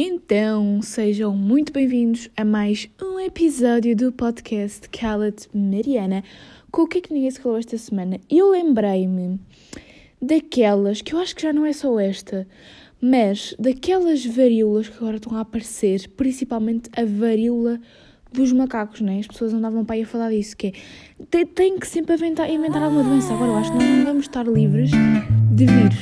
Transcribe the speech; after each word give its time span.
Então, 0.00 0.80
sejam 0.80 1.36
muito 1.36 1.72
bem-vindos 1.72 2.30
a 2.36 2.44
mais 2.44 2.88
um 3.02 3.18
episódio 3.18 3.96
do 3.96 4.12
podcast 4.12 4.88
Cala-te 4.90 5.48
Mariana. 5.52 6.22
Com 6.70 6.82
o 6.82 6.86
que 6.86 6.98
é 6.98 7.00
que 7.00 7.12
ninguém 7.12 7.28
se 7.32 7.40
falou 7.40 7.58
esta 7.58 7.76
semana? 7.76 8.20
Eu 8.30 8.52
lembrei-me 8.52 9.40
daquelas, 10.22 11.02
que 11.02 11.16
eu 11.16 11.18
acho 11.18 11.34
que 11.34 11.42
já 11.42 11.52
não 11.52 11.66
é 11.66 11.72
só 11.72 11.98
esta, 11.98 12.46
mas 13.00 13.56
daquelas 13.58 14.24
varíolas 14.24 14.88
que 14.88 14.98
agora 14.98 15.16
estão 15.16 15.36
a 15.36 15.40
aparecer, 15.40 16.08
principalmente 16.10 16.88
a 16.96 17.04
varíola 17.04 17.80
dos 18.32 18.52
macacos, 18.52 19.00
né? 19.00 19.18
As 19.18 19.26
pessoas 19.26 19.52
andavam 19.52 19.84
para 19.84 19.96
aí 19.96 20.02
a 20.02 20.06
falar 20.06 20.30
disso, 20.30 20.56
que 20.56 20.74
é, 21.32 21.44
tem 21.44 21.76
que 21.76 21.88
sempre 21.88 22.14
inventar, 22.14 22.48
inventar 22.48 22.84
alguma 22.84 23.02
doença. 23.02 23.34
Agora 23.34 23.50
eu 23.50 23.56
acho 23.56 23.72
que 23.72 23.78
não 23.78 24.04
vamos 24.04 24.26
estar 24.26 24.46
livres 24.46 24.92
de 25.50 25.66
vírus 25.66 25.98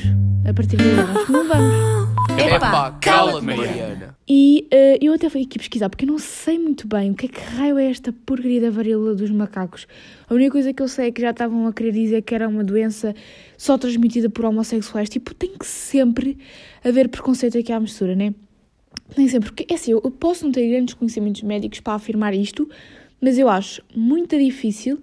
a 0.47 0.53
partir 0.53 0.77
de 0.77 0.83
agora. 0.83 1.13
Acho 1.13 1.25
que 1.25 1.31
não 1.31 1.47
vamos. 1.47 2.06
Epá, 2.35 2.91
cala-te, 3.01 3.45
Mariana. 3.45 4.17
E 4.27 4.67
uh, 4.73 4.97
eu 5.05 5.13
até 5.13 5.29
fui 5.29 5.43
aqui 5.43 5.57
pesquisar, 5.57 5.89
porque 5.89 6.05
eu 6.05 6.09
não 6.09 6.19
sei 6.19 6.59
muito 6.59 6.87
bem 6.87 7.11
o 7.11 7.15
que 7.15 7.27
é 7.27 7.29
que 7.29 7.39
raio 7.39 7.77
é 7.77 7.89
esta 7.89 8.11
porcaria 8.11 8.59
da 8.59 8.69
varíola 8.69 9.15
dos 9.15 9.31
macacos. 9.31 9.87
A 10.29 10.33
única 10.33 10.51
coisa 10.51 10.73
que 10.73 10.81
eu 10.81 10.87
sei 10.87 11.07
é 11.07 11.11
que 11.11 11.21
já 11.21 11.31
estavam 11.31 11.67
a 11.67 11.73
querer 11.73 11.91
dizer 11.91 12.21
que 12.23 12.35
era 12.35 12.47
uma 12.47 12.63
doença 12.63 13.15
só 13.57 13.77
transmitida 13.77 14.29
por 14.29 14.45
homossexuais. 14.45 15.09
Tipo, 15.09 15.33
tem 15.33 15.51
que 15.57 15.65
sempre 15.65 16.37
haver 16.83 17.07
preconceito 17.09 17.57
aqui 17.57 17.71
à 17.71 17.79
mistura, 17.79 18.15
né? 18.15 18.33
Nem 19.17 19.27
sempre, 19.27 19.51
porque 19.51 19.71
é 19.71 19.75
assim, 19.75 19.91
eu 19.91 20.11
posso 20.11 20.43
não 20.45 20.51
ter 20.51 20.67
grandes 20.69 20.93
conhecimentos 20.93 21.41
médicos 21.41 21.79
para 21.79 21.93
afirmar 21.93 22.33
isto, 22.33 22.69
mas 23.21 23.37
eu 23.37 23.47
acho 23.47 23.81
muito 23.95 24.37
difícil 24.37 25.01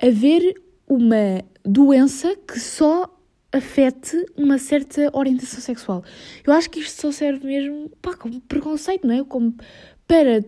haver 0.00 0.54
uma 0.86 1.42
doença 1.64 2.36
que 2.46 2.60
só 2.60 3.08
afete 3.52 4.16
uma 4.36 4.58
certa 4.58 5.10
orientação 5.12 5.60
sexual. 5.60 6.02
Eu 6.44 6.52
acho 6.52 6.70
que 6.70 6.80
isto 6.80 7.00
só 7.00 7.12
serve 7.12 7.46
mesmo 7.46 7.90
pá, 8.00 8.14
como 8.14 8.40
preconceito, 8.40 9.06
não 9.06 9.14
é? 9.14 9.24
Como 9.24 9.54
para 10.08 10.42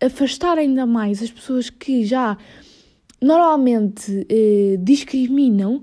afastar 0.00 0.58
ainda 0.58 0.84
mais 0.84 1.22
as 1.22 1.30
pessoas 1.30 1.70
que 1.70 2.04
já 2.04 2.36
normalmente 3.20 4.26
eh, 4.28 4.76
discriminam 4.80 5.82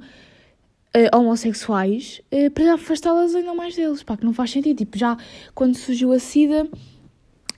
eh, 0.94 1.10
homossexuais 1.14 2.22
eh, 2.32 2.50
para 2.50 2.74
afastá-las 2.74 3.36
ainda 3.36 3.54
mais 3.54 3.76
deles, 3.76 4.04
pá, 4.04 4.18
que 4.18 4.26
não 4.26 4.34
faz 4.34 4.52
sentido. 4.52 4.78
Tipo, 4.78 4.98
já 4.98 5.18
quando 5.54 5.76
surgiu 5.76 6.12
a 6.12 6.20
SIDA, 6.20 6.68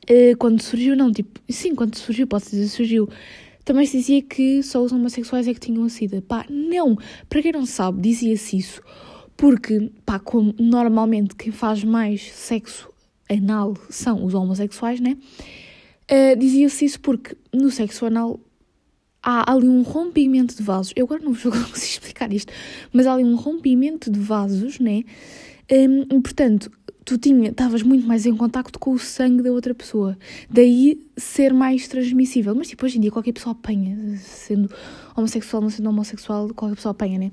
eh, 0.08 0.36
quando 0.36 0.62
surgiu, 0.62 0.96
não, 0.96 1.12
tipo, 1.12 1.40
sim, 1.50 1.76
quando 1.76 1.96
surgiu, 1.96 2.28
pode 2.28 2.46
dizer 2.46 2.68
surgiu, 2.68 3.10
também 3.66 3.86
se 3.86 3.98
dizia 3.98 4.22
que 4.22 4.64
só 4.64 4.82
os 4.82 4.92
homossexuais 4.92 5.48
é 5.48 5.54
que 5.54 5.60
tinham 5.60 5.84
a 5.84 5.90
SIDA. 5.90 6.22
Pá, 6.22 6.46
não, 6.50 6.98
para 7.30 7.42
quem 7.42 7.52
não 7.52 7.66
sabe, 7.66 8.02
dizia-se 8.02 8.58
isso 8.58 8.82
porque, 9.38 9.92
pá, 10.04 10.20
como 10.20 10.54
normalmente 10.60 11.36
quem 11.36 11.52
faz 11.52 11.84
mais 11.84 12.32
sexo 12.34 12.90
anal 13.30 13.76
são 13.90 14.26
os 14.26 14.34
homossexuais, 14.34 15.00
né? 15.00 15.16
Uh, 16.10 16.38
Dizia-se 16.38 16.86
isso 16.86 17.00
porque 17.00 17.38
no 17.54 17.70
sexo 17.70 18.06
anal 18.06 18.40
há 19.22 19.52
ali 19.52 19.68
um 19.68 19.84
rompimento 19.84 20.56
de 20.56 20.64
vasos. 20.64 20.94
Eu 20.96 21.06
agora 21.06 21.24
não 21.24 21.34
consigo 21.36 21.56
explicar 21.76 22.34
isto, 22.34 22.52
mas 22.92 23.06
há 23.06 23.14
ali 23.14 23.24
um 23.24 23.36
rompimento 23.36 24.10
de 24.10 24.20
vasos, 24.20 24.80
né? 24.80 25.04
Um, 25.70 26.22
portanto, 26.22 26.72
tu 27.04 27.16
estavas 27.16 27.84
muito 27.84 28.08
mais 28.08 28.26
em 28.26 28.36
contacto 28.36 28.80
com 28.80 28.92
o 28.92 29.00
sangue 29.00 29.44
da 29.44 29.52
outra 29.52 29.76
pessoa. 29.76 30.18
Daí 30.50 31.06
ser 31.16 31.54
mais 31.54 31.88
transmissível. 31.88 32.56
Mas 32.56 32.70
tipo, 32.70 32.86
hoje 32.86 32.98
em 32.98 33.02
dia 33.02 33.12
qualquer 33.12 33.34
pessoa 33.34 33.52
apanha, 33.52 34.18
sendo 34.18 34.70
homossexual, 35.16 35.62
não 35.62 35.70
sendo 35.70 35.90
homossexual, 35.90 36.54
qualquer 36.54 36.76
pessoa 36.76 36.92
apanha, 36.92 37.20
né? 37.20 37.32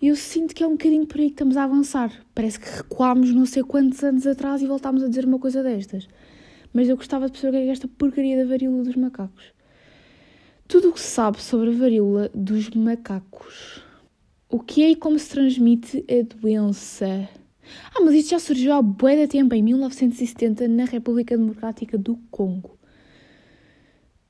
Eu 0.00 0.14
sinto 0.14 0.54
que 0.54 0.62
é 0.62 0.66
um 0.66 0.72
bocadinho 0.72 1.06
por 1.06 1.18
aí 1.18 1.26
que 1.26 1.32
estamos 1.32 1.56
a 1.56 1.64
avançar. 1.64 2.12
Parece 2.32 2.60
que 2.60 2.68
recuámos 2.68 3.34
não 3.34 3.44
sei 3.44 3.64
quantos 3.64 4.02
anos 4.04 4.28
atrás 4.28 4.62
e 4.62 4.66
voltámos 4.66 5.02
a 5.02 5.08
dizer 5.08 5.24
uma 5.24 5.40
coisa 5.40 5.60
destas. 5.60 6.08
Mas 6.72 6.88
eu 6.88 6.96
gostava 6.96 7.26
de 7.26 7.32
perceber 7.32 7.58
o 7.58 7.60
que 7.62 7.68
é 7.68 7.72
esta 7.72 7.88
porcaria 7.88 8.36
da 8.36 8.48
varíola 8.48 8.84
dos 8.84 8.94
macacos. 8.94 9.52
Tudo 10.68 10.90
o 10.90 10.92
que 10.92 11.00
se 11.00 11.08
sabe 11.08 11.42
sobre 11.42 11.70
a 11.70 11.72
varíola 11.72 12.30
dos 12.32 12.70
macacos. 12.70 13.82
O 14.48 14.60
que 14.60 14.84
é 14.84 14.90
e 14.90 14.96
como 14.96 15.18
se 15.18 15.30
transmite 15.30 16.04
a 16.08 16.36
doença? 16.36 17.28
Ah, 17.92 18.00
mas 18.00 18.14
isto 18.14 18.30
já 18.30 18.38
surgiu 18.38 18.74
há 18.74 18.80
bué 18.80 19.16
de 19.16 19.26
tempo, 19.26 19.52
em 19.52 19.62
1970, 19.64 20.68
na 20.68 20.84
República 20.84 21.36
Democrática 21.36 21.98
do 21.98 22.16
Congo. 22.30 22.78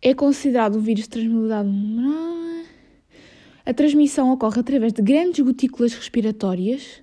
É 0.00 0.14
considerado 0.14 0.78
um 0.78 0.80
vírus 0.80 1.06
transmissibilidade 1.08 1.68
a 3.68 3.74
transmissão 3.74 4.32
ocorre 4.32 4.60
através 4.60 4.94
de 4.94 5.02
grandes 5.02 5.44
gotículas 5.44 5.92
respiratórias, 5.92 7.02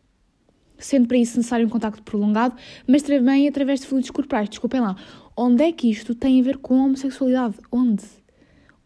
sendo 0.79 1.07
para 1.07 1.15
isso 1.15 1.37
necessário 1.37 1.67
um 1.67 1.69
contacto 1.69 2.01
prolongado, 2.01 2.55
mas 2.87 3.03
também 3.03 3.47
através 3.47 3.81
de 3.81 3.85
fluidos 3.85 4.09
corporais. 4.09 4.49
Desculpem 4.49 4.81
lá. 4.81 4.95
Onde 5.37 5.63
é 5.63 5.71
que 5.71 5.91
isto 5.91 6.15
tem 6.15 6.41
a 6.41 6.43
ver 6.43 6.57
com 6.57 6.81
a 6.81 6.85
homossexualidade? 6.85 7.57
Onde? 7.71 8.03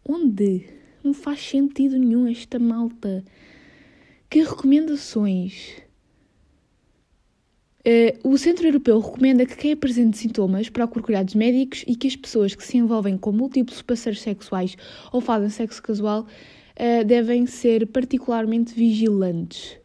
Onde? 0.06 0.66
Não 1.02 1.14
faz 1.14 1.40
sentido 1.40 1.98
nenhum 1.98 2.26
esta 2.28 2.58
malta. 2.58 3.24
Que 4.28 4.42
recomendações? 4.42 5.78
Uh, 7.80 8.28
o 8.28 8.36
Centro 8.36 8.66
Europeu 8.66 9.00
recomenda 9.00 9.46
que 9.46 9.56
quem 9.56 9.72
apresente 9.72 10.18
sintomas 10.18 10.68
procure 10.68 11.02
cuidados 11.02 11.34
médicos 11.34 11.82
e 11.86 11.96
que 11.96 12.08
as 12.08 12.14
pessoas 12.14 12.54
que 12.54 12.62
se 12.62 12.76
envolvem 12.76 13.16
com 13.16 13.32
múltiplos 13.32 13.80
parceiros 13.80 14.20
sexuais 14.20 14.76
ou 15.10 15.22
fazem 15.22 15.48
sexo 15.48 15.82
casual 15.82 16.26
uh, 16.80 17.04
devem 17.04 17.46
ser 17.46 17.86
particularmente 17.88 18.74
vigilantes. 18.74 19.78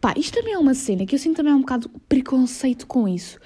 Pá, 0.00 0.14
isto 0.16 0.34
também 0.34 0.52
é 0.52 0.58
uma 0.58 0.74
cena 0.74 1.06
que 1.06 1.14
eu 1.14 1.18
sinto 1.18 1.36
também 1.36 1.54
um 1.54 1.60
bocado 1.60 1.88
preconceito 2.08 2.86
com 2.86 3.08
isso. 3.08 3.38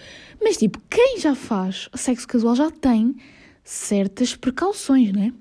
Mas, 0.42 0.56
tipo, 0.56 0.80
quem 0.90 1.18
já 1.20 1.34
faz 1.34 1.88
sexo 1.94 2.26
casual 2.26 2.56
já 2.56 2.70
tem 2.70 3.14
certas 3.62 4.34
precauções, 4.34 5.12
né? 5.12 5.32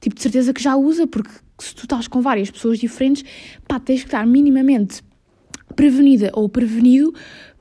Tipo, 0.00 0.16
de 0.16 0.22
certeza 0.22 0.52
que 0.52 0.62
já 0.62 0.74
usa, 0.74 1.06
porque 1.06 1.30
se 1.60 1.74
tu 1.74 1.82
estás 1.84 2.08
com 2.08 2.20
várias 2.20 2.50
pessoas 2.50 2.78
diferentes, 2.78 3.24
pá, 3.68 3.78
tens 3.78 4.00
que 4.00 4.08
estar 4.08 4.26
minimamente 4.26 5.02
prevenida 5.76 6.30
ou 6.34 6.48
prevenido 6.48 7.14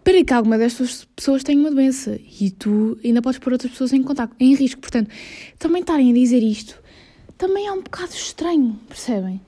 para 0.03 0.23
que 0.23 0.33
alguma 0.33 0.57
destas 0.57 1.07
pessoas 1.16 1.43
tenha 1.43 1.59
uma 1.59 1.69
doença 1.69 2.19
e 2.39 2.49
tu 2.49 2.97
ainda 3.03 3.22
podes 3.22 3.39
pôr 3.39 3.53
outras 3.53 3.72
pessoas 3.72 3.93
em 3.93 4.01
contato, 4.01 4.35
em 4.39 4.55
risco. 4.55 4.81
Portanto, 4.81 5.11
também 5.59 5.81
estarem 5.81 6.09
a 6.09 6.13
dizer 6.13 6.41
isto 6.41 6.81
também 7.41 7.66
é 7.66 7.72
um 7.72 7.81
bocado 7.81 8.13
estranho, 8.13 8.79
percebem? 8.88 9.41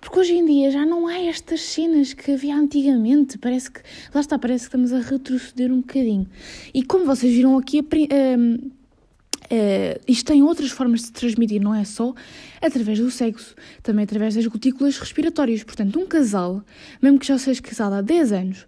Porque 0.00 0.18
hoje 0.18 0.32
em 0.32 0.44
dia 0.44 0.72
já 0.72 0.84
não 0.84 1.06
há 1.06 1.20
estas 1.20 1.60
cenas 1.60 2.12
que 2.12 2.32
havia 2.32 2.56
antigamente. 2.56 3.38
Parece 3.38 3.70
que. 3.70 3.80
Lá 4.12 4.20
está, 4.20 4.36
parece 4.36 4.64
que 4.64 4.76
estamos 4.76 4.92
a 4.92 4.98
retroceder 4.98 5.70
um 5.70 5.80
bocadinho. 5.80 6.26
E 6.74 6.82
como 6.82 7.04
vocês 7.04 7.32
viram 7.32 7.56
aqui, 7.56 7.78
uh, 7.78 7.84
uh, 7.84 10.00
isto 10.08 10.26
tem 10.26 10.42
outras 10.42 10.72
formas 10.72 11.00
de 11.00 11.06
se 11.06 11.12
transmitir, 11.12 11.62
não 11.62 11.72
é 11.72 11.84
só 11.84 12.12
através 12.60 12.98
do 12.98 13.08
sexo, 13.08 13.54
também 13.84 14.02
através 14.02 14.34
das 14.34 14.46
gotículas 14.48 14.98
respiratórias. 14.98 15.62
Portanto, 15.62 16.00
um 16.00 16.08
casal, 16.08 16.64
mesmo 17.00 17.20
que 17.20 17.26
já 17.26 17.38
seja 17.38 17.62
casado 17.62 17.92
há 17.92 18.00
10 18.00 18.32
anos, 18.32 18.66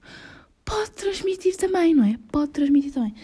pode 0.65 0.93
transmitir 0.93 1.57
também, 1.57 1.93
não 1.93 2.05
é? 2.05 2.17
Pode 2.31 2.53
transmitir 2.53 2.93
também. 2.93 3.15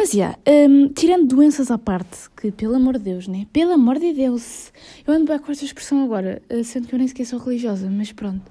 Mas, 0.00 0.12
já, 0.12 0.16
yeah, 0.16 0.38
um, 0.72 0.88
tirando 0.88 1.26
doenças 1.26 1.70
à 1.70 1.76
parte, 1.76 2.30
que 2.34 2.50
pelo 2.50 2.74
amor 2.74 2.96
de 2.96 3.04
Deus, 3.04 3.28
né? 3.28 3.46
Pelo 3.52 3.72
amor 3.72 3.98
de 3.98 4.14
Deus. 4.14 4.72
Eu 5.06 5.12
ando 5.12 5.26
bem 5.26 5.38
com 5.38 5.52
esta 5.52 5.62
expressão 5.62 6.02
agora, 6.02 6.40
eh, 6.48 6.62
sendo 6.62 6.88
que 6.88 6.94
eu 6.94 6.98
nem 6.98 7.06
sequer 7.06 7.26
sou 7.26 7.38
religiosa, 7.38 7.90
mas 7.90 8.10
pronto. 8.10 8.50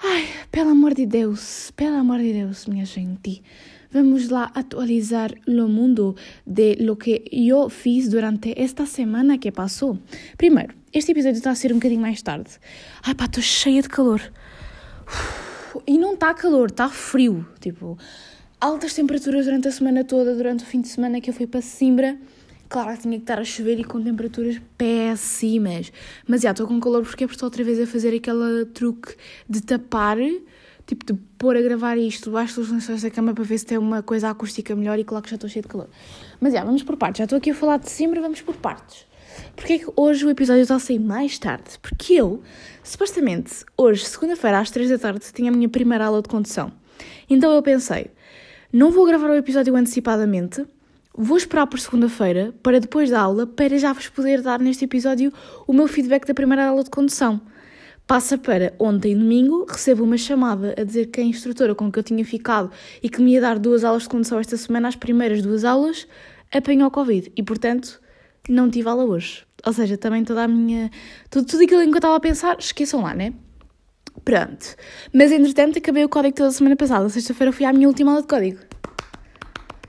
Ai, 0.00 0.28
pelo 0.52 0.70
amor 0.70 0.94
de 0.94 1.06
Deus, 1.06 1.72
pelo 1.72 1.96
amor 1.96 2.20
de 2.20 2.32
Deus, 2.32 2.66
minha 2.66 2.84
gente. 2.84 3.42
Vamos 3.90 4.28
lá 4.28 4.48
atualizar 4.54 5.34
o 5.44 5.66
mundo 5.66 6.14
de 6.46 6.76
lo 6.76 6.94
que 6.94 7.24
eu 7.32 7.68
fiz 7.68 8.08
durante 8.08 8.54
esta 8.56 8.86
semana 8.86 9.38
que 9.38 9.50
passou. 9.50 9.98
Primeiro, 10.36 10.72
este 10.92 11.10
episódio 11.10 11.38
está 11.38 11.50
a 11.50 11.56
ser 11.56 11.72
um 11.72 11.78
bocadinho 11.78 12.00
mais 12.00 12.22
tarde. 12.22 12.50
Ai 13.02 13.16
pá, 13.16 13.24
estou 13.24 13.42
cheia 13.42 13.82
de 13.82 13.88
calor. 13.88 14.22
E 15.84 15.98
não 15.98 16.14
está 16.14 16.32
calor, 16.32 16.70
está 16.70 16.88
frio. 16.88 17.44
Tipo, 17.58 17.98
altas 18.60 18.94
temperaturas 18.94 19.46
durante 19.46 19.68
a 19.68 19.72
semana 19.72 20.04
toda, 20.04 20.34
durante 20.34 20.64
o 20.64 20.66
fim 20.66 20.80
de 20.80 20.88
semana 20.88 21.20
que 21.20 21.30
eu 21.30 21.34
fui 21.34 21.46
para 21.46 21.60
Simbra. 21.60 22.16
Claro 22.68 22.92
que 22.96 23.02
tinha 23.02 23.16
que 23.16 23.22
estar 23.22 23.38
a 23.38 23.44
chover 23.44 23.78
e 23.78 23.84
com 23.84 24.02
temperaturas 24.02 24.60
péssimas. 24.76 25.90
Mas 26.26 26.42
já 26.42 26.50
estou 26.50 26.66
com 26.66 26.78
calor 26.80 27.02
porque 27.02 27.24
estou 27.24 27.46
outra 27.46 27.64
vez 27.64 27.80
a 27.80 27.86
fazer 27.86 28.14
aquele 28.14 28.66
truque 28.66 29.14
de 29.48 29.62
tapar, 29.62 30.18
tipo 30.86 31.06
de 31.06 31.14
pôr 31.38 31.56
a 31.56 31.62
gravar 31.62 31.96
isto 31.96 32.24
debaixo 32.24 32.60
dos 32.60 32.70
lençóis 32.70 33.02
da 33.02 33.10
cama 33.10 33.32
para 33.32 33.44
ver 33.44 33.58
se 33.58 33.64
tem 33.64 33.78
uma 33.78 34.02
coisa 34.02 34.28
acústica 34.28 34.74
melhor 34.76 34.98
e 34.98 35.04
claro 35.04 35.24
que 35.24 35.30
já 35.30 35.36
estou 35.36 35.48
cheia 35.48 35.62
de 35.62 35.68
calor. 35.68 35.88
Mas 36.40 36.52
já, 36.52 36.62
vamos 36.62 36.82
por 36.82 36.96
partes. 36.96 37.18
Já 37.18 37.24
estou 37.24 37.38
aqui 37.38 37.50
a 37.50 37.54
falar 37.54 37.78
de 37.78 37.88
Simbra, 37.88 38.20
vamos 38.20 38.42
por 38.42 38.56
partes. 38.56 39.06
Porquê 39.56 39.74
é 39.74 39.78
que 39.78 39.86
hoje 39.96 40.26
o 40.26 40.30
episódio 40.30 40.62
está 40.62 40.74
a 40.74 40.80
sair 40.80 40.98
mais 40.98 41.38
tarde? 41.38 41.78
Porque 41.80 42.14
eu, 42.14 42.42
supostamente, 42.82 43.64
hoje, 43.76 44.04
segunda-feira, 44.04 44.58
às 44.58 44.70
3 44.70 44.90
da 44.90 44.98
tarde, 44.98 45.24
tinha 45.32 45.50
a 45.50 45.54
minha 45.54 45.68
primeira 45.68 46.06
aula 46.06 46.20
de 46.20 46.28
condução. 46.28 46.72
Então 47.30 47.52
eu 47.52 47.62
pensei, 47.62 48.10
não 48.72 48.90
vou 48.90 49.06
gravar 49.06 49.30
o 49.30 49.34
episódio 49.34 49.74
antecipadamente, 49.74 50.62
vou 51.16 51.38
esperar 51.38 51.66
por 51.66 51.80
segunda-feira 51.80 52.54
para 52.62 52.78
depois 52.78 53.08
da 53.08 53.18
aula, 53.18 53.46
para 53.46 53.78
já 53.78 53.94
vos 53.94 54.08
poder 54.08 54.42
dar 54.42 54.60
neste 54.60 54.84
episódio 54.84 55.32
o 55.66 55.72
meu 55.72 55.88
feedback 55.88 56.26
da 56.26 56.34
primeira 56.34 56.66
aula 56.66 56.84
de 56.84 56.90
condução. 56.90 57.40
Passa 58.06 58.36
para 58.36 58.74
ontem, 58.78 59.16
domingo, 59.16 59.64
recebo 59.66 60.04
uma 60.04 60.18
chamada 60.18 60.74
a 60.78 60.84
dizer 60.84 61.06
que 61.06 61.18
a 61.18 61.24
instrutora 61.24 61.74
com 61.74 61.90
que 61.90 61.98
eu 61.98 62.02
tinha 62.02 62.22
ficado 62.26 62.70
e 63.02 63.08
que 63.08 63.22
me 63.22 63.32
ia 63.32 63.40
dar 63.40 63.58
duas 63.58 63.84
aulas 63.84 64.02
de 64.02 64.10
condução 64.10 64.38
esta 64.38 64.56
semana, 64.58 64.88
as 64.88 64.96
primeiras 64.96 65.40
duas 65.40 65.64
aulas, 65.64 66.06
apanhou 66.52 66.90
Covid 66.90 67.32
e, 67.34 67.42
portanto, 67.42 68.00
não 68.48 68.68
tive 68.68 68.86
aula 68.86 69.04
hoje. 69.04 69.46
Ou 69.64 69.72
seja, 69.72 69.96
também 69.96 70.24
toda 70.24 70.44
a 70.44 70.48
minha. 70.48 70.90
Tudo, 71.30 71.46
tudo 71.46 71.64
aquilo 71.64 71.82
em 71.82 71.86
que 71.86 71.94
eu 71.94 71.98
estava 71.98 72.16
a 72.16 72.20
pensar, 72.20 72.58
esqueçam 72.58 73.02
lá, 73.02 73.14
né? 73.14 73.32
Pronto. 74.24 74.76
Mas 75.12 75.32
entretanto, 75.32 75.78
acabei 75.78 76.04
o 76.04 76.08
código 76.08 76.36
toda 76.36 76.48
a 76.48 76.52
semana 76.52 76.76
passada. 76.76 77.08
Sexta-feira 77.08 77.52
fui 77.52 77.64
à 77.64 77.72
minha 77.72 77.88
última 77.88 78.12
aula 78.12 78.22
de 78.22 78.28
código. 78.28 78.58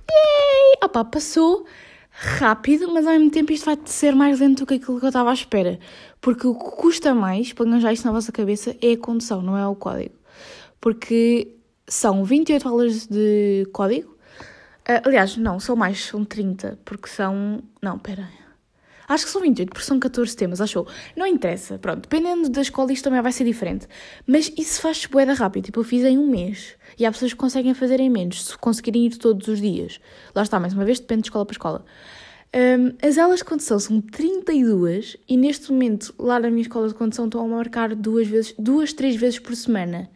Yay! 0.10 0.80
Opa, 0.84 1.06
passou 1.06 1.66
rápido, 2.12 2.92
mas 2.94 3.08
ao 3.08 3.14
mesmo 3.14 3.32
tempo 3.32 3.52
isto 3.54 3.66
vai 3.66 3.78
ser 3.86 4.14
mais 4.14 4.40
lento 4.40 4.60
do 4.60 4.66
que 4.66 4.74
aquilo 4.76 5.00
que 5.00 5.06
eu 5.06 5.10
estava 5.10 5.30
à 5.30 5.34
espera. 5.34 5.80
Porque 6.20 6.46
o 6.46 6.56
que 6.56 6.72
custa 6.72 7.14
mais, 7.14 7.54
ponham 7.54 7.80
já 7.80 7.94
isto 7.94 8.06
na 8.06 8.12
vossa 8.12 8.32
cabeça, 8.32 8.76
é 8.82 8.94
a 8.94 8.98
condução, 8.98 9.42
não 9.42 9.58
é 9.58 9.66
o 9.68 9.76
código. 9.76 10.16
Porque 10.82 11.56
são 11.88 12.24
28 12.24 12.68
aulas 12.68 13.08
de 13.08 13.68
código. 13.72 14.10
Uh, 14.90 15.02
aliás, 15.06 15.38
não, 15.38 15.60
são 15.60 15.76
mais, 15.76 16.06
são 16.06 16.26
30, 16.26 16.80
porque 16.84 17.08
são. 17.08 17.62
Não, 17.82 17.98
pera. 17.98 18.28
Acho 19.10 19.26
que 19.26 19.32
são 19.32 19.42
28, 19.42 19.70
porque 19.70 19.86
são 19.86 20.00
14 20.00 20.38
temas, 20.38 20.62
achou? 20.62 20.88
Não 21.18 21.26
interessa, 21.26 21.80
pronto. 21.80 22.02
Dependendo 22.02 22.48
da 22.48 22.62
escola, 22.62 22.94
isto 22.94 23.04
também 23.04 23.20
vai 23.24 23.32
ser 23.32 23.44
diferente. 23.44 23.88
Mas 24.28 24.54
isso 24.56 24.80
faz-se 24.80 25.08
boeda 25.10 25.34
rápido. 25.34 25.66
Tipo, 25.66 25.80
eu 25.80 25.84
fiz 25.84 26.04
em 26.04 26.16
um 26.20 26.28
mês. 26.28 26.76
E 26.98 27.08
há 27.08 27.12
pessoas 27.12 27.34
que 27.34 27.40
conseguem 27.40 27.74
fazer 27.74 28.00
em 28.00 28.10
menos, 28.10 28.46
se 28.46 28.58
conseguirem 28.58 29.08
ir 29.08 29.18
todos 29.18 29.48
os 29.48 29.60
dias. 29.60 30.00
Lá 30.36 30.44
está, 30.44 30.60
mais 30.60 30.74
uma 30.74 30.86
vez, 30.86 31.00
depende 31.00 31.24
de 31.24 31.28
escola 31.30 31.44
para 31.44 31.54
escola. 31.54 31.86
Um, 32.56 33.08
as 33.08 33.18
aulas 33.18 33.40
de 33.40 33.46
condução 33.46 33.80
são 33.80 34.00
32 34.00 35.18
e 35.28 35.38
neste 35.38 35.72
momento, 35.72 36.14
lá 36.18 36.40
na 36.40 36.50
minha 36.52 36.62
escola 36.62 36.88
de 36.88 36.94
condução, 36.94 37.26
estão 37.26 37.44
a 37.44 37.48
marcar 37.48 37.96
duas, 37.96 38.28
vezes, 38.28 38.54
duas, 38.60 38.94
três 38.94 39.16
vezes 39.16 39.40
por 39.40 39.56
semana. 39.56 40.10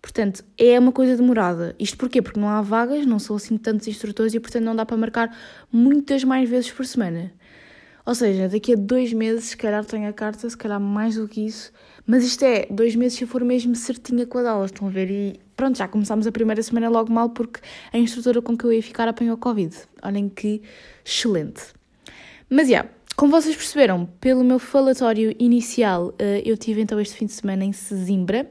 Portanto, 0.00 0.44
é 0.58 0.78
uma 0.78 0.92
coisa 0.92 1.16
demorada. 1.16 1.74
Isto 1.78 1.96
porquê? 1.96 2.20
Porque 2.20 2.38
não 2.38 2.48
há 2.48 2.60
vagas, 2.60 3.06
não 3.06 3.18
são 3.18 3.36
assim 3.36 3.56
tantos 3.56 3.88
instrutores 3.88 4.34
e, 4.34 4.40
portanto, 4.40 4.62
não 4.62 4.76
dá 4.76 4.84
para 4.84 4.96
marcar 4.96 5.36
muitas 5.72 6.22
mais 6.22 6.48
vezes 6.48 6.70
por 6.70 6.84
semana. 6.84 7.32
Ou 8.06 8.14
seja, 8.14 8.48
daqui 8.48 8.74
a 8.74 8.76
dois 8.76 9.12
meses, 9.12 9.44
se 9.44 9.56
calhar 9.56 9.84
tenho 9.84 10.08
a 10.08 10.12
carta, 10.12 10.48
se 10.48 10.56
calhar 10.56 10.78
mais 10.78 11.16
do 11.16 11.26
que 11.26 11.46
isso. 11.46 11.72
Mas 12.06 12.22
isto 12.22 12.44
é, 12.44 12.66
dois 12.70 12.94
meses 12.94 13.16
se 13.16 13.24
eu 13.24 13.28
for 13.28 13.42
mesmo 13.42 13.74
certinha 13.74 14.26
com 14.26 14.38
as 14.38 14.46
aulas, 14.46 14.70
estão 14.70 14.88
a 14.88 14.90
ver? 14.90 15.10
E 15.10 15.40
pronto, 15.56 15.78
já 15.78 15.88
começámos 15.88 16.26
a 16.26 16.32
primeira 16.32 16.62
semana 16.62 16.90
logo 16.90 17.10
mal 17.10 17.30
porque 17.30 17.60
a 17.92 17.98
instrutora 17.98 18.42
com 18.42 18.56
que 18.56 18.64
eu 18.64 18.72
ia 18.72 18.82
ficar 18.82 19.08
apanhou 19.08 19.38
Covid. 19.38 19.74
Olhem 20.02 20.28
que 20.28 20.60
excelente. 21.02 21.62
Mas, 22.50 22.68
já, 22.68 22.72
yeah, 22.72 22.90
como 23.16 23.30
vocês 23.30 23.56
perceberam, 23.56 24.06
pelo 24.20 24.44
meu 24.44 24.58
falatório 24.58 25.34
inicial, 25.38 26.12
eh, 26.18 26.42
eu 26.44 26.58
tive 26.58 26.82
então 26.82 27.00
este 27.00 27.16
fim 27.16 27.26
de 27.26 27.32
semana 27.32 27.64
em 27.64 27.72
Sesimbra. 27.72 28.50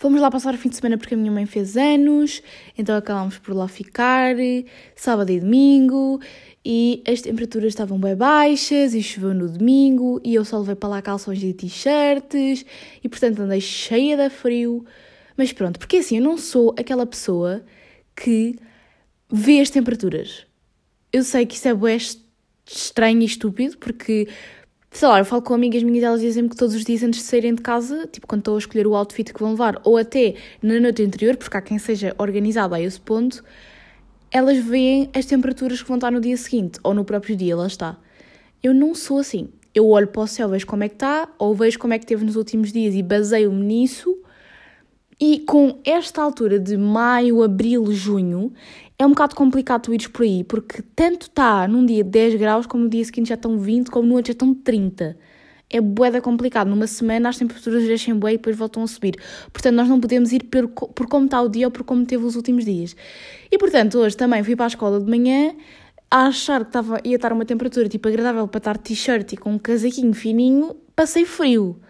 Fomos 0.00 0.18
lá 0.18 0.30
passar 0.30 0.54
o 0.54 0.56
fim 0.56 0.70
de 0.70 0.76
semana 0.76 0.96
porque 0.96 1.12
a 1.12 1.16
minha 1.18 1.30
mãe 1.30 1.44
fez 1.44 1.76
anos, 1.76 2.42
então 2.78 2.96
acabámos 2.96 3.36
por 3.36 3.54
lá 3.54 3.68
ficar, 3.68 4.34
sábado 4.96 5.30
e 5.30 5.38
domingo, 5.38 6.18
e 6.64 7.02
as 7.06 7.20
temperaturas 7.20 7.68
estavam 7.68 8.00
bem 8.00 8.16
baixas 8.16 8.94
e 8.94 9.02
choveu 9.02 9.34
no 9.34 9.46
domingo 9.46 10.18
e 10.24 10.34
eu 10.34 10.42
só 10.42 10.58
levei 10.58 10.74
para 10.74 10.88
lá 10.88 11.02
calções 11.02 11.42
e 11.42 11.52
t-shirts 11.52 12.64
e 13.04 13.08
portanto 13.10 13.40
andei 13.40 13.60
cheia 13.60 14.16
de 14.16 14.30
frio. 14.30 14.86
Mas 15.36 15.52
pronto, 15.52 15.78
porque 15.78 15.98
assim, 15.98 16.16
eu 16.16 16.24
não 16.24 16.38
sou 16.38 16.74
aquela 16.78 17.04
pessoa 17.04 17.62
que 18.16 18.56
vê 19.30 19.60
as 19.60 19.68
temperaturas. 19.68 20.46
Eu 21.12 21.22
sei 21.22 21.44
que 21.44 21.56
isso 21.56 21.68
é 21.68 21.74
estranho 22.66 23.20
e 23.20 23.26
estúpido 23.26 23.76
porque, 23.76 24.28
sei 24.90 25.08
lá, 25.08 25.18
eu 25.18 25.24
falo 25.24 25.42
com 25.42 25.54
amigas 25.54 25.82
minhas 25.82 26.02
e 26.02 26.04
elas 26.04 26.20
dizem-me 26.20 26.48
que 26.48 26.56
todos 26.56 26.74
os 26.74 26.84
dias 26.84 27.02
antes 27.02 27.20
de 27.20 27.26
saírem 27.26 27.54
de 27.54 27.62
casa, 27.62 28.08
tipo 28.10 28.26
quando 28.26 28.40
estou 28.40 28.56
a 28.56 28.58
escolher 28.58 28.86
o 28.86 28.94
outfit 28.94 29.32
que 29.32 29.40
vão 29.40 29.52
levar 29.52 29.80
ou 29.84 29.96
até 29.96 30.34
na 30.62 30.80
noite 30.80 31.02
anterior, 31.02 31.36
porque 31.36 31.56
há 31.56 31.60
quem 31.60 31.78
seja 31.78 32.14
organizado 32.18 32.74
a 32.74 32.80
esse 32.80 33.00
ponto, 33.00 33.42
elas 34.30 34.58
veem 34.58 35.10
as 35.14 35.26
temperaturas 35.26 35.82
que 35.82 35.88
vão 35.88 35.96
estar 35.96 36.10
no 36.10 36.20
dia 36.20 36.36
seguinte, 36.36 36.78
ou 36.82 36.94
no 36.94 37.04
próprio 37.04 37.36
dia, 37.36 37.56
lá 37.56 37.66
está. 37.66 37.96
Eu 38.62 38.74
não 38.74 38.94
sou 38.94 39.18
assim. 39.18 39.48
Eu 39.74 39.88
olho 39.88 40.08
para 40.08 40.22
o 40.22 40.26
céu, 40.26 40.48
vejo 40.48 40.66
como 40.66 40.82
é 40.82 40.88
que 40.88 40.96
está, 40.96 41.28
ou 41.38 41.54
vejo 41.54 41.78
como 41.78 41.94
é 41.94 41.98
que 41.98 42.06
teve 42.06 42.24
nos 42.24 42.36
últimos 42.36 42.72
dias 42.72 42.94
e 42.94 43.02
baseio-me 43.02 43.62
nisso. 43.64 44.16
E 45.18 45.40
com 45.40 45.78
esta 45.84 46.22
altura 46.22 46.58
de 46.58 46.76
maio, 46.76 47.42
abril, 47.42 47.92
junho, 47.92 48.52
é 49.00 49.06
um 49.06 49.10
bocado 49.10 49.34
complicado 49.34 49.84
tu 49.84 49.94
ires 49.94 50.06
por 50.08 50.22
aí, 50.22 50.44
porque 50.44 50.82
tanto 50.94 51.22
está 51.22 51.66
num 51.66 51.86
dia 51.86 52.04
10 52.04 52.34
graus, 52.34 52.66
como 52.66 52.84
no 52.84 52.90
dia 52.90 53.02
seguinte 53.02 53.30
já 53.30 53.34
estão 53.34 53.58
20, 53.58 53.90
como 53.90 54.06
no 54.06 54.14
outro 54.14 54.28
já 54.28 54.32
estão 54.32 54.52
30 54.52 55.16
é 55.70 55.80
boeda 55.80 56.20
complicado. 56.20 56.68
Numa 56.68 56.86
semana 56.86 57.28
as 57.28 57.38
temperaturas 57.38 57.84
descem 57.84 58.14
bué 58.14 58.32
e 58.32 58.36
depois 58.36 58.56
voltam 58.56 58.82
a 58.82 58.86
subir. 58.86 59.14
Portanto, 59.52 59.76
nós 59.76 59.88
não 59.88 60.00
podemos 60.00 60.32
ir 60.32 60.42
por, 60.44 60.68
por 60.68 61.06
como 61.06 61.26
está 61.26 61.40
o 61.40 61.48
dia 61.48 61.66
ou 61.66 61.70
por 61.70 61.84
como 61.84 62.04
teve 62.04 62.24
os 62.24 62.34
últimos 62.34 62.64
dias. 62.64 62.96
E, 63.50 63.56
portanto, 63.56 63.98
hoje 63.98 64.16
também 64.16 64.42
fui 64.42 64.56
para 64.56 64.66
a 64.66 64.68
escola 64.68 65.00
de 65.00 65.08
manhã 65.08 65.54
a 66.10 66.26
achar 66.26 66.62
que 66.62 66.70
estava, 66.70 67.00
ia 67.04 67.14
estar 67.14 67.32
uma 67.32 67.44
temperatura 67.44 67.88
tipo 67.88 68.08
agradável 68.08 68.48
para 68.48 68.58
estar 68.58 68.76
t-shirt 68.76 69.32
e 69.32 69.36
com 69.36 69.52
um 69.52 69.58
casaquinho 69.58 70.12
fininho, 70.12 70.74
passei 70.96 71.24
frio. 71.24 71.80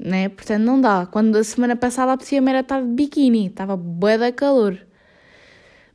Né? 0.00 0.30
Portanto, 0.30 0.62
não 0.62 0.80
dá. 0.80 1.06
Quando 1.06 1.36
a 1.36 1.44
semana 1.44 1.76
passada 1.76 2.12
apetecia-me 2.12 2.50
era 2.50 2.60
estar 2.60 2.80
de 2.80 2.88
biquíni, 2.88 3.48
estava 3.48 3.76
bué 3.76 4.32
calor. 4.32 4.87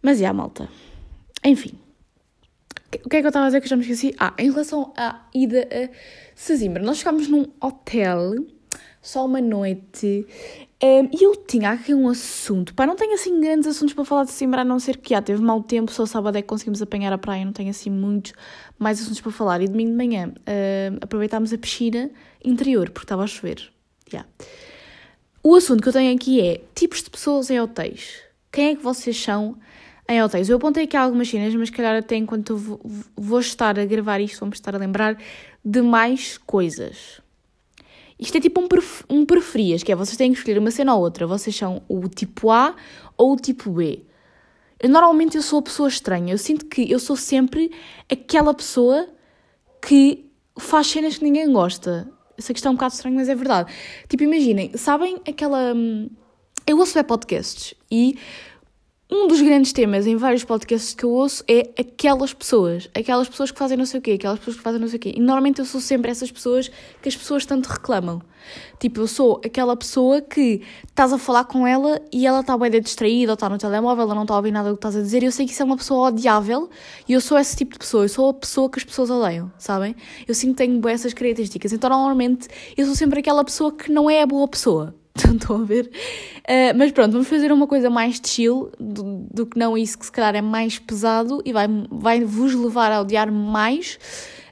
Mas, 0.04 0.20
já, 0.20 0.34
malta. 0.34 0.70
Enfim. 1.44 1.80
O 3.04 3.10
que 3.10 3.18
é 3.18 3.22
que 3.22 3.26
eu 3.26 3.30
estava 3.30 3.46
a 3.46 3.50
dizer 3.50 3.62
que 3.62 3.66
eu 3.66 3.70
já 3.70 3.76
me 3.76 3.82
esqueci? 3.82 4.14
Ah, 4.20 4.34
em 4.38 4.52
relação 4.52 4.94
à 4.96 5.22
ida 5.34 5.68
a 5.72 5.90
Sesimbra, 6.36 6.84
nós 6.84 7.00
ficámos 7.00 7.28
num 7.28 7.48
hotel 7.60 8.36
só 9.02 9.26
uma 9.26 9.42
noite 9.42 10.28
um, 10.82 11.10
e 11.12 11.24
eu 11.24 11.36
tinha 11.36 11.72
aqui 11.72 11.94
um 11.94 12.08
assunto. 12.10 12.74
Pá, 12.74 12.86
não 12.86 12.96
tenho 12.96 13.14
assim 13.14 13.40
grandes 13.40 13.68
assuntos 13.68 13.94
para 13.94 14.04
falar 14.04 14.26
de 14.26 14.32
Sesimbra, 14.32 14.62
a 14.62 14.66
não 14.66 14.80
ser 14.80 14.98
que 14.98 15.12
já 15.12 15.22
teve 15.22 15.42
mau 15.42 15.64
tempo, 15.64 15.92
só 15.92 16.06
sábado 16.06 16.38
é 16.38 16.42
que 16.42 16.48
conseguimos 16.48 16.82
apanhar 16.82 17.14
a 17.14 17.18
praia, 17.18 17.46
não 17.46 17.54
tenho 17.54 17.70
assim 17.70 17.90
muitos 17.90 18.34
mais 18.78 19.02
assuntos 19.02 19.22
para 19.22 19.32
falar. 19.32 19.62
E 19.62 19.68
domingo 19.68 19.92
de 19.92 19.98
manhã 19.98 20.28
um, 20.28 20.98
aproveitámos 21.02 21.54
a 21.54 21.58
piscina 21.58 22.12
interior, 22.44 22.90
porque 22.90 23.06
estava 23.06 23.24
a 23.24 23.28
chover. 23.28 23.72
Yeah. 24.12 24.30
O 25.42 25.56
assunto 25.56 25.82
que 25.82 25.90
eu 25.90 25.94
tenho 25.94 26.14
aqui 26.14 26.42
é 26.42 26.62
tipos 26.76 27.02
de 27.02 27.10
pessoas 27.10 27.50
em 27.50 27.60
hotéis. 27.60 28.22
Quem 28.52 28.70
é 28.72 28.76
que 28.76 28.84
vocês 28.84 29.18
são? 29.20 29.58
Em 30.08 30.22
hotéis. 30.22 30.50
Eu 30.50 30.58
apontei 30.58 30.84
aqui 30.84 30.98
algumas 30.98 31.30
cenas, 31.30 31.54
mas 31.56 31.70
calhar 31.70 31.96
até 31.98 32.16
enquanto 32.16 32.58
vou, 32.58 32.80
vou 33.16 33.40
estar 33.40 33.80
a 33.80 33.86
gravar 33.86 34.20
isto, 34.20 34.40
vamos 34.40 34.58
estar 34.58 34.76
a 34.76 34.78
lembrar 34.78 35.18
de 35.64 35.82
mais 35.82 36.38
coisas. 36.38 37.22
Isto 38.20 38.38
é 38.38 38.42
tipo 38.42 38.62
um, 38.62 38.68
pref 38.68 39.04
um 39.10 39.26
preferias, 39.26 39.84
que 39.84 39.92
é 39.92 39.96
vocês 39.96 40.18
têm 40.18 40.32
que 40.32 40.38
escolher 40.38 40.60
uma 40.60 40.72
cena 40.72 40.96
ou 40.96 41.02
outra. 41.02 41.26
Vocês 41.26 41.56
são 41.56 41.82
o 41.88 42.08
tipo 42.08 42.52
A 42.52 42.76
ou 43.18 43.34
o 43.34 43.36
tipo 43.36 43.72
B. 43.72 44.04
Eu, 44.80 44.90
normalmente 44.90 45.36
eu 45.36 45.42
sou 45.42 45.60
a 45.60 45.62
pessoa 45.62 45.90
estranha. 45.90 46.34
Eu 46.34 46.38
sinto 46.38 46.66
que 46.66 46.90
eu 46.90 47.00
sou 47.00 47.16
sempre 47.16 47.72
aquela 48.10 48.54
pessoa 48.54 49.08
que 49.82 50.30
faz 50.58 50.88
cenas 50.88 51.18
que 51.18 51.24
ninguém 51.24 51.52
gosta. 51.52 52.10
Eu 52.38 52.44
sei 52.44 52.54
que 52.54 52.60
isto 52.60 52.68
é 52.68 52.72
um 52.72 52.76
bocado 52.76 52.94
estranho, 52.94 53.16
mas 53.16 53.30
é 53.30 53.36
verdade. 53.36 53.74
Tipo, 54.08 54.24
imaginem, 54.24 54.76
sabem 54.78 55.20
aquela. 55.28 55.74
Hum, 55.74 56.10
eu 56.66 56.78
ouço 56.78 56.98
é 56.98 57.04
podcasts 57.04 57.74
e 57.92 58.18
um 59.14 59.28
dos 59.28 59.40
grandes 59.42 59.72
temas 59.72 60.08
em 60.08 60.16
vários 60.16 60.44
podcasts 60.44 60.96
que 60.96 61.04
eu 61.04 61.12
ouço 61.12 61.44
é 61.48 61.70
aquelas 61.80 62.34
pessoas, 62.34 62.90
aquelas 62.96 63.30
pessoas 63.30 63.52
que 63.52 63.60
fazem 63.60 63.78
não 63.78 63.86
sei 63.86 64.00
o 64.00 64.02
quê, 64.02 64.14
aquelas 64.14 64.40
pessoas 64.40 64.58
que 64.58 64.64
fazem 64.64 64.82
não 64.82 64.88
sei 64.88 64.98
o 64.98 65.00
quê. 65.00 65.14
E 65.16 65.20
normalmente 65.20 65.60
eu 65.60 65.66
sou 65.66 65.80
sempre 65.80 66.10
essas 66.10 66.32
pessoas 66.32 66.72
que 67.00 67.08
as 67.08 67.16
pessoas 67.16 67.46
tanto 67.46 67.68
reclamam. 67.68 68.24
Tipo, 68.80 69.02
eu 69.02 69.08
sou 69.08 69.40
aquela 69.46 69.78
pessoa 69.78 70.20
que 70.20 70.62
estás 70.88 71.14
a 71.14 71.20
falar 71.20 71.44
com 71.46 71.66
ela 71.66 72.02
e 72.12 72.26
ela 72.26 72.40
está 72.40 72.58
bem 72.58 72.72
distraída 72.82 73.32
ou 73.32 73.36
está 73.36 73.48
no 73.48 73.58
telemóvel, 73.58 74.04
ela 74.04 74.16
não 74.16 74.24
está 74.24 74.34
a 74.34 74.38
ouvir 74.38 74.52
nada 74.52 74.70
do 74.70 74.76
que 74.76 74.80
estás 74.80 74.96
a 74.96 75.02
dizer. 75.02 75.22
E 75.22 75.28
eu 75.28 75.32
sei 75.32 75.46
que 75.46 75.52
isso 75.52 75.62
é 75.62 75.66
uma 75.66 75.78
pessoa 75.78 76.08
odiável 76.08 76.70
e 77.08 77.14
eu 77.14 77.22
sou 77.22 77.38
esse 77.38 77.56
tipo 77.56 77.74
de 77.74 77.80
pessoa. 77.80 78.06
Eu 78.06 78.10
sou 78.10 78.30
a 78.30 78.34
pessoa 78.34 78.68
que 78.68 78.80
as 78.80 78.84
pessoas 78.84 79.12
odeiam, 79.12 79.52
sabem? 79.60 79.96
Eu 80.28 80.34
sinto 80.34 80.58
que 80.58 80.66
tenho 80.66 80.90
essas 80.90 81.14
características. 81.14 81.72
Então, 81.72 81.90
normalmente, 81.90 82.48
eu 82.76 82.86
sou 82.88 82.96
sempre 82.96 83.20
aquela 83.20 83.44
pessoa 83.44 83.72
que 83.72 83.92
não 83.92 84.10
é 84.10 84.24
a 84.24 84.26
boa 84.26 84.48
pessoa. 84.48 84.96
Estão 85.34 85.62
a 85.62 85.64
ver? 85.64 85.92
Uh, 86.40 86.76
mas 86.76 86.92
pronto, 86.92 87.12
vamos 87.12 87.28
fazer 87.28 87.52
uma 87.52 87.68
coisa 87.68 87.90
mais 87.90 88.20
chill 88.24 88.72
do, 88.80 89.28
do, 89.32 89.46
que 89.46 89.58
não 89.58 89.78
isso 89.78 89.98
que 89.98 90.06
se 90.06 90.12
calhar 90.12 90.36
é 90.36 90.42
mais 90.42 90.80
pesado 90.80 91.42
e 91.46 91.54
vai, 91.54 91.68
vai 91.92 92.24
vos 92.24 92.54
levar 92.54 92.92
a 92.92 93.02
odiar 93.02 93.32
mais, 93.32 94.00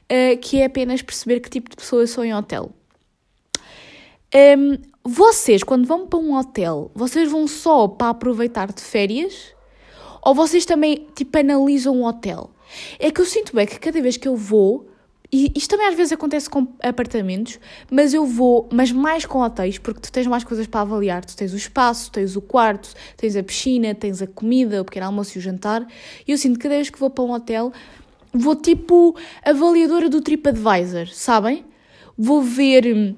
uh, 0.04 0.38
que 0.38 0.60
é 0.60 0.66
apenas 0.66 1.02
perceber 1.02 1.40
que 1.40 1.50
tipo 1.50 1.68
de 1.68 1.76
pessoa 1.76 2.02
eu 2.02 2.06
sou 2.06 2.24
em 2.24 2.34
hotel. 2.34 2.70
Um, 4.34 4.78
vocês, 5.04 5.62
quando 5.64 5.86
vão 5.86 6.06
para 6.06 6.18
um 6.18 6.36
hotel, 6.38 6.90
vocês 6.94 7.30
vão 7.30 7.48
só 7.48 7.88
para 7.88 8.10
aproveitar 8.10 8.72
de 8.72 8.80
férias? 8.80 9.52
Ou 10.24 10.34
vocês 10.34 10.64
também, 10.64 11.08
tipo, 11.14 11.36
analisam 11.36 12.00
o 12.00 12.06
hotel? 12.06 12.50
É 12.98 13.10
que 13.10 13.20
eu 13.20 13.26
sinto 13.26 13.54
bem 13.54 13.66
que 13.66 13.78
cada 13.78 14.00
vez 14.00 14.16
que 14.16 14.28
eu 14.28 14.36
vou, 14.36 14.88
e 15.34 15.50
isto 15.56 15.70
também 15.70 15.88
às 15.88 15.94
vezes 15.94 16.12
acontece 16.12 16.50
com 16.50 16.68
apartamentos, 16.82 17.58
mas 17.90 18.12
eu 18.12 18.26
vou, 18.26 18.68
mas 18.70 18.92
mais 18.92 19.24
com 19.24 19.40
hotéis, 19.40 19.78
porque 19.78 19.98
tu 19.98 20.12
tens 20.12 20.26
mais 20.26 20.44
coisas 20.44 20.66
para 20.66 20.82
avaliar. 20.82 21.24
Tu 21.24 21.34
tens 21.34 21.54
o 21.54 21.56
espaço, 21.56 22.12
tens 22.12 22.36
o 22.36 22.42
quarto, 22.42 22.92
tens 23.16 23.34
a 23.34 23.42
piscina, 23.42 23.94
tens 23.94 24.20
a 24.20 24.26
comida, 24.26 24.82
o 24.82 24.84
pequeno 24.84 25.06
almoço 25.06 25.36
e 25.36 25.38
o 25.38 25.40
jantar. 25.40 25.86
E 26.28 26.32
eu 26.32 26.36
sinto 26.36 26.58
que 26.58 26.64
cada 26.64 26.74
vez 26.74 26.90
que 26.90 26.98
vou 26.98 27.08
para 27.08 27.24
um 27.24 27.32
hotel, 27.32 27.72
vou 28.30 28.54
tipo 28.54 29.16
avaliadora 29.42 30.10
do 30.10 30.20
TripAdvisor, 30.20 31.08
sabem? 31.08 31.64
Vou 32.18 32.42
ver 32.42 33.16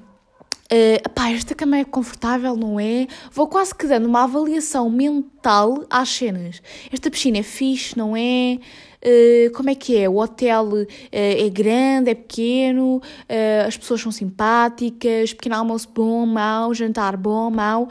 Uh, 0.73 1.11
pá, 1.11 1.31
esta 1.31 1.55
cama 1.55 1.77
é 1.77 1.85
confortável, 1.85 2.57
não 2.57 2.81
é? 2.81 3.07
Vou 3.31 3.47
quase 3.47 3.75
que 3.75 3.87
dando 3.87 4.07
uma 4.07 4.25
avaliação 4.25 4.89
mental 4.89 5.85
às 5.91 6.09
cenas. 6.09 6.63
Esta 6.91 7.11
piscina 7.11 7.39
é 7.39 7.43
fixe, 7.43 7.97
não 7.99 8.17
é? 8.17 8.59
Uh, 9.05 9.53
como 9.53 9.69
é 9.69 9.75
que 9.75 9.99
é? 9.99 10.09
O 10.09 10.17
hotel 10.17 10.67
uh, 10.67 10.87
é 11.13 11.49
grande, 11.51 12.09
é 12.09 12.15
pequeno, 12.15 12.97
uh, 12.97 13.67
as 13.67 13.77
pessoas 13.77 14.01
são 14.01 14.11
simpáticas, 14.11 15.35
pequeno 15.35 15.57
almoço 15.57 15.91
bom, 15.95 16.25
mau, 16.25 16.73
jantar 16.73 17.15
bom, 17.15 17.51
mau. 17.51 17.87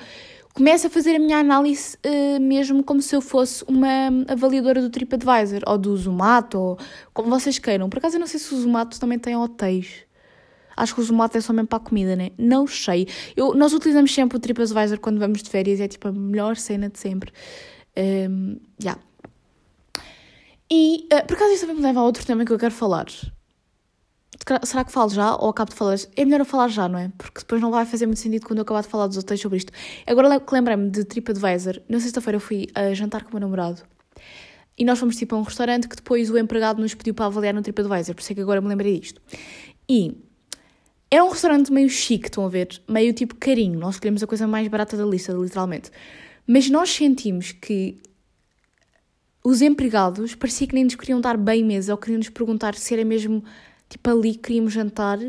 Começo 0.55 0.87
a 0.87 0.89
fazer 0.89 1.15
a 1.15 1.19
minha 1.19 1.37
análise 1.39 1.97
mesmo 2.39 2.83
como 2.83 3.01
se 3.01 3.15
eu 3.15 3.21
fosse 3.21 3.63
uma 3.67 4.09
avaliadora 4.27 4.81
do 4.81 4.89
TripAdvisor 4.89 5.61
ou 5.65 5.79
do 5.79 5.97
Zomato, 5.97 6.59
ou 6.59 6.77
como 7.11 7.27
vocês 7.27 7.57
queiram. 7.57 7.89
Por 7.89 7.97
acaso 7.97 8.17
eu 8.17 8.19
não 8.19 8.27
sei 8.27 8.39
se 8.39 8.53
o 8.53 8.61
Zomato 8.61 8.99
também 8.99 9.17
tem 9.17 9.35
hotéis. 9.35 10.05
Acho 10.75 10.95
que 10.95 11.01
o 11.01 11.03
Zomato 11.03 11.37
é 11.37 11.41
só 11.41 11.53
mesmo 11.53 11.67
para 11.67 11.77
a 11.77 11.81
comida, 11.81 12.15
né? 12.15 12.31
Não 12.37 12.67
sei. 12.67 13.07
Eu, 13.35 13.53
nós 13.53 13.73
utilizamos 13.73 14.13
sempre 14.13 14.37
o 14.37 14.39
TripAdvisor 14.39 14.99
quando 14.99 15.19
vamos 15.19 15.41
de 15.41 15.49
férias, 15.49 15.79
é 15.79 15.87
tipo 15.87 16.07
a 16.07 16.11
melhor 16.11 16.55
cena 16.55 16.89
de 16.89 16.99
sempre. 16.99 17.31
Um, 17.97 18.57
yeah. 18.81 19.01
E, 20.71 21.07
uh, 21.13 21.27
por 21.27 21.35
acaso, 21.35 21.51
isso 21.51 21.61
também 21.61 21.77
me 21.77 21.83
leva 21.83 21.99
a 21.99 22.03
outro 22.03 22.25
tema 22.25 22.43
que 22.45 22.51
eu 22.51 22.57
quero 22.57 22.73
falar. 22.73 23.05
Será 24.63 24.83
que 24.83 24.91
falo 24.91 25.09
já 25.09 25.35
ou 25.35 25.49
acabo 25.49 25.69
de 25.69 25.77
falar? 25.77 25.95
É 26.17 26.25
melhor 26.25 26.41
eu 26.41 26.45
falar 26.45 26.67
já, 26.67 26.89
não 26.89 26.99
é? 26.99 27.11
Porque 27.17 27.39
depois 27.39 27.61
não 27.61 27.71
vai 27.71 27.85
fazer 27.85 28.05
muito 28.05 28.19
sentido 28.19 28.45
quando 28.45 28.59
eu 28.59 28.63
acabar 28.63 28.81
de 28.81 28.87
falar 28.87 29.07
dos 29.07 29.17
hotéis 29.17 29.39
sobre 29.39 29.57
isto. 29.59 29.71
Agora 30.05 30.39
que 30.39 30.53
lembrei-me 30.53 30.89
de 30.89 31.05
TripAdvisor, 31.05 31.81
na 31.87 31.99
sexta-feira 31.99 32.37
eu 32.37 32.41
fui 32.41 32.67
a 32.75 32.93
jantar 32.93 33.23
com 33.23 33.29
o 33.29 33.33
meu 33.33 33.41
namorado 33.41 33.83
e 34.77 34.83
nós 34.83 34.99
fomos 34.99 35.15
tipo 35.15 35.35
a 35.35 35.39
um 35.39 35.43
restaurante 35.43 35.87
que 35.87 35.95
depois 35.95 36.29
o 36.29 36.37
empregado 36.37 36.81
nos 36.81 36.93
pediu 36.93 37.13
para 37.13 37.25
avaliar 37.25 37.53
no 37.53 37.61
TripAdvisor, 37.61 38.15
por 38.15 38.21
isso 38.21 38.31
é 38.31 38.35
que 38.35 38.41
agora 38.41 38.61
me 38.61 38.67
lembrei 38.67 38.99
disto. 38.99 39.21
E 39.87 40.17
era 41.13 41.23
um 41.23 41.29
restaurante 41.29 41.71
meio 41.71 41.87
chique, 41.91 42.25
estão 42.25 42.43
a 42.43 42.49
ver? 42.49 42.81
Meio 42.89 43.13
tipo 43.13 43.35
carinho. 43.35 43.79
Nós 43.79 43.95
escolhemos 43.95 44.23
a 44.23 44.27
coisa 44.27 44.47
mais 44.47 44.67
barata 44.67 44.97
da 44.97 45.05
lista, 45.05 45.31
literalmente. 45.31 45.91
Mas 46.47 46.71
nós 46.71 46.89
sentimos 46.89 47.51
que 47.51 48.01
os 49.43 49.61
empregados 49.61 50.33
parecia 50.33 50.65
que 50.65 50.73
nem 50.73 50.85
nos 50.85 50.95
queriam 50.95 51.21
dar 51.21 51.37
bem 51.37 51.63
mesa 51.63 51.93
ou 51.93 51.99
queriam 51.99 52.17
nos 52.17 52.29
perguntar 52.29 52.73
se 52.73 52.95
era 52.95 53.05
mesmo 53.05 53.43
tipo 53.87 54.09
ali 54.09 54.31
que 54.31 54.39
queríamos 54.39 54.73
jantar, 54.73 55.19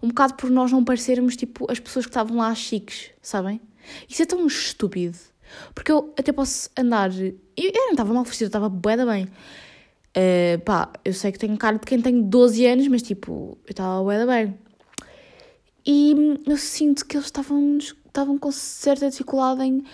um 0.00 0.08
bocado 0.08 0.34
por 0.34 0.48
nós 0.48 0.70
não 0.70 0.84
parecermos 0.84 1.34
tipo 1.34 1.68
as 1.68 1.80
pessoas 1.80 2.06
que 2.06 2.10
estavam 2.10 2.36
lá 2.36 2.54
chiques, 2.54 3.10
sabem? 3.20 3.60
Isso 4.08 4.22
é 4.22 4.26
tão 4.26 4.46
estúpido. 4.46 5.18
Porque 5.74 5.90
eu 5.90 6.14
até 6.16 6.30
posso 6.30 6.70
andar. 6.78 7.10
Eu, 7.18 7.34
eu 7.56 7.82
não 7.86 7.90
estava 7.90 8.14
mal 8.14 8.22
vestida, 8.22 8.44
eu 8.44 8.48
estava 8.48 8.68
bué 8.68 8.96
bem. 9.04 9.24
Uh, 9.24 10.60
pá, 10.64 10.92
eu 11.04 11.12
sei 11.12 11.32
que 11.32 11.38
tenho 11.40 11.56
cara 11.56 11.78
de 11.78 11.84
quem 11.84 12.00
tem 12.00 12.22
12 12.22 12.64
anos, 12.64 12.86
mas 12.86 13.02
tipo, 13.02 13.58
eu 13.66 13.70
estava 13.72 14.00
bué 14.04 14.24
bem. 14.24 14.54
E 15.84 16.14
eu 16.46 16.56
sinto 16.56 17.04
que 17.06 17.16
eles 17.16 17.26
estavam, 17.26 17.78
estavam 17.78 18.38
com 18.38 18.52
certa 18.52 19.10
dificuldade 19.10 19.62
em 19.62 19.84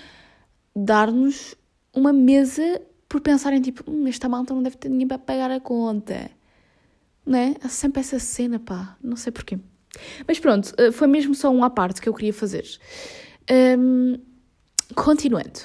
dar-nos 0.75 1.55
uma 1.95 2.13
mesa 2.13 2.81
por 3.09 3.21
pensarem 3.21 3.61
tipo, 3.61 3.91
hum, 3.91 4.07
esta 4.07 4.29
malta 4.29 4.55
não 4.55 4.63
deve 4.63 4.77
ter 4.77 4.89
ninguém 4.89 5.07
para 5.07 5.19
pagar 5.19 5.51
a 5.51 5.61
conta. 5.61 6.31
Não 7.25 7.39
é? 7.39 7.55
Há 7.63 7.69
sempre 7.69 8.01
essa 8.01 8.19
cena, 8.19 8.59
pá. 8.59 8.97
Não 9.03 9.17
sei 9.17 9.33
porquê. 9.33 9.59
Mas 10.27 10.39
pronto, 10.39 10.73
eh, 10.79 10.93
foi 10.93 11.07
mesmo 11.07 11.35
só 11.35 11.51
um 11.51 11.65
à 11.65 11.71
parte 11.71 12.01
que 12.01 12.09
eu 12.09 12.15
queria 12.15 12.33
fazer. 12.33 12.65
Um, 13.79 14.19
continuando. 14.95 15.61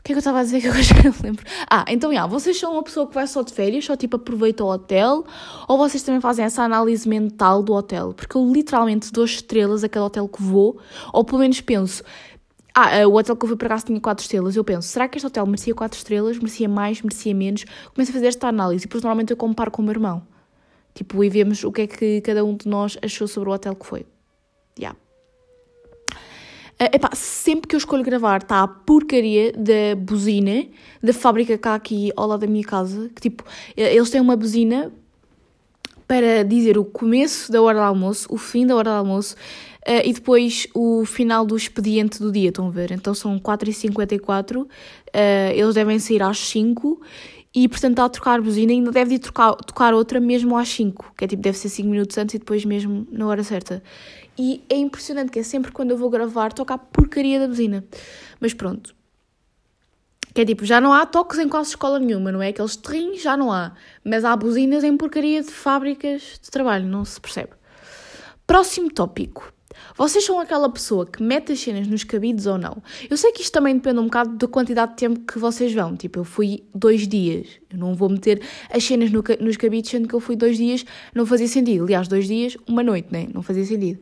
O 0.00 0.02
que 0.02 0.12
é 0.12 0.14
que 0.14 0.16
eu 0.16 0.18
estava 0.20 0.40
a 0.40 0.42
dizer 0.42 0.62
que 0.62 0.66
eu 0.66 0.72
já 0.82 0.94
não 1.02 1.14
lembro? 1.22 1.44
Ah, 1.68 1.84
então, 1.86 2.10
já, 2.10 2.26
vocês 2.26 2.58
são 2.58 2.72
uma 2.72 2.82
pessoa 2.82 3.06
que 3.06 3.14
vai 3.14 3.26
só 3.26 3.42
de 3.42 3.52
férias, 3.52 3.84
só 3.84 3.94
tipo 3.94 4.16
aproveita 4.16 4.64
o 4.64 4.68
hotel, 4.68 5.26
ou 5.68 5.76
vocês 5.76 6.02
também 6.02 6.22
fazem 6.22 6.42
essa 6.42 6.62
análise 6.62 7.06
mental 7.06 7.62
do 7.62 7.74
hotel? 7.74 8.14
Porque 8.14 8.34
eu 8.34 8.50
literalmente 8.50 9.12
dou 9.12 9.26
estrelas 9.26 9.84
a 9.84 9.90
cada 9.90 10.06
hotel 10.06 10.26
que 10.26 10.42
vou, 10.42 10.78
ou 11.12 11.22
pelo 11.22 11.40
menos 11.40 11.60
penso, 11.60 12.02
ah, 12.74 12.96
eh, 12.96 13.06
o 13.06 13.14
hotel 13.14 13.36
que 13.36 13.44
eu 13.44 13.48
fui 13.48 13.56
para 13.58 13.68
cá 13.68 13.78
tinha 13.78 14.00
4 14.00 14.22
estrelas. 14.22 14.56
Eu 14.56 14.64
penso, 14.64 14.88
será 14.88 15.06
que 15.06 15.18
este 15.18 15.26
hotel 15.26 15.44
merecia 15.44 15.74
4 15.74 15.98
estrelas? 15.98 16.38
Merecia 16.38 16.68
mais? 16.68 17.02
Merecia 17.02 17.34
menos? 17.34 17.64
Começo 17.94 18.10
a 18.10 18.14
fazer 18.14 18.28
esta 18.28 18.48
análise 18.48 18.84
e 18.84 18.86
depois 18.86 19.02
normalmente 19.02 19.32
eu 19.32 19.36
comparo 19.36 19.70
com 19.70 19.82
o 19.82 19.84
meu 19.84 19.92
irmão. 19.92 20.22
Tipo, 20.94 21.22
e 21.22 21.28
vemos 21.28 21.62
o 21.62 21.70
que 21.70 21.82
é 21.82 21.86
que 21.86 22.20
cada 22.22 22.44
um 22.44 22.56
de 22.56 22.68
nós 22.68 22.96
achou 23.02 23.28
sobre 23.28 23.50
o 23.50 23.52
hotel 23.52 23.74
que 23.74 23.86
foi. 23.86 24.06
Uh, 26.80 26.96
epá, 26.96 27.10
sempre 27.14 27.68
que 27.68 27.74
eu 27.74 27.78
escolho 27.78 28.02
gravar 28.02 28.40
está 28.40 28.62
a 28.62 28.68
porcaria 28.68 29.52
da 29.52 29.94
buzina 29.98 30.66
da 31.02 31.12
fábrica 31.12 31.58
cá 31.58 31.74
aqui 31.74 32.10
ao 32.16 32.26
lado 32.26 32.40
da 32.40 32.46
minha 32.46 32.64
casa. 32.64 33.10
Que 33.14 33.20
tipo, 33.20 33.44
eles 33.76 34.08
têm 34.08 34.20
uma 34.20 34.36
buzina 34.36 34.90
para 36.10 36.42
dizer 36.42 36.76
o 36.76 36.84
começo 36.84 37.52
da 37.52 37.62
hora 37.62 37.78
do 37.78 37.84
almoço, 37.84 38.26
o 38.30 38.36
fim 38.36 38.66
da 38.66 38.74
hora 38.74 38.90
do 38.90 38.96
almoço 38.96 39.36
uh, 39.86 40.02
e 40.04 40.12
depois 40.12 40.66
o 40.74 41.04
final 41.04 41.46
do 41.46 41.56
expediente 41.56 42.18
do 42.18 42.32
dia, 42.32 42.48
estão 42.48 42.66
a 42.66 42.70
ver? 42.70 42.90
Então 42.90 43.14
são 43.14 43.38
4h54, 43.38 44.62
uh, 44.62 44.66
eles 45.54 45.74
devem 45.74 45.98
sair 45.98 46.22
às 46.22 46.38
5 46.38 47.00
e 47.54 47.68
portanto 47.68 47.92
está 47.92 48.04
a 48.04 48.08
trocar 48.08 48.38
a 48.38 48.42
buzina 48.42 48.72
e 48.72 48.76
ainda 48.76 48.90
deve 48.90 49.14
ir 49.14 49.18
trocar, 49.18 49.54
tocar 49.54 49.94
outra 49.94 50.18
mesmo 50.18 50.56
às 50.56 50.68
5, 50.68 51.14
que 51.16 51.24
é 51.24 51.28
tipo, 51.28 51.42
deve 51.42 51.58
ser 51.58 51.68
5 51.68 51.88
minutos 51.88 52.18
antes 52.18 52.34
e 52.34 52.38
depois 52.38 52.64
mesmo 52.64 53.06
na 53.10 53.26
hora 53.26 53.42
certa. 53.42 53.82
E 54.42 54.64
é 54.70 54.76
impressionante 54.76 55.30
que 55.30 55.38
é 55.38 55.42
sempre 55.42 55.70
quando 55.70 55.90
eu 55.90 55.98
vou 55.98 56.08
gravar 56.08 56.54
toca 56.54 56.72
a 56.72 56.78
porcaria 56.78 57.38
da 57.38 57.46
buzina. 57.46 57.84
Mas 58.40 58.54
pronto. 58.54 58.96
Que 60.32 60.40
é 60.40 60.44
tipo, 60.46 60.64
já 60.64 60.80
não 60.80 60.94
há 60.94 61.04
toques 61.04 61.38
em 61.38 61.46
quase 61.46 61.68
escola 61.68 61.98
nenhuma, 61.98 62.32
não 62.32 62.40
é? 62.40 62.48
Aqueles 62.48 62.74
terrinhos 62.74 63.20
já 63.20 63.36
não 63.36 63.52
há. 63.52 63.72
Mas 64.02 64.24
há 64.24 64.34
buzinas 64.34 64.82
em 64.82 64.96
porcaria 64.96 65.42
de 65.42 65.50
fábricas 65.50 66.40
de 66.42 66.50
trabalho, 66.50 66.86
não 66.86 67.04
se 67.04 67.20
percebe. 67.20 67.50
Próximo 68.46 68.90
tópico. 68.90 69.52
Vocês 69.96 70.24
são 70.24 70.38
aquela 70.40 70.68
pessoa 70.70 71.06
que 71.06 71.22
mete 71.22 71.52
as 71.52 71.60
cenas 71.60 71.86
nos 71.86 72.04
cabides 72.04 72.46
ou 72.46 72.58
não? 72.58 72.82
Eu 73.08 73.16
sei 73.16 73.32
que 73.32 73.42
isto 73.42 73.52
também 73.52 73.74
depende 73.74 73.98
um 73.98 74.04
bocado 74.04 74.36
da 74.36 74.48
quantidade 74.48 74.92
de 74.92 74.96
tempo 74.98 75.20
que 75.20 75.38
vocês 75.38 75.72
vão. 75.72 75.96
Tipo, 75.96 76.20
eu 76.20 76.24
fui 76.24 76.64
dois 76.74 77.06
dias. 77.06 77.48
Eu 77.70 77.78
não 77.78 77.94
vou 77.94 78.08
meter 78.08 78.40
as 78.70 78.82
cenas 78.84 79.10
no, 79.10 79.22
nos 79.40 79.56
cabides, 79.56 79.90
sendo 79.90 80.08
que 80.08 80.14
eu 80.14 80.20
fui 80.20 80.36
dois 80.36 80.56
dias, 80.56 80.84
não 81.14 81.26
fazia 81.26 81.48
sentido. 81.48 81.84
Aliás, 81.84 82.08
dois 82.08 82.26
dias, 82.26 82.56
uma 82.66 82.82
noite, 82.82 83.08
né? 83.10 83.28
Não 83.32 83.42
fazia 83.42 83.64
sentido. 83.64 84.00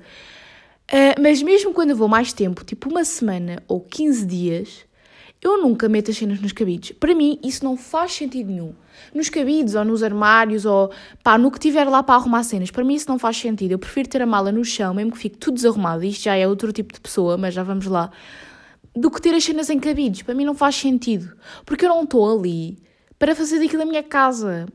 Uh, 0.91 1.21
mas 1.21 1.43
mesmo 1.43 1.75
quando 1.75 1.91
eu 1.91 1.97
vou 1.97 2.09
mais 2.09 2.33
tempo, 2.33 2.65
tipo 2.65 2.89
uma 2.89 3.05
semana 3.05 3.63
ou 3.69 3.79
15 3.79 4.25
dias, 4.25 4.88
eu 5.41 5.63
nunca 5.63 5.89
meto 5.89 6.11
as 6.11 6.17
cenas 6.17 6.41
nos 6.41 6.53
cabides. 6.53 6.93
Para 6.93 7.15
mim, 7.15 7.39
isso 7.45 7.65
não 7.65 7.77
faz 7.77 8.13
sentido 8.13 8.49
nenhum. 8.49 8.75
Nos 9.15 9.29
cabides 9.29 9.75
ou 9.75 9.85
nos 9.85 10.03
armários 10.03 10.67
ou 10.67 10.91
pá, 11.23 11.39
no 11.39 11.51
que 11.51 11.61
tiver 11.61 11.85
lá 11.85 12.03
para 12.03 12.17
arrumar 12.17 12.43
cenas. 12.43 12.71
Para 12.71 12.83
mim, 12.83 12.95
isso 12.95 13.09
não 13.09 13.19
faz 13.19 13.37
sentido. 13.37 13.73
Eu 13.73 13.79
prefiro 13.79 14.09
ter 14.09 14.21
a 14.21 14.27
mala 14.27 14.51
no 14.51 14.65
chão, 14.65 14.93
mesmo 14.93 15.13
que 15.13 15.19
fique 15.19 15.39
tudo 15.39 15.55
desarrumado. 15.55 16.05
Isto 16.05 16.25
já 16.25 16.35
é 16.35 16.47
outro 16.47 16.73
tipo 16.73 16.93
de 16.93 17.01
pessoa, 17.01 17.37
mas 17.37 17.55
já 17.55 17.63
vamos 17.63 17.87
lá. 17.87 18.11
Do 18.97 19.11
que 19.11 19.23
ter 19.23 19.35
as 19.35 19.45
cenas 19.45 19.71
em 19.71 19.79
cabides. 19.79 20.23
Para 20.23 20.35
mim, 20.35 20.45
não 20.45 20.55
faz 20.55 20.75
sentido. 20.75 21.33
Porque 21.65 21.85
eu 21.85 21.89
não 21.89 22.03
estou 22.03 22.39
ali 22.39 22.79
para 23.17 23.35
fazer 23.35 23.61
daquilo 23.61 23.83
a 23.83 23.87
minha 23.87 24.03
casa 24.03 24.67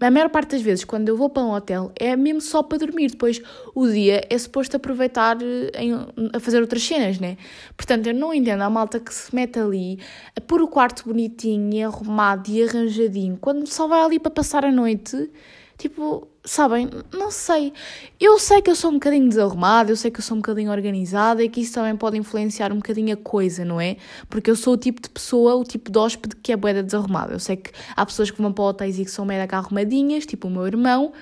a 0.00 0.10
maior 0.10 0.28
parte 0.28 0.50
das 0.50 0.62
vezes, 0.62 0.84
quando 0.84 1.08
eu 1.08 1.16
vou 1.16 1.30
para 1.30 1.42
um 1.42 1.52
hotel, 1.52 1.92
é 1.98 2.16
mesmo 2.16 2.40
só 2.40 2.62
para 2.62 2.78
dormir. 2.78 3.10
Depois, 3.10 3.40
o 3.74 3.86
dia 3.86 4.26
é 4.28 4.36
suposto 4.36 4.76
aproveitar 4.76 5.38
eh, 5.40 5.70
em, 5.82 5.94
a 6.32 6.40
fazer 6.40 6.60
outras 6.60 6.82
cenas, 6.82 7.18
né? 7.20 7.36
Portanto, 7.76 8.08
eu 8.08 8.14
não 8.14 8.34
entendo 8.34 8.62
a 8.62 8.70
malta 8.70 8.98
que 8.98 9.14
se 9.14 9.32
mete 9.34 9.58
ali 9.58 9.98
a 10.36 10.40
pôr 10.40 10.60
o 10.62 10.68
quarto 10.68 11.04
bonitinho 11.04 11.72
e 11.72 11.82
arrumado 11.82 12.50
e 12.50 12.62
arranjadinho, 12.62 13.38
quando 13.40 13.66
só 13.66 13.86
vai 13.86 14.00
ali 14.00 14.18
para 14.18 14.30
passar 14.30 14.64
a 14.64 14.72
noite 14.72 15.30
Tipo, 15.78 16.26
sabem, 16.44 16.90
não 17.12 17.30
sei. 17.30 17.72
Eu 18.18 18.36
sei 18.38 18.60
que 18.60 18.68
eu 18.68 18.74
sou 18.74 18.90
um 18.90 18.94
bocadinho 18.94 19.28
desarrumada, 19.28 19.92
eu 19.92 19.96
sei 19.96 20.10
que 20.10 20.18
eu 20.18 20.24
sou 20.24 20.36
um 20.36 20.40
bocadinho 20.40 20.72
organizada 20.72 21.42
e 21.42 21.48
que 21.48 21.60
isso 21.60 21.74
também 21.74 21.96
pode 21.96 22.18
influenciar 22.18 22.72
um 22.72 22.76
bocadinho 22.76 23.14
a 23.14 23.16
coisa, 23.16 23.64
não 23.64 23.80
é? 23.80 23.96
Porque 24.28 24.50
eu 24.50 24.56
sou 24.56 24.74
o 24.74 24.76
tipo 24.76 25.00
de 25.00 25.08
pessoa, 25.08 25.54
o 25.54 25.62
tipo 25.62 25.90
de 25.90 25.96
hóspede 25.96 26.34
que 26.34 26.52
é 26.52 26.56
boeda 26.56 26.82
desarrumada. 26.82 27.32
Eu 27.32 27.38
sei 27.38 27.56
que 27.56 27.70
há 27.94 28.04
pessoas 28.04 28.28
que 28.28 28.42
vão 28.42 28.52
para 28.52 28.64
hotéis 28.64 28.98
e 28.98 29.04
que 29.04 29.10
são 29.10 29.24
mega 29.24 29.56
arrumadinhas, 29.56 30.26
tipo 30.26 30.48
o 30.48 30.50
meu 30.50 30.66
irmão. 30.66 31.12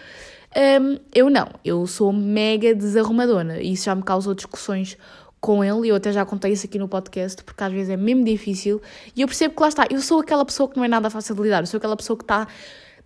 Um, 0.57 0.99
eu 1.15 1.29
não, 1.29 1.51
eu 1.63 1.87
sou 1.87 2.11
mega 2.11 2.75
desarrumadona 2.75 3.61
e 3.61 3.73
isso 3.73 3.85
já 3.85 3.95
me 3.95 4.03
causou 4.03 4.35
discussões 4.35 4.97
com 5.39 5.63
ele, 5.63 5.87
e 5.87 5.91
eu 5.91 5.97
até 5.97 6.11
já 6.11 6.25
contei 6.25 6.53
isso 6.53 6.65
aqui 6.65 6.79
no 6.79 6.89
podcast, 6.89 7.45
porque 7.45 7.63
às 7.63 7.71
vezes 7.71 7.91
é 7.91 7.97
mesmo 7.97 8.25
difícil, 8.25 8.81
e 9.15 9.21
eu 9.21 9.29
percebo 9.29 9.55
que 9.55 9.61
lá 9.61 9.69
está, 9.69 9.87
eu 9.91 10.01
sou 10.01 10.21
aquela 10.21 10.45
pessoa 10.47 10.67
que 10.69 10.79
não 10.79 10.85
é 10.85 10.89
nada 10.89 11.11
fácil 11.11 11.35
de 11.35 11.43
lidar, 11.43 11.63
eu 11.63 11.67
sou 11.67 11.77
aquela 11.77 11.95
pessoa 11.95 12.17
que 12.17 12.25
está 12.25 12.49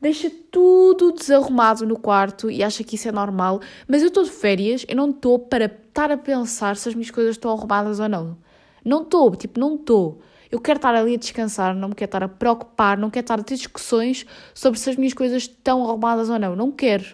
deixa 0.00 0.30
tudo 0.50 1.12
desarrumado 1.12 1.86
no 1.86 1.98
quarto 1.98 2.50
e 2.50 2.62
acha 2.62 2.82
que 2.82 2.94
isso 2.94 3.08
é 3.08 3.12
normal. 3.12 3.60
Mas 3.86 4.02
eu 4.02 4.08
estou 4.08 4.24
de 4.24 4.30
férias, 4.30 4.84
eu 4.88 4.96
não 4.96 5.10
estou 5.10 5.38
para 5.38 5.66
estar 5.66 6.10
a 6.10 6.16
pensar 6.16 6.76
se 6.76 6.88
as 6.88 6.94
minhas 6.94 7.10
coisas 7.10 7.36
estão 7.36 7.52
arrumadas 7.52 8.00
ou 8.00 8.08
não. 8.08 8.36
Não 8.84 9.02
estou, 9.02 9.34
tipo, 9.36 9.60
não 9.60 9.74
estou. 9.74 10.20
Eu 10.50 10.60
quero 10.60 10.78
estar 10.78 10.94
ali 10.94 11.14
a 11.14 11.18
descansar, 11.18 11.74
não 11.74 11.90
me 11.90 11.94
quero 11.94 12.08
estar 12.08 12.24
a 12.24 12.28
preocupar, 12.28 12.98
não 12.98 13.10
quero 13.10 13.24
estar 13.24 13.38
a 13.38 13.42
ter 13.42 13.54
discussões 13.54 14.26
sobre 14.52 14.80
se 14.80 14.90
as 14.90 14.96
minhas 14.96 15.12
coisas 15.12 15.42
estão 15.42 15.84
arrumadas 15.84 16.28
ou 16.28 16.38
não. 16.38 16.56
Não 16.56 16.72
quero. 16.72 17.04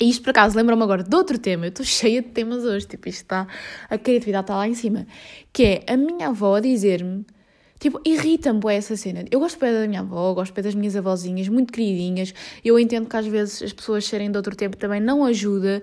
E 0.00 0.10
isto, 0.10 0.22
por 0.22 0.30
acaso, 0.30 0.56
lembra-me 0.56 0.82
agora 0.82 1.02
de 1.02 1.16
outro 1.16 1.38
tema. 1.38 1.66
Eu 1.66 1.70
estou 1.70 1.86
cheia 1.86 2.20
de 2.20 2.28
temas 2.28 2.64
hoje. 2.64 2.86
Tipo, 2.86 3.08
isto 3.08 3.22
está... 3.22 3.46
A 3.88 3.96
criatividade 3.96 4.44
está 4.44 4.56
lá 4.56 4.68
em 4.68 4.74
cima. 4.74 5.06
Que 5.52 5.64
é 5.64 5.92
a 5.92 5.96
minha 5.96 6.28
avó 6.28 6.56
a 6.56 6.60
dizer-me 6.60 7.24
Tipo, 7.78 8.00
irrita-me 8.04 8.58
bué 8.58 8.76
essa 8.76 8.96
cena. 8.96 9.24
Eu 9.30 9.38
gosto 9.38 9.58
bem 9.58 9.72
da 9.72 9.86
minha 9.86 10.00
avó, 10.00 10.34
gosto 10.34 10.52
bem 10.52 10.64
das 10.64 10.74
minhas 10.74 10.96
avózinhas, 10.96 11.48
muito 11.48 11.72
queridinhas. 11.72 12.34
Eu 12.64 12.78
entendo 12.78 13.08
que 13.08 13.16
às 13.16 13.26
vezes 13.26 13.62
as 13.62 13.72
pessoas 13.72 14.04
serem 14.04 14.30
de 14.30 14.36
outro 14.36 14.56
tempo 14.56 14.76
também 14.76 15.00
não 15.00 15.24
ajuda 15.24 15.80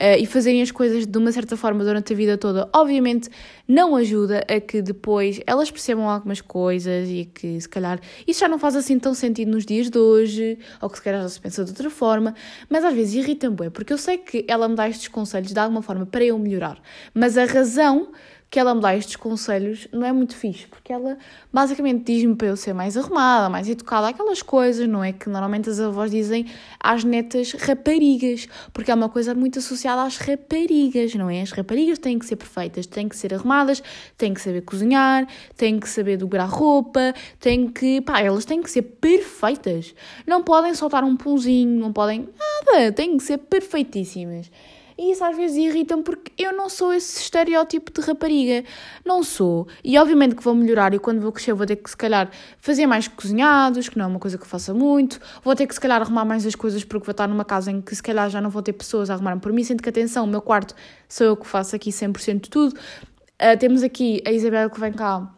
uh, 0.00 0.18
e 0.18 0.26
fazerem 0.26 0.62
as 0.62 0.70
coisas 0.70 1.06
de 1.06 1.18
uma 1.18 1.32
certa 1.32 1.56
forma 1.56 1.84
durante 1.84 2.12
a 2.12 2.16
vida 2.16 2.36
toda, 2.36 2.68
obviamente 2.74 3.28
não 3.66 3.96
ajuda 3.96 4.44
a 4.48 4.60
que 4.60 4.80
depois 4.82 5.40
elas 5.46 5.70
percebam 5.70 6.08
algumas 6.08 6.40
coisas 6.40 7.08
e 7.08 7.24
que 7.24 7.60
se 7.60 7.68
calhar 7.68 8.00
isso 8.26 8.40
já 8.40 8.48
não 8.48 8.58
faz 8.58 8.76
assim 8.76 8.98
tão 8.98 9.14
sentido 9.14 9.50
nos 9.50 9.64
dias 9.64 9.90
de 9.90 9.98
hoje, 9.98 10.58
ou 10.80 10.88
que 10.88 10.98
se 10.98 11.04
calhar 11.04 11.22
já 11.22 11.28
se 11.28 11.40
pensa 11.40 11.64
de 11.64 11.70
outra 11.70 11.90
forma, 11.90 12.34
mas 12.68 12.84
às 12.84 12.94
vezes 12.94 13.14
irrita-me 13.14 13.56
bué, 13.56 13.70
porque 13.70 13.92
eu 13.92 13.98
sei 13.98 14.18
que 14.18 14.44
ela 14.48 14.68
me 14.68 14.76
dá 14.76 14.88
estes 14.88 15.08
conselhos 15.08 15.52
de 15.52 15.58
alguma 15.58 15.82
forma 15.82 16.06
para 16.06 16.24
eu 16.24 16.38
melhorar, 16.38 16.80
mas 17.14 17.36
a 17.38 17.44
razão 17.44 18.08
que 18.56 18.60
ela 18.60 18.74
me 18.74 18.80
dá 18.80 18.96
estes 18.96 19.16
conselhos 19.16 19.86
não 19.92 20.06
é 20.06 20.10
muito 20.10 20.34
fixe, 20.34 20.66
porque 20.66 20.90
ela 20.90 21.18
basicamente 21.52 22.04
diz-me 22.04 22.34
para 22.34 22.46
eu 22.46 22.56
ser 22.56 22.72
mais 22.72 22.96
arrumada, 22.96 23.50
mais 23.50 23.68
educada, 23.68 24.08
aquelas 24.08 24.40
coisas, 24.40 24.88
não 24.88 25.04
é? 25.04 25.12
Que 25.12 25.28
normalmente 25.28 25.68
as 25.68 25.78
avós 25.78 26.10
dizem 26.10 26.46
às 26.80 27.04
netas 27.04 27.52
raparigas, 27.52 28.48
porque 28.72 28.90
é 28.90 28.94
uma 28.94 29.10
coisa 29.10 29.34
muito 29.34 29.58
associada 29.58 30.04
às 30.04 30.16
raparigas, 30.16 31.14
não 31.14 31.28
é? 31.28 31.42
As 31.42 31.50
raparigas 31.50 31.98
têm 31.98 32.18
que 32.18 32.24
ser 32.24 32.36
perfeitas, 32.36 32.86
têm 32.86 33.10
que 33.10 33.14
ser 33.14 33.34
arrumadas, 33.34 33.82
têm 34.16 34.32
que 34.32 34.40
saber 34.40 34.62
cozinhar, 34.62 35.28
têm 35.54 35.78
que 35.78 35.86
saber 35.86 36.16
dobrar 36.16 36.48
roupa, 36.48 37.12
têm 37.38 37.68
que. 37.68 38.00
pá, 38.00 38.22
elas 38.22 38.46
têm 38.46 38.62
que 38.62 38.70
ser 38.70 38.80
perfeitas. 38.80 39.94
Não 40.26 40.42
podem 40.42 40.74
soltar 40.74 41.04
um 41.04 41.14
punzinho, 41.14 41.78
não 41.78 41.92
podem. 41.92 42.26
nada, 42.38 42.90
têm 42.90 43.18
que 43.18 43.22
ser 43.22 43.36
perfeitíssimas. 43.36 44.50
E 44.98 45.12
isso 45.12 45.22
às 45.22 45.36
vezes 45.36 45.56
irrita-me 45.58 46.02
porque 46.02 46.32
eu 46.42 46.54
não 46.54 46.70
sou 46.70 46.92
esse 46.92 47.20
estereótipo 47.20 47.92
de 47.92 48.06
rapariga. 48.06 48.64
Não 49.04 49.22
sou. 49.22 49.68
E 49.84 49.98
obviamente 49.98 50.34
que 50.34 50.42
vou 50.42 50.54
melhorar 50.54 50.94
e 50.94 50.98
quando 50.98 51.20
vou 51.20 51.30
crescer 51.30 51.52
vou 51.52 51.66
ter 51.66 51.76
que 51.76 51.90
se 51.90 51.96
calhar 51.96 52.30
fazer 52.58 52.86
mais 52.86 53.06
cozinhados, 53.06 53.88
que 53.88 53.98
não 53.98 54.06
é 54.06 54.08
uma 54.08 54.18
coisa 54.18 54.38
que 54.38 54.46
faça 54.46 54.72
muito. 54.72 55.20
Vou 55.44 55.54
ter 55.54 55.66
que 55.66 55.74
se 55.74 55.80
calhar 55.80 56.00
arrumar 56.00 56.24
mais 56.24 56.46
as 56.46 56.54
coisas 56.54 56.82
porque 56.82 57.04
vou 57.04 57.12
estar 57.12 57.28
numa 57.28 57.44
casa 57.44 57.70
em 57.70 57.80
que 57.82 57.94
se 57.94 58.02
calhar 58.02 58.30
já 58.30 58.40
não 58.40 58.48
vou 58.48 58.62
ter 58.62 58.72
pessoas 58.72 59.10
a 59.10 59.14
arrumarem 59.14 59.38
por 59.38 59.52
mim. 59.52 59.62
Sendo 59.64 59.82
que 59.82 59.88
atenção, 59.88 60.24
o 60.24 60.26
meu 60.26 60.40
quarto 60.40 60.74
sou 61.08 61.26
eu 61.26 61.36
que 61.36 61.46
faço 61.46 61.76
aqui 61.76 61.90
100% 61.90 62.40
de 62.40 62.50
tudo. 62.50 62.74
Uh, 62.74 63.58
temos 63.58 63.82
aqui 63.82 64.22
a 64.26 64.32
Isabel 64.32 64.70
que 64.70 64.80
vem 64.80 64.92
cá 64.94 65.35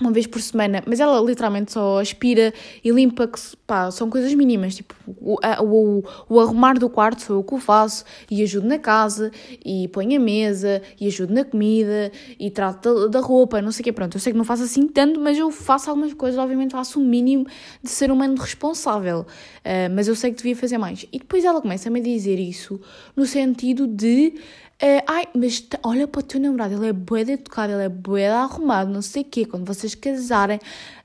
uma 0.00 0.10
vez 0.10 0.26
por 0.26 0.40
semana, 0.40 0.82
mas 0.86 1.00
ela 1.00 1.20
literalmente 1.20 1.72
só 1.72 2.00
aspira 2.00 2.52
e 2.82 2.90
limpa, 2.90 3.28
que, 3.28 3.38
pá, 3.66 3.90
são 3.90 4.08
coisas 4.08 4.32
mínimas, 4.34 4.74
tipo, 4.74 4.94
o, 5.06 5.38
o, 5.60 6.02
o, 6.28 6.40
arrumar 6.40 6.78
do 6.78 6.88
quarto 6.88 7.22
sou 7.22 7.36
eu 7.36 7.44
que 7.44 7.54
o 7.54 7.58
faço, 7.58 8.04
e 8.30 8.42
ajudo 8.42 8.66
na 8.66 8.78
casa, 8.78 9.30
e 9.64 9.88
ponho 9.88 10.16
a 10.16 10.22
mesa, 10.22 10.82
e 10.98 11.06
ajudo 11.06 11.34
na 11.34 11.44
comida, 11.44 12.10
e 12.38 12.50
trato 12.50 13.08
da, 13.08 13.18
da 13.18 13.20
roupa, 13.20 13.60
não 13.60 13.70
sei 13.70 13.82
o 13.82 13.84
quê, 13.84 13.92
pronto, 13.92 14.16
eu 14.16 14.20
sei 14.20 14.32
que 14.32 14.38
não 14.38 14.44
faço 14.44 14.62
assim 14.62 14.88
tanto, 14.88 15.20
mas 15.20 15.38
eu 15.38 15.50
faço 15.50 15.90
algumas 15.90 16.14
coisas, 16.14 16.38
obviamente 16.38 16.72
faço 16.72 16.98
o 16.98 17.04
mínimo 17.04 17.46
de 17.82 17.90
ser 17.90 18.10
humano 18.10 18.34
responsável, 18.40 19.20
uh, 19.20 19.94
mas 19.94 20.08
eu 20.08 20.16
sei 20.16 20.30
que 20.30 20.38
devia 20.38 20.56
fazer 20.56 20.78
mais. 20.78 21.06
E 21.12 21.18
depois 21.18 21.44
ela 21.44 21.60
começa-me 21.60 22.00
a 22.00 22.02
dizer 22.02 22.38
isso, 22.38 22.80
no 23.14 23.26
sentido 23.26 23.86
de 23.86 24.34
Uh, 24.82 24.98
ai, 25.06 25.28
mas 25.32 25.64
olha 25.84 26.08
para 26.08 26.18
o 26.18 26.22
teu 26.24 26.40
namorado, 26.40 26.74
ele 26.74 26.88
é 26.88 26.92
bué 26.92 27.22
de 27.22 27.32
educado, 27.32 27.72
ele 27.72 27.84
é 27.84 27.88
bué 27.88 28.26
de 28.26 28.34
arrumado, 28.34 28.90
não 28.90 29.00
sei 29.00 29.22
o 29.22 29.24
quê. 29.24 29.44
Quando 29.44 29.64
vocês 29.64 29.94
casarem, 29.94 30.58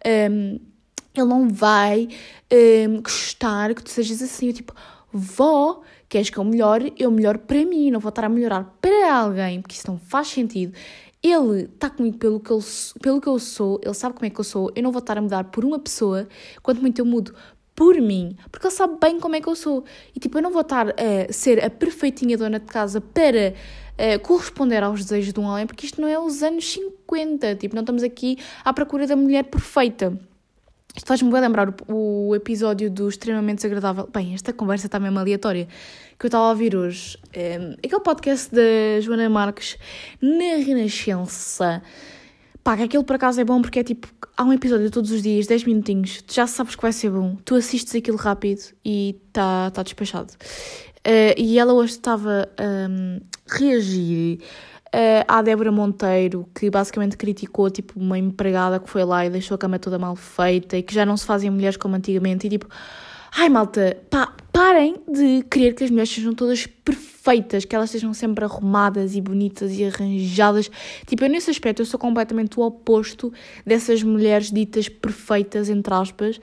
um, 0.03 0.09
ehm, 0.09 0.59
ele 1.13 1.27
não 1.27 1.47
vai 1.47 2.07
um, 2.51 2.55
ehm, 2.55 3.01
gostar 3.03 3.75
que 3.75 3.83
tu 3.83 3.91
sejas 3.91 4.19
assim. 4.23 4.47
Eu 4.47 4.53
tipo, 4.53 4.73
vó, 5.13 5.81
queres 6.09 6.31
que 6.31 6.39
eu 6.39 6.43
melhore? 6.43 6.91
Eu 6.97 7.11
melhoro 7.11 7.37
para 7.37 7.63
mim, 7.65 7.91
não 7.91 7.99
vou 7.99 8.09
estar 8.09 8.25
a 8.25 8.29
melhorar 8.29 8.63
para 8.81 9.13
alguém, 9.13 9.61
porque 9.61 9.75
isso 9.75 9.87
não 9.87 9.99
faz 9.99 10.29
sentido. 10.29 10.73
Ele 11.21 11.65
está 11.65 11.89
comigo 11.89 12.17
pelo 12.17 12.39
que, 12.39 12.51
ele, 12.51 12.63
pelo 12.99 13.21
que 13.21 13.27
eu 13.27 13.37
sou, 13.37 13.79
ele 13.83 13.93
sabe 13.93 14.15
como 14.15 14.25
é 14.25 14.29
que 14.31 14.39
eu 14.39 14.43
sou, 14.43 14.71
eu 14.75 14.81
não 14.81 14.91
vou 14.91 14.99
estar 14.99 15.19
a 15.19 15.21
mudar 15.21 15.43
por 15.45 15.63
uma 15.63 15.77
pessoa, 15.77 16.27
quanto 16.63 16.81
muito 16.81 16.99
eu 16.99 17.05
mudo 17.05 17.33
por 17.77 17.95
mim, 18.01 18.35
porque 18.51 18.65
ele 18.65 18.73
sabe 18.73 18.97
bem 18.99 19.19
como 19.19 19.35
é 19.35 19.39
que 19.39 19.47
eu 19.47 19.55
sou. 19.55 19.85
E 20.15 20.19
tipo, 20.19 20.39
eu 20.39 20.41
não 20.41 20.51
vou 20.51 20.61
estar 20.61 20.89
a 20.89 21.31
ser 21.31 21.63
a 21.63 21.69
perfeitinha 21.69 22.35
dona 22.35 22.59
de 22.59 22.65
casa 22.65 22.99
para 22.99 23.53
uh, 23.53 24.19
corresponder 24.21 24.81
aos 24.81 25.05
desejos 25.05 25.31
de 25.31 25.39
um 25.39 25.43
homem, 25.43 25.67
porque 25.67 25.85
isto 25.85 26.01
não 26.01 26.07
é 26.07 26.17
os 26.17 26.41
anos 26.41 26.73
50, 26.73 27.55
tipo, 27.57 27.75
não 27.75 27.83
estamos 27.83 28.01
aqui 28.01 28.39
à 28.65 28.73
procura 28.73 29.05
da 29.05 29.15
mulher 29.15 29.43
perfeita. 29.43 30.19
Isto 30.95 31.05
faz-me 31.05 31.31
bem 31.31 31.39
lembrar 31.39 31.69
o, 31.87 32.29
o, 32.29 32.35
episódio 32.35 32.89
do 32.89 33.07
Extremamente 33.07 33.57
Desagradável. 33.57 34.09
Bem, 34.11 34.33
esta 34.33 34.51
conversa 34.51 34.87
está 34.87 34.99
mesmo 34.99 35.19
aleatória. 35.19 35.67
Que 36.17 36.25
eu 36.25 36.29
estava 36.29 36.45
a 36.45 36.49
ouvir 36.49 36.75
hoje. 36.75 37.15
Um, 37.27 37.39
ehm, 37.39 37.73
aquele 37.85 38.01
podcast 38.01 38.49
da 38.55 38.99
Joana 39.01 39.29
Marques 39.29 39.77
na 40.19 40.55
Renascença. 40.65 41.83
Pá, 42.67 42.75
que 42.75 42.83
aquilo 42.83 43.05
por 43.05 43.15
acaso 43.15 43.39
é 43.39 43.45
bom 43.45 43.61
porque 43.61 43.79
é 43.79 43.83
tipo, 43.85 44.09
há 44.35 44.43
um 44.43 44.51
episódio 44.51 44.91
todos 44.91 45.09
os 45.09 45.21
dias, 45.21 45.47
10 45.47 45.63
minutinhos, 45.63 46.21
tu 46.21 46.33
já 46.33 46.45
sabes 46.45 46.75
que 46.75 46.81
vai 46.81 46.91
ser 46.91 47.09
bom, 47.09 47.37
tu 47.45 47.55
assistes 47.55 47.95
aquilo 47.95 48.17
rápido 48.17 48.59
e 48.83 49.21
está 49.29 49.71
tá 49.71 49.81
despachado. 49.81 50.33
Uh, 50.33 51.31
e 51.37 51.57
ela 51.57 51.71
hoje 51.71 51.93
estava 51.93 52.49
a 52.57 52.89
um, 52.89 53.21
reagir 53.47 54.39
uh, 54.87 55.23
à 55.29 55.41
Débora 55.41 55.71
Monteiro, 55.71 56.45
que 56.53 56.69
basicamente 56.69 57.15
criticou 57.15 57.69
tipo 57.69 57.97
uma 57.97 58.19
empregada 58.19 58.81
que 58.81 58.89
foi 58.89 59.05
lá 59.05 59.25
e 59.25 59.29
deixou 59.29 59.55
a 59.55 59.57
cama 59.57 59.79
toda 59.79 59.97
mal 59.97 60.17
feita 60.17 60.75
e 60.75 60.83
que 60.83 60.93
já 60.93 61.05
não 61.05 61.15
se 61.15 61.25
fazem 61.25 61.49
mulheres 61.49 61.77
como 61.77 61.95
antigamente 61.95 62.47
e 62.47 62.49
tipo, 62.49 62.67
ai 63.33 63.47
malta, 63.47 63.95
pá, 64.09 64.35
parem 64.51 64.97
de 65.09 65.41
querer 65.43 65.73
que 65.73 65.85
as 65.85 65.89
mulheres 65.89 66.09
sejam 66.09 66.33
todas 66.33 66.67
perfeitas 66.67 67.06
perfeitas, 67.27 67.65
que 67.65 67.75
elas 67.75 67.89
estejam 67.89 68.13
sempre 68.13 68.45
arrumadas 68.45 69.15
e 69.15 69.21
bonitas 69.21 69.77
e 69.77 69.83
arranjadas. 69.83 70.71
Tipo, 71.05 71.25
eu 71.25 71.29
nesse 71.29 71.49
aspecto 71.49 71.81
eu 71.81 71.85
sou 71.85 71.99
completamente 71.99 72.57
o 72.57 72.63
oposto 72.63 73.33
dessas 73.65 74.01
mulheres 74.01 74.49
ditas 74.49 74.87
perfeitas, 74.87 75.69
entre 75.69 75.93
aspas. 75.93 76.39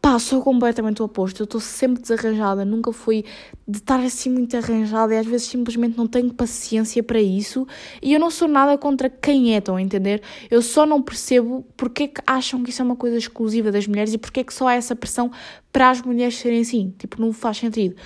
Pá, 0.00 0.20
sou 0.20 0.40
completamente 0.40 1.02
o 1.02 1.04
oposto. 1.06 1.42
Eu 1.42 1.44
estou 1.44 1.60
sempre 1.60 2.00
desarranjada, 2.00 2.64
nunca 2.64 2.92
fui 2.92 3.24
de 3.66 3.78
estar 3.78 3.98
assim 3.98 4.30
muito 4.30 4.56
arranjada 4.56 5.12
e 5.12 5.18
às 5.18 5.26
vezes 5.26 5.48
simplesmente 5.48 5.98
não 5.98 6.06
tenho 6.06 6.32
paciência 6.32 7.02
para 7.02 7.20
isso. 7.20 7.66
E 8.00 8.12
eu 8.14 8.20
não 8.20 8.30
sou 8.30 8.46
nada 8.46 8.78
contra 8.78 9.10
quem 9.10 9.54
é, 9.54 9.58
estão 9.58 9.74
a 9.74 9.82
entender? 9.82 10.22
Eu 10.48 10.62
só 10.62 10.86
não 10.86 11.02
percebo 11.02 11.66
porque 11.76 12.04
é 12.04 12.08
que 12.08 12.20
acham 12.24 12.62
que 12.62 12.70
isso 12.70 12.80
é 12.80 12.84
uma 12.84 12.94
coisa 12.94 13.16
exclusiva 13.16 13.72
das 13.72 13.88
mulheres 13.88 14.14
e 14.14 14.18
porque 14.18 14.40
é 14.40 14.44
que 14.44 14.54
só 14.54 14.68
há 14.68 14.74
essa 14.74 14.94
pressão 14.94 15.32
para 15.72 15.90
as 15.90 16.00
mulheres 16.00 16.36
serem 16.36 16.60
assim. 16.60 16.94
Tipo, 16.96 17.20
não 17.20 17.32
faz 17.32 17.56
sentido. 17.56 17.96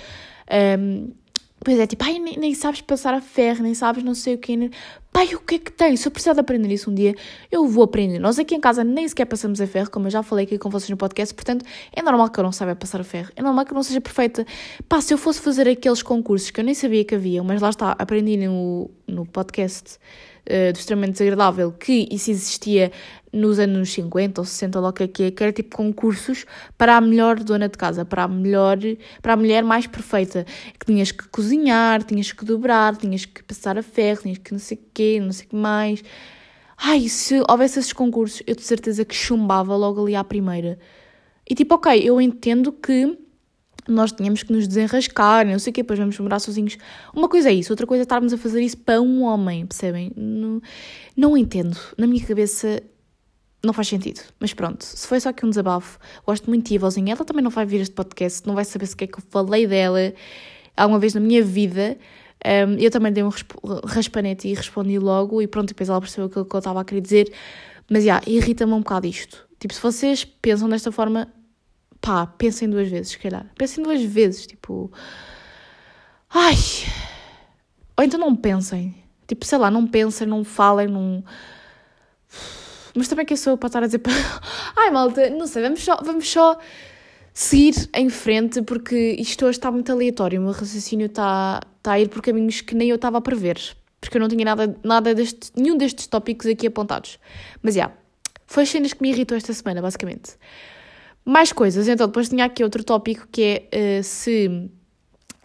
Um, 0.79 1.20
Pois 1.63 1.77
é, 1.77 1.85
tipo, 1.85 2.03
ai, 2.03 2.17
nem, 2.17 2.37
nem, 2.37 2.55
sabes 2.55 2.81
passar 2.81 3.13
a 3.13 3.21
ferro, 3.21 3.61
nem 3.61 3.75
sabes 3.75 4.03
não 4.03 4.15
sei 4.15 4.33
o 4.33 4.37
que. 4.39 4.71
Pai, 5.13 5.35
o 5.35 5.39
que 5.39 5.55
é 5.55 5.59
que 5.59 5.71
tem? 5.71 5.95
Se 5.95 6.07
eu 6.07 6.11
precisar 6.11 6.33
de 6.33 6.39
aprender 6.39 6.73
isso 6.73 6.89
um 6.89 6.95
dia, 6.95 7.13
eu 7.51 7.67
vou 7.67 7.83
aprender. 7.83 8.17
Nós 8.17 8.39
aqui 8.39 8.55
em 8.55 8.59
casa 8.59 8.83
nem 8.83 9.07
sequer 9.07 9.25
passamos 9.25 9.61
a 9.61 9.67
ferro, 9.67 9.91
como 9.91 10.07
eu 10.07 10.11
já 10.11 10.23
falei 10.23 10.45
aqui 10.45 10.57
com 10.57 10.71
vocês 10.71 10.89
no 10.89 10.97
podcast, 10.97 11.35
portanto, 11.35 11.63
é 11.93 12.01
normal 12.01 12.29
que 12.31 12.39
eu 12.39 12.43
não 12.43 12.51
saiba 12.51 12.75
passar 12.75 13.01
a 13.01 13.03
ferro. 13.03 13.31
É 13.35 13.43
normal 13.43 13.63
que 13.65 13.73
eu 13.73 13.75
não 13.75 13.83
seja 13.83 14.01
perfeita. 14.01 14.43
Pá, 14.89 14.99
se 15.01 15.13
eu 15.13 15.19
fosse 15.19 15.39
fazer 15.39 15.67
aqueles 15.67 16.01
concursos 16.01 16.49
que 16.49 16.59
eu 16.59 16.63
nem 16.63 16.73
sabia 16.73 17.05
que 17.05 17.13
havia, 17.13 17.43
mas 17.43 17.61
lá 17.61 17.69
está, 17.69 17.91
aprendi 17.91 18.37
no, 18.37 18.89
no 19.11 19.25
podcast 19.25 19.97
uh, 20.45 20.73
do 20.73 20.77
extremamente 20.77 21.13
desagradável 21.13 21.71
que 21.71 22.07
isso 22.11 22.31
existia 22.31 22.91
nos 23.33 23.59
anos 23.59 23.91
50 23.93 24.41
ou 24.41 24.45
60, 24.45 24.79
logo 24.79 24.93
que 24.93 25.23
é, 25.23 25.31
que 25.31 25.43
era 25.43 25.53
tipo 25.53 25.75
concursos 25.75 26.45
para 26.77 26.97
a 26.97 27.01
melhor 27.01 27.39
dona 27.39 27.69
de 27.69 27.77
casa, 27.77 28.03
para 28.03 28.23
a 28.23 28.27
melhor, 28.27 28.77
para 29.21 29.33
a 29.33 29.37
mulher 29.37 29.63
mais 29.63 29.87
perfeita, 29.87 30.45
que 30.79 30.85
tinhas 30.85 31.11
que 31.11 31.27
cozinhar, 31.29 32.03
tinhas 32.03 32.31
que 32.31 32.43
dobrar, 32.43 32.97
tinhas 32.97 33.25
que 33.25 33.41
passar 33.43 33.77
a 33.77 33.83
ferro, 33.83 34.21
tinhas 34.23 34.37
que 34.37 34.51
não 34.51 34.59
sei 34.59 34.77
o 34.77 34.81
quê, 34.93 35.19
não 35.21 35.31
sei 35.31 35.45
o 35.45 35.49
que 35.49 35.55
mais. 35.55 36.03
Ai, 36.77 37.07
se 37.07 37.41
houvesse 37.47 37.79
esses 37.79 37.93
concursos, 37.93 38.41
eu 38.45 38.55
de 38.55 38.63
certeza 38.63 39.05
que 39.05 39.15
chumbava 39.15 39.75
logo 39.75 40.01
ali 40.01 40.15
à 40.15 40.23
primeira. 40.23 40.79
E 41.49 41.55
tipo, 41.55 41.75
ok, 41.75 42.01
eu 42.03 42.19
entendo 42.19 42.71
que 42.71 43.17
nós 43.87 44.11
tínhamos 44.11 44.43
que 44.43 44.51
nos 44.51 44.67
desenrascar, 44.67 45.45
não 45.45 45.59
sei 45.59 45.71
o 45.71 45.73
quê, 45.73 45.81
depois 45.81 45.99
vamos 45.99 46.17
morar 46.19 46.39
sozinhos. 46.39 46.77
Uma 47.13 47.27
coisa 47.27 47.49
é 47.49 47.53
isso, 47.53 47.71
outra 47.71 47.87
coisa 47.87 48.01
é 48.01 48.05
estarmos 48.05 48.33
a 48.33 48.37
fazer 48.37 48.61
isso 48.61 48.77
para 48.77 49.01
um 49.01 49.23
homem, 49.23 49.65
percebem? 49.65 50.11
Não, 50.15 50.61
não 51.15 51.37
entendo. 51.37 51.77
Na 51.97 52.07
minha 52.07 52.25
cabeça 52.25 52.81
não 53.63 53.73
faz 53.73 53.87
sentido. 53.87 54.21
Mas 54.39 54.53
pronto, 54.53 54.83
se 54.83 55.07
foi 55.07 55.19
só 55.19 55.31
que 55.31 55.45
um 55.45 55.49
desabafo, 55.49 55.99
gosto 56.25 56.49
muito 56.49 56.67
de 56.67 56.77
vozinha. 56.77 57.13
Ela 57.13 57.25
também 57.25 57.43
não 57.43 57.51
vai 57.51 57.65
vir 57.65 57.81
este 57.81 57.93
podcast, 57.93 58.47
não 58.47 58.55
vai 58.55 58.65
saber 58.65 58.85
se 58.87 58.95
que 58.95 59.03
é 59.03 59.07
que 59.07 59.19
eu 59.19 59.23
falei 59.29 59.67
dela 59.67 60.13
alguma 60.75 60.99
vez 60.99 61.13
na 61.13 61.19
minha 61.19 61.43
vida. 61.43 61.97
Um, 62.43 62.73
eu 62.79 62.89
também 62.89 63.13
dei 63.13 63.23
um 63.23 63.29
raspanete 63.85 64.47
e 64.47 64.53
respondi 64.55 64.97
logo, 64.97 65.41
e 65.41 65.47
pronto, 65.47 65.69
depois 65.69 65.89
ela 65.89 66.01
percebeu 66.01 66.25
aquilo 66.25 66.45
que 66.45 66.55
eu 66.55 66.57
estava 66.57 66.81
a 66.81 66.85
querer 66.85 67.01
dizer. 67.01 67.33
Mas 67.89 68.03
já, 68.03 68.17
yeah, 68.17 68.31
irrita-me 68.31 68.73
um 68.73 68.79
bocado 68.79 69.05
isto. 69.05 69.47
Tipo, 69.59 69.73
se 69.73 69.81
vocês 69.81 70.25
pensam 70.25 70.67
desta 70.67 70.91
forma, 70.91 71.27
pá, 72.01 72.25
pensem 72.25 72.69
duas 72.69 72.89
vezes, 72.89 73.09
se 73.09 73.19
calhar. 73.19 73.45
Pensem 73.57 73.83
duas 73.83 74.01
vezes, 74.01 74.47
tipo. 74.47 74.91
Ai! 76.29 76.55
Ou 77.97 78.03
então 78.03 78.19
não 78.19 78.35
pensem. 78.35 78.95
Tipo, 79.27 79.45
sei 79.45 79.57
lá, 79.57 79.69
não 79.69 79.87
pensem, 79.87 80.27
não 80.27 80.43
falem, 80.43 80.87
não. 80.87 81.23
Mas 82.95 83.07
também 83.07 83.25
que 83.25 83.33
eu 83.33 83.37
sou 83.37 83.57
para 83.57 83.67
estar 83.67 83.83
a 83.83 83.85
dizer. 83.85 84.01
Ai, 84.75 84.89
malta, 84.91 85.29
não 85.29 85.47
sei, 85.47 85.61
vamos 85.61 85.83
só, 85.83 85.97
vamos 86.03 86.29
só 86.29 86.59
seguir 87.33 87.89
em 87.93 88.09
frente 88.09 88.61
porque 88.61 89.15
isto 89.17 89.45
hoje 89.45 89.57
está 89.57 89.71
muito 89.71 89.91
aleatório. 89.91 90.39
O 90.41 90.43
meu 90.43 90.51
raciocínio 90.51 91.05
está, 91.05 91.61
está 91.77 91.93
a 91.93 91.99
ir 91.99 92.09
por 92.09 92.21
caminhos 92.21 92.61
que 92.61 92.75
nem 92.75 92.89
eu 92.89 92.95
estava 92.95 93.19
a 93.19 93.21
prever. 93.21 93.59
Porque 94.01 94.17
eu 94.17 94.21
não 94.21 94.27
tinha 94.27 94.43
nada, 94.43 94.75
nada 94.83 95.13
deste, 95.13 95.51
nenhum 95.55 95.77
destes 95.77 96.07
tópicos 96.07 96.47
aqui 96.47 96.67
apontados. 96.67 97.19
Mas 97.61 97.75
já. 97.75 97.81
Yeah, 97.81 97.97
Foi 98.47 98.63
as 98.63 98.69
cenas 98.69 98.93
que 98.93 99.01
me 99.01 99.09
irritou 99.09 99.37
esta 99.37 99.53
semana, 99.53 99.81
basicamente. 99.81 100.31
Mais 101.23 101.51
coisas, 101.53 101.87
então 101.87 102.07
depois 102.07 102.29
tinha 102.29 102.45
aqui 102.45 102.63
outro 102.63 102.83
tópico 102.83 103.27
que 103.31 103.67
é 103.71 103.99
uh, 103.99 104.03
se. 104.03 104.69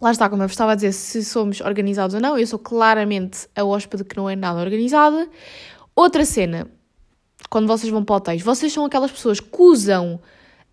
Lá 0.00 0.10
está, 0.10 0.28
como 0.28 0.42
eu 0.42 0.46
estava 0.46 0.72
a 0.72 0.74
dizer, 0.74 0.92
se 0.92 1.24
somos 1.24 1.60
organizados 1.60 2.14
ou 2.14 2.20
não. 2.20 2.38
Eu 2.38 2.46
sou 2.46 2.58
claramente 2.58 3.48
a 3.54 3.64
hóspede 3.64 4.04
que 4.04 4.16
não 4.16 4.28
é 4.28 4.36
nada 4.36 4.60
organizada. 4.60 5.28
Outra 5.94 6.24
cena, 6.24 6.68
quando 7.48 7.66
vocês 7.66 7.90
vão 7.90 8.04
para 8.04 8.16
hotéis, 8.16 8.42
vocês 8.42 8.72
são 8.72 8.84
aquelas 8.84 9.10
pessoas 9.10 9.40
que 9.40 9.62
usam 9.62 10.20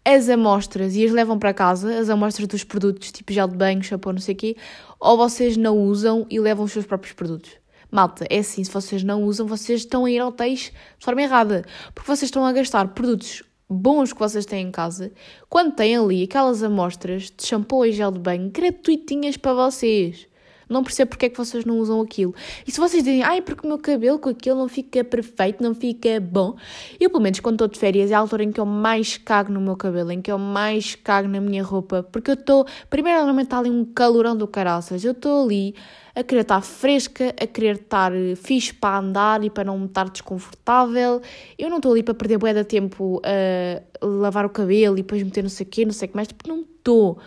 as 0.05 0.27
amostras 0.27 0.95
e 0.95 1.05
as 1.05 1.11
levam 1.11 1.39
para 1.39 1.53
casa, 1.53 1.97
as 1.97 2.09
amostras 2.09 2.47
dos 2.47 2.63
produtos, 2.63 3.11
tipo 3.11 3.31
gel 3.31 3.47
de 3.47 3.55
banho, 3.55 3.81
shampoo, 3.81 4.11
não 4.11 4.19
sei 4.19 4.33
o 4.33 4.37
quê, 4.37 4.57
ou 4.99 5.15
vocês 5.15 5.55
não 5.55 5.77
usam 5.77 6.25
e 6.29 6.39
levam 6.39 6.65
os 6.65 6.71
seus 6.71 6.85
próprios 6.85 7.13
produtos. 7.13 7.51
Malta, 7.89 8.25
é 8.29 8.39
assim, 8.39 8.63
se 8.63 8.71
vocês 8.71 9.03
não 9.03 9.23
usam, 9.23 9.45
vocês 9.45 9.81
estão 9.81 10.05
a 10.05 10.11
ir 10.11 10.19
ao 10.19 10.29
hotéis 10.29 10.71
de 10.97 11.05
forma 11.05 11.21
errada, 11.21 11.63
porque 11.93 12.07
vocês 12.07 12.23
estão 12.23 12.45
a 12.45 12.51
gastar 12.51 12.87
produtos 12.89 13.43
bons 13.73 14.13
que 14.13 14.19
vocês 14.19 14.45
têm 14.45 14.67
em 14.67 14.71
casa, 14.71 15.11
quando 15.49 15.75
têm 15.75 15.97
ali 15.97 16.23
aquelas 16.23 16.63
amostras 16.63 17.23
de 17.35 17.45
shampoo 17.45 17.85
e 17.85 17.91
gel 17.91 18.11
de 18.11 18.19
banho 18.19 18.49
gratuitinhas 18.49 19.35
para 19.35 19.53
vocês. 19.53 20.27
Não 20.69 20.83
percebo 20.83 21.09
porque 21.09 21.25
é 21.27 21.29
que 21.29 21.37
vocês 21.37 21.65
não 21.65 21.77
usam 21.79 22.01
aquilo. 22.01 22.33
E 22.65 22.71
se 22.71 22.79
vocês 22.79 23.03
dizem, 23.03 23.23
ai, 23.23 23.41
porque 23.41 23.65
o 23.65 23.69
meu 23.69 23.77
cabelo 23.77 24.19
com 24.19 24.29
aquilo 24.29 24.59
não 24.59 24.67
fica 24.67 25.03
perfeito, 25.03 25.63
não 25.63 25.73
fica 25.73 26.19
bom. 26.19 26.55
Eu, 26.99 27.09
pelo 27.09 27.21
menos, 27.21 27.39
quando 27.39 27.55
estou 27.55 27.67
de 27.67 27.79
férias, 27.79 28.11
é 28.11 28.13
a 28.13 28.19
altura 28.19 28.43
em 28.43 28.51
que 28.51 28.59
eu 28.59 28.65
mais 28.65 29.17
cago 29.17 29.51
no 29.51 29.61
meu 29.61 29.75
cabelo, 29.75 30.11
em 30.11 30.21
que 30.21 30.31
eu 30.31 30.37
mais 30.37 30.95
cago 30.95 31.27
na 31.27 31.41
minha 31.41 31.63
roupa. 31.63 32.03
Porque 32.03 32.31
eu 32.31 32.35
estou, 32.35 32.65
primeiro, 32.89 33.19
normalmente 33.19 33.47
está 33.47 33.59
ali 33.59 33.69
um 33.69 33.85
calorão 33.85 34.35
do 34.35 34.47
caraças. 34.47 35.03
Eu 35.03 35.11
estou 35.11 35.43
ali 35.45 35.75
a 36.15 36.23
querer 36.23 36.41
estar 36.41 36.61
fresca, 36.61 37.33
a 37.41 37.47
querer 37.47 37.75
estar 37.75 38.11
fixe 38.35 38.73
para 38.73 38.99
andar 38.99 39.43
e 39.43 39.49
para 39.49 39.63
não 39.63 39.85
estar 39.85 40.09
desconfortável. 40.09 41.21
Eu 41.57 41.69
não 41.69 41.77
estou 41.77 41.91
ali 41.91 42.03
para 42.03 42.13
perder 42.13 42.37
bué 42.37 42.53
de 42.53 42.63
tempo 42.63 43.21
a 43.23 44.05
lavar 44.05 44.45
o 44.45 44.49
cabelo 44.49 44.95
e 44.97 45.01
depois 45.01 45.23
meter 45.23 45.41
não 45.41 45.49
sei 45.49 45.65
o 45.65 45.69
quê, 45.69 45.85
não 45.85 45.93
sei 45.93 46.07
o 46.07 46.11
que 46.11 46.15
mais, 46.15 46.31
porque 46.31 46.49
não 46.49 46.61
estou. 46.61 47.17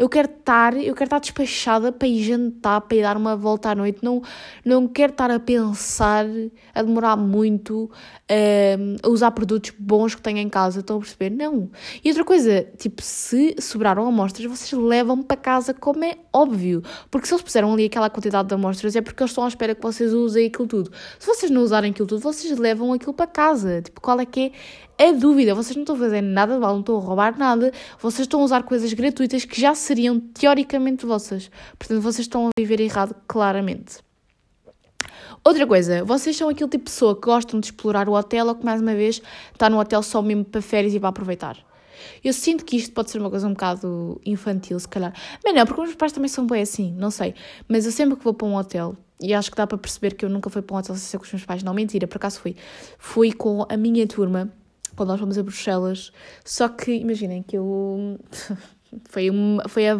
Eu 0.00 0.08
quero 0.08 0.30
estar, 0.30 0.74
eu 0.78 0.94
quero 0.94 1.08
estar 1.08 1.18
despachada 1.18 1.92
para 1.92 2.08
ir 2.08 2.22
jantar, 2.22 2.80
para 2.80 2.96
ir 2.96 3.02
dar 3.02 3.18
uma 3.18 3.36
volta 3.36 3.68
à 3.68 3.74
noite. 3.74 3.98
Não, 4.02 4.22
não 4.64 4.88
quero 4.88 5.12
estar 5.12 5.30
a 5.30 5.38
pensar, 5.38 6.24
a 6.74 6.82
demorar 6.82 7.18
muito, 7.18 7.90
ehm, 8.26 8.96
a 9.02 9.08
usar 9.10 9.30
produtos 9.32 9.74
bons 9.78 10.14
que 10.14 10.22
tenho 10.22 10.38
em 10.38 10.48
casa. 10.48 10.80
Estão 10.80 10.96
a 10.96 11.00
perceber? 11.00 11.28
Não. 11.28 11.70
E 12.02 12.08
outra 12.08 12.24
coisa, 12.24 12.66
tipo, 12.78 13.02
se 13.02 13.54
sobraram 13.60 14.08
amostras, 14.08 14.46
vocês 14.46 14.72
levam 14.72 15.22
para 15.22 15.36
casa, 15.36 15.74
como 15.74 16.02
é 16.02 16.16
óbvio. 16.32 16.82
Porque 17.10 17.26
se 17.26 17.34
eles 17.34 17.42
puseram 17.42 17.70
ali 17.70 17.84
aquela 17.84 18.08
quantidade 18.08 18.48
de 18.48 18.54
amostras, 18.54 18.96
é 18.96 19.02
porque 19.02 19.22
eles 19.22 19.32
estão 19.32 19.44
à 19.44 19.48
espera 19.48 19.74
que 19.74 19.82
vocês 19.82 20.14
usem 20.14 20.46
aquilo 20.46 20.66
tudo. 20.66 20.90
Se 21.18 21.26
vocês 21.26 21.50
não 21.50 21.60
usarem 21.60 21.90
aquilo 21.90 22.08
tudo, 22.08 22.22
vocês 22.22 22.58
levam 22.58 22.90
aquilo 22.94 23.12
para 23.12 23.26
casa. 23.26 23.82
Tipo, 23.82 24.00
qual 24.00 24.18
é 24.18 24.24
que 24.24 24.40
é 24.46 24.52
é 25.00 25.14
dúvida, 25.14 25.54
vocês 25.54 25.74
não 25.74 25.82
estão 25.82 25.96
a 25.96 25.98
fazer 25.98 26.20
nada 26.20 26.52
de 26.52 26.60
mal, 26.60 26.74
não 26.74 26.80
estão 26.80 26.98
a 26.98 27.00
roubar 27.00 27.38
nada, 27.38 27.72
vocês 27.98 28.26
estão 28.26 28.42
a 28.42 28.44
usar 28.44 28.64
coisas 28.64 28.92
gratuitas 28.92 29.46
que 29.46 29.58
já 29.58 29.74
seriam 29.74 30.20
teoricamente 30.20 31.06
vossas. 31.06 31.50
Portanto, 31.78 32.02
vocês 32.02 32.26
estão 32.26 32.48
a 32.48 32.50
viver 32.54 32.82
errado 32.82 33.16
claramente. 33.26 33.96
Outra 35.42 35.66
coisa, 35.66 36.04
vocês 36.04 36.36
são 36.36 36.50
aquele 36.50 36.68
tipo 36.68 36.84
de 36.84 36.90
pessoa 36.90 37.14
que 37.14 37.22
gostam 37.22 37.58
de 37.58 37.68
explorar 37.68 38.10
o 38.10 38.12
hotel 38.12 38.48
ou 38.48 38.54
que, 38.54 38.62
mais 38.62 38.82
uma 38.82 38.94
vez, 38.94 39.22
está 39.54 39.70
no 39.70 39.80
hotel 39.80 40.02
só 40.02 40.20
mesmo 40.20 40.44
para 40.44 40.60
férias 40.60 40.92
e 40.92 41.00
para 41.00 41.08
aproveitar. 41.08 41.56
Eu 42.22 42.34
sinto 42.34 42.62
que 42.62 42.76
isto 42.76 42.92
pode 42.92 43.10
ser 43.10 43.20
uma 43.20 43.30
coisa 43.30 43.46
um 43.46 43.54
bocado 43.54 44.20
infantil, 44.26 44.78
se 44.78 44.86
calhar. 44.86 45.14
Mas 45.42 45.54
não, 45.54 45.64
porque 45.64 45.80
os 45.80 45.86
meus 45.86 45.96
pais 45.96 46.12
também 46.12 46.28
são 46.28 46.46
bem 46.46 46.60
assim, 46.60 46.92
não 46.92 47.10
sei. 47.10 47.34
Mas 47.66 47.86
eu 47.86 47.92
sempre 47.92 48.16
que 48.16 48.24
vou 48.24 48.34
para 48.34 48.46
um 48.46 48.54
hotel, 48.54 48.94
e 49.18 49.32
acho 49.32 49.50
que 49.50 49.56
dá 49.56 49.66
para 49.66 49.78
perceber 49.78 50.12
que 50.12 50.26
eu 50.26 50.28
nunca 50.28 50.50
fui 50.50 50.60
para 50.60 50.76
um 50.76 50.78
hotel 50.78 50.94
sem 50.94 51.04
ser 51.04 51.16
com 51.16 51.24
os 51.24 51.32
meus 51.32 51.46
pais, 51.46 51.62
não, 51.62 51.72
mentira, 51.72 52.06
por 52.06 52.18
acaso 52.18 52.38
fui. 52.38 52.54
Fui 52.98 53.32
com 53.32 53.64
a 53.66 53.78
minha 53.78 54.06
turma 54.06 54.52
quando 55.00 55.08
nós 55.08 55.20
fomos 55.20 55.38
a 55.38 55.42
Bruxelas. 55.42 56.12
Só 56.44 56.68
que, 56.68 56.92
imaginem 56.92 57.42
que 57.42 57.56
eu. 57.56 58.20
foi, 59.08 59.30
uma, 59.30 59.66
foi 59.66 59.88
a. 59.88 59.98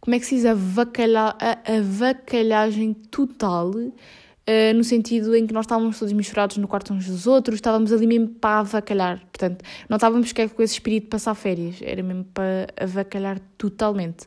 Como 0.00 0.16
é 0.16 0.18
que 0.18 0.26
se 0.26 0.34
diz? 0.34 0.44
A, 0.44 0.54
vacalha, 0.54 1.36
a, 1.38 1.52
a 1.52 1.80
vacalhagem 1.80 2.94
total. 2.94 3.70
Uh, 3.70 4.74
no 4.74 4.82
sentido 4.82 5.36
em 5.36 5.46
que 5.46 5.52
nós 5.52 5.66
estávamos 5.66 5.98
todos 5.98 6.12
misturados 6.12 6.56
no 6.56 6.66
quarto 6.66 6.94
uns 6.94 7.06
dos 7.06 7.26
outros, 7.26 7.56
estávamos 7.56 7.92
ali 7.92 8.06
mesmo 8.08 8.28
para 8.28 8.60
avacalhar. 8.60 9.20
Portanto, 9.20 9.62
não 9.88 9.98
estávamos 9.98 10.32
com 10.32 10.62
esse 10.62 10.72
espírito 10.72 11.04
de 11.04 11.10
passar 11.10 11.34
férias, 11.34 11.76
era 11.82 12.02
mesmo 12.02 12.24
para 12.24 12.66
avacalhar 12.76 13.38
totalmente. 13.58 14.26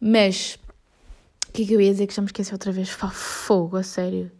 Mas, 0.00 0.58
o 1.48 1.52
que 1.52 1.64
é 1.64 1.66
que 1.66 1.72
eu 1.72 1.80
ia 1.80 1.90
dizer 1.90 2.06
que 2.06 2.14
já 2.14 2.22
me 2.22 2.26
esqueci 2.26 2.52
outra 2.52 2.70
vez? 2.70 2.88
Fá, 2.88 3.08
fogo, 3.10 3.76
a 3.76 3.82
sério. 3.82 4.30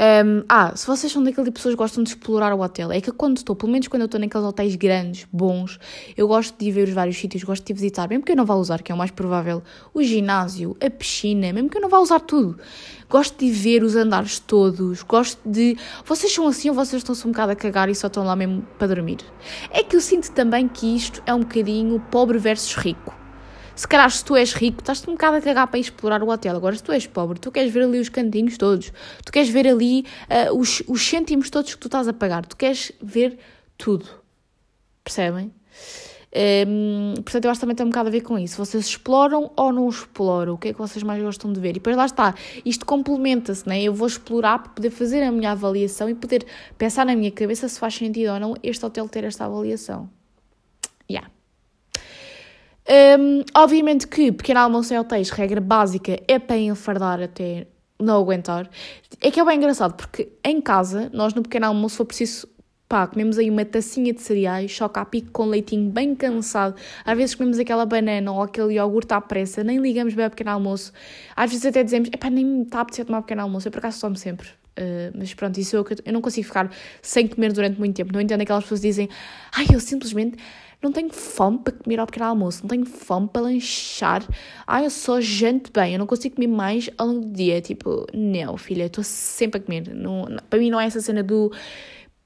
Um, 0.00 0.44
ah, 0.48 0.72
se 0.74 0.86
vocês 0.86 1.12
são 1.12 1.22
daquele 1.22 1.44
tipo 1.44 1.50
de 1.50 1.58
pessoas 1.58 1.74
que 1.74 1.78
gostam 1.78 2.02
de 2.02 2.08
explorar 2.08 2.54
o 2.54 2.62
hotel, 2.62 2.90
é 2.90 3.02
que 3.02 3.12
quando 3.12 3.36
estou, 3.36 3.54
pelo 3.54 3.70
menos 3.70 3.86
quando 3.86 4.00
eu 4.00 4.06
estou 4.06 4.18
naqueles 4.18 4.46
hotéis 4.46 4.74
grandes, 4.74 5.26
bons, 5.30 5.78
eu 6.16 6.26
gosto 6.26 6.56
de 6.58 6.68
ir 6.68 6.70
ver 6.70 6.88
os 6.88 6.94
vários 6.94 7.18
sítios, 7.18 7.44
gosto 7.44 7.66
de 7.66 7.74
visitar, 7.74 8.08
mesmo 8.08 8.24
que 8.24 8.32
eu 8.32 8.36
não 8.36 8.46
vá 8.46 8.54
usar, 8.54 8.80
que 8.80 8.90
é 8.90 8.94
o 8.94 8.98
mais 8.98 9.10
provável, 9.10 9.62
o 9.92 10.02
ginásio, 10.02 10.74
a 10.82 10.88
piscina, 10.88 11.52
mesmo 11.52 11.68
que 11.68 11.76
eu 11.76 11.82
não 11.82 11.90
vá 11.90 11.98
usar 11.98 12.20
tudo. 12.20 12.58
Gosto 13.10 13.38
de 13.38 13.50
ver 13.50 13.82
os 13.82 13.94
andares 13.94 14.38
todos, 14.38 15.02
gosto 15.02 15.38
de. 15.44 15.76
Vocês 16.06 16.32
são 16.32 16.48
assim 16.48 16.70
ou 16.70 16.74
vocês 16.74 17.02
estão-se 17.02 17.26
um 17.26 17.32
bocado 17.32 17.52
a 17.52 17.56
cagar 17.56 17.90
e 17.90 17.94
só 17.94 18.06
estão 18.06 18.24
lá 18.24 18.34
mesmo 18.34 18.62
para 18.78 18.94
dormir? 18.94 19.18
É 19.70 19.82
que 19.82 19.96
eu 19.96 20.00
sinto 20.00 20.30
também 20.30 20.66
que 20.66 20.96
isto 20.96 21.22
é 21.26 21.34
um 21.34 21.40
bocadinho 21.40 22.00
pobre 22.10 22.38
versus 22.38 22.74
rico. 22.74 23.19
Se 23.80 23.88
calhar, 23.88 24.10
se 24.10 24.22
tu 24.22 24.36
és 24.36 24.52
rico, 24.52 24.80
estás-te 24.80 25.08
um 25.08 25.14
bocado 25.14 25.38
a 25.38 25.40
cagar 25.40 25.66
para 25.66 25.80
explorar 25.80 26.22
o 26.22 26.28
hotel. 26.28 26.54
Agora, 26.54 26.76
se 26.76 26.82
tu 26.82 26.92
és 26.92 27.06
pobre, 27.06 27.40
tu 27.40 27.50
queres 27.50 27.72
ver 27.72 27.84
ali 27.84 27.98
os 27.98 28.10
cantinhos 28.10 28.58
todos, 28.58 28.92
tu 29.24 29.32
queres 29.32 29.48
ver 29.48 29.66
ali 29.66 30.04
uh, 30.28 30.54
os, 30.54 30.82
os 30.86 31.00
cêntimos 31.00 31.48
todos 31.48 31.72
que 31.72 31.80
tu 31.80 31.88
estás 31.88 32.06
a 32.06 32.12
pagar, 32.12 32.44
tu 32.44 32.58
queres 32.58 32.92
ver 33.00 33.38
tudo. 33.78 34.04
Percebem? 35.02 35.46
Um, 35.46 35.52
ehm, 37.14 37.14
portanto, 37.22 37.46
eu 37.46 37.50
acho 37.50 37.58
que 37.58 37.62
também 37.62 37.74
tem 37.74 37.86
um 37.86 37.88
bocado 37.88 38.10
a 38.10 38.12
ver 38.12 38.20
com 38.20 38.38
isso. 38.38 38.58
Vocês 38.58 38.84
exploram 38.84 39.50
ou 39.56 39.72
não 39.72 39.88
exploram? 39.88 40.52
O 40.52 40.58
que 40.58 40.68
é 40.68 40.72
que 40.74 40.78
vocês 40.78 41.02
mais 41.02 41.22
gostam 41.22 41.50
de 41.50 41.58
ver? 41.58 41.70
E 41.70 41.72
depois 41.72 41.96
lá 41.96 42.04
está, 42.04 42.34
isto 42.66 42.84
complementa-se, 42.84 43.66
né? 43.66 43.82
Eu 43.82 43.94
vou 43.94 44.06
explorar 44.06 44.58
para 44.58 44.72
poder 44.72 44.90
fazer 44.90 45.22
a 45.22 45.32
minha 45.32 45.52
avaliação 45.52 46.06
e 46.06 46.14
poder 46.14 46.44
pensar 46.76 47.06
na 47.06 47.16
minha 47.16 47.30
cabeça 47.30 47.66
se 47.66 47.80
faz 47.80 47.94
sentido 47.94 48.30
ou 48.34 48.38
não 48.38 48.54
este 48.62 48.84
hotel 48.84 49.08
ter 49.08 49.24
esta 49.24 49.46
avaliação. 49.46 50.10
Yeah. 51.10 51.30
Um, 52.90 53.44
obviamente 53.54 54.08
que 54.08 54.32
pequeno 54.32 54.58
almoço 54.58 54.92
em 54.92 54.98
hotéis, 54.98 55.30
regra 55.30 55.60
básica, 55.60 56.20
é 56.26 56.40
para 56.40 56.56
enfardar 56.58 57.22
até 57.22 57.68
não 58.00 58.16
aguentar. 58.20 58.68
É 59.20 59.30
que 59.30 59.38
é 59.38 59.44
bem 59.44 59.58
engraçado, 59.58 59.94
porque 59.94 60.32
em 60.44 60.60
casa, 60.60 61.08
nós 61.12 61.32
no 61.32 61.42
pequeno 61.42 61.66
almoço, 61.66 61.96
for 61.96 62.04
preciso, 62.04 62.48
pá, 62.88 63.06
comemos 63.06 63.38
aí 63.38 63.48
uma 63.48 63.64
tacinha 63.64 64.12
de 64.12 64.20
cereais, 64.20 64.72
choca 64.72 65.00
a 65.00 65.04
pico 65.04 65.30
com 65.30 65.44
leitinho 65.44 65.88
bem 65.88 66.16
cansado. 66.16 66.74
Às 67.04 67.16
vezes 67.16 67.34
comemos 67.36 67.60
aquela 67.60 67.86
banana 67.86 68.32
ou 68.32 68.42
aquele 68.42 68.74
iogurte 68.74 69.14
à 69.14 69.20
pressa, 69.20 69.62
nem 69.62 69.78
ligamos 69.78 70.14
bem 70.14 70.24
ao 70.24 70.30
pequeno 70.30 70.50
almoço. 70.50 70.92
Às 71.36 71.50
vezes 71.50 71.66
até 71.66 71.84
dizemos, 71.84 72.08
epá, 72.12 72.28
nem 72.28 72.44
me 72.44 72.62
está 72.62 72.78
a 72.78 72.80
apetecer 72.82 73.04
tomar 73.04 73.22
pequeno 73.22 73.42
almoço. 73.42 73.68
Eu 73.68 73.72
por 73.72 73.78
acaso 73.78 74.00
tomo 74.00 74.16
sempre. 74.16 74.48
Uh, 74.78 75.12
mas 75.14 75.34
pronto, 75.34 75.58
isso 75.58 75.76
é 75.76 75.78
eu, 75.78 75.86
eu 76.06 76.12
não 76.12 76.20
consigo 76.20 76.46
ficar 76.46 76.70
sem 77.02 77.28
comer 77.28 77.52
durante 77.52 77.78
muito 77.78 77.94
tempo. 77.94 78.12
Não 78.12 78.20
entendo 78.20 78.40
aquelas 78.40 78.64
pessoas 78.64 78.80
que 78.80 78.86
dizem, 78.88 79.08
ai, 79.52 79.66
eu 79.72 79.78
simplesmente 79.78 80.38
não 80.82 80.90
tenho 80.90 81.12
fome 81.12 81.58
para 81.58 81.74
comer 81.74 82.00
ao 82.00 82.06
pequeno 82.06 82.26
almoço, 82.26 82.62
não 82.62 82.68
tenho 82.68 82.86
fome 82.86 83.28
para 83.28 83.42
lanchar. 83.42 84.24
Ai, 84.66 84.86
eu 84.86 84.90
sou 84.90 85.20
gente 85.20 85.70
bem, 85.70 85.92
eu 85.92 85.98
não 85.98 86.06
consigo 86.06 86.36
comer 86.36 86.46
mais 86.46 86.88
ao 86.96 87.06
longo 87.06 87.20
do 87.20 87.32
dia. 87.32 87.60
Tipo, 87.60 88.06
não, 88.14 88.56
filha, 88.56 88.84
estou 88.84 89.04
sempre 89.04 89.60
a 89.60 89.62
comer. 89.62 89.94
Não, 89.94 90.24
não, 90.24 90.38
para 90.48 90.58
mim 90.58 90.70
não 90.70 90.80
é 90.80 90.86
essa 90.86 91.00
cena 91.00 91.22
do 91.22 91.52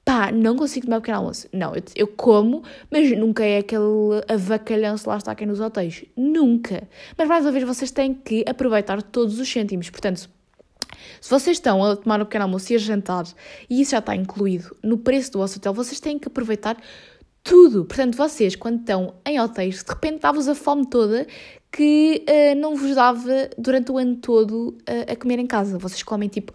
pá, 0.05 0.31
não 0.31 0.55
consigo 0.55 0.85
comer 0.85 0.97
o 0.97 1.01
pequeno 1.01 1.17
almoço. 1.17 1.47
Não, 1.51 1.75
eu, 1.75 1.83
eu, 1.95 2.07
como, 2.07 2.63
mas 2.89 3.11
nunca 3.17 3.43
é 3.43 3.57
aquele 3.57 4.21
avacalhanço 4.29 5.09
lá 5.09 5.17
está 5.17 5.31
aqui 5.31 5.45
nos 5.45 5.59
hotéis. 5.59 6.05
Nunca. 6.15 6.87
Mas 7.17 7.27
mais 7.27 7.43
uma 7.43 7.51
vez, 7.51 7.65
vocês 7.65 7.91
têm 7.91 8.13
que 8.13 8.45
aproveitar 8.47 9.01
todos 9.01 9.39
os 9.39 9.51
cêntimos. 9.51 9.89
Portanto, 9.89 10.29
se 11.19 11.29
vocês 11.29 11.57
estão 11.57 11.83
a 11.83 11.95
tomar 11.95 12.21
o 12.21 12.25
pequeno 12.25 12.45
almoço 12.45 12.71
e 12.71 12.75
a 12.75 12.79
jantar, 12.79 13.25
e 13.69 13.81
isso 13.81 13.91
já 13.91 13.99
está 13.99 14.15
incluído 14.15 14.75
no 14.83 14.97
preço 14.97 15.31
do 15.31 15.39
vosso 15.39 15.57
hotel, 15.57 15.73
vocês 15.73 15.99
têm 15.99 16.19
que 16.19 16.27
aproveitar 16.27 16.77
tudo. 17.45 17.85
Portanto, 17.85 18.17
vocês, 18.17 18.55
quando 18.55 18.79
estão 18.79 19.13
em 19.23 19.39
hotéis, 19.39 19.83
de 19.83 19.89
repente 19.89 20.19
dá-vos 20.19 20.49
a 20.49 20.55
fome 20.55 20.85
toda 20.87 21.27
que 21.71 22.25
uh, 22.27 22.59
não 22.59 22.75
vos 22.75 22.95
dava 22.95 23.49
durante 23.57 23.91
o 23.91 23.97
ano 23.97 24.15
todo 24.15 24.69
uh, 24.69 25.11
a 25.11 25.15
comer 25.15 25.37
em 25.39 25.45
casa. 25.45 25.77
Vocês 25.77 26.01
comem 26.01 26.27
tipo 26.27 26.51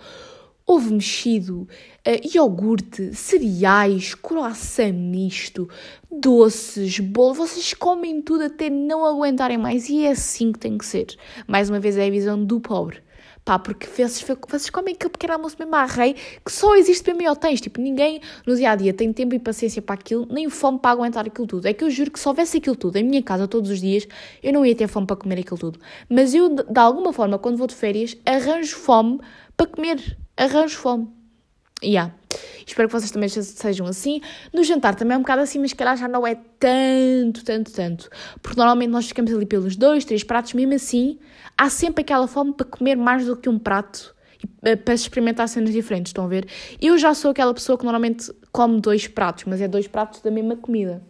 ovo 0.66 0.92
mexido, 0.92 1.68
uh, 2.06 2.36
iogurte, 2.36 3.14
cereais, 3.14 4.14
croissant 4.16 4.92
misto, 4.92 5.68
doces, 6.10 6.98
bolo. 6.98 7.34
Vocês 7.34 7.72
comem 7.72 8.20
tudo 8.20 8.44
até 8.44 8.68
não 8.68 9.04
aguentarem 9.04 9.58
mais 9.58 9.88
e 9.88 10.04
é 10.04 10.10
assim 10.10 10.50
que 10.50 10.58
tem 10.58 10.76
que 10.76 10.84
ser. 10.84 11.06
Mais 11.46 11.70
uma 11.70 11.78
vez 11.78 11.96
é 11.96 12.06
a 12.06 12.10
visão 12.10 12.44
do 12.44 12.60
pobre. 12.60 13.00
Pá, 13.50 13.58
porque 13.58 13.88
vocês, 13.88 14.24
vocês 14.48 14.70
comem 14.70 14.94
aquele 14.94 15.10
pequeno 15.10 15.32
almoço 15.32 15.56
mesmo 15.58 15.74
à 15.74 15.84
rei 15.84 16.14
que 16.44 16.52
só 16.52 16.76
existe 16.76 17.04
mesmo 17.08 17.22
em 17.22 17.28
hotéis. 17.28 17.60
Tipo, 17.60 17.80
ninguém 17.80 18.20
no 18.46 18.54
dia 18.54 18.70
a 18.70 18.76
dia 18.76 18.94
tem 18.94 19.12
tempo 19.12 19.34
e 19.34 19.40
paciência 19.40 19.82
para 19.82 19.96
aquilo, 19.96 20.24
nem 20.30 20.48
fome 20.48 20.78
para 20.78 20.92
aguentar 20.92 21.26
aquilo 21.26 21.48
tudo. 21.48 21.66
É 21.66 21.72
que 21.72 21.82
eu 21.82 21.90
juro 21.90 22.12
que 22.12 22.20
se 22.20 22.28
houvesse 22.28 22.58
aquilo 22.58 22.76
tudo 22.76 22.96
em 22.98 23.02
minha 23.02 23.20
casa 23.20 23.48
todos 23.48 23.68
os 23.68 23.80
dias, 23.80 24.06
eu 24.40 24.52
não 24.52 24.64
ia 24.64 24.76
ter 24.76 24.86
fome 24.86 25.04
para 25.04 25.16
comer 25.16 25.40
aquilo 25.40 25.58
tudo. 25.58 25.80
Mas 26.08 26.32
eu, 26.32 26.48
de 26.48 26.78
alguma 26.78 27.12
forma, 27.12 27.40
quando 27.40 27.56
vou 27.56 27.66
de 27.66 27.74
férias, 27.74 28.16
arranjo 28.24 28.76
fome 28.76 29.18
para 29.56 29.66
comer. 29.66 30.16
Arranjo 30.36 30.78
fome. 30.78 31.19
Yeah. 31.82 32.14
Espero 32.66 32.88
que 32.88 32.92
vocês 32.92 33.10
também 33.10 33.28
sejam 33.28 33.86
assim. 33.86 34.20
No 34.52 34.62
jantar 34.62 34.94
também 34.94 35.14
é 35.14 35.18
um 35.18 35.22
bocado 35.22 35.42
assim, 35.42 35.58
mas 35.58 35.72
calhar 35.72 35.96
já 35.96 36.06
não 36.06 36.26
é 36.26 36.36
tanto, 36.58 37.44
tanto, 37.44 37.72
tanto. 37.72 38.08
Porque 38.42 38.56
normalmente 38.56 38.90
nós 38.90 39.08
ficamos 39.08 39.32
ali 39.32 39.46
pelos 39.46 39.76
dois, 39.76 40.04
três 40.04 40.22
pratos, 40.22 40.52
mesmo 40.52 40.74
assim, 40.74 41.18
há 41.56 41.68
sempre 41.68 42.02
aquela 42.02 42.28
fome 42.28 42.52
para 42.52 42.66
comer 42.66 42.96
mais 42.96 43.26
do 43.26 43.36
que 43.36 43.48
um 43.48 43.58
prato 43.58 44.14
eh, 44.62 44.76
para 44.76 44.94
experimentar 44.94 45.48
cenas 45.48 45.72
diferentes, 45.72 46.10
estão 46.10 46.24
a 46.24 46.28
ver? 46.28 46.46
Eu 46.80 46.96
já 46.98 47.12
sou 47.14 47.30
aquela 47.30 47.52
pessoa 47.52 47.76
que 47.76 47.84
normalmente 47.84 48.32
come 48.52 48.80
dois 48.80 49.08
pratos, 49.08 49.44
mas 49.46 49.60
é 49.60 49.66
dois 49.66 49.88
pratos 49.88 50.20
da 50.20 50.30
mesma 50.30 50.56
comida. 50.56 51.02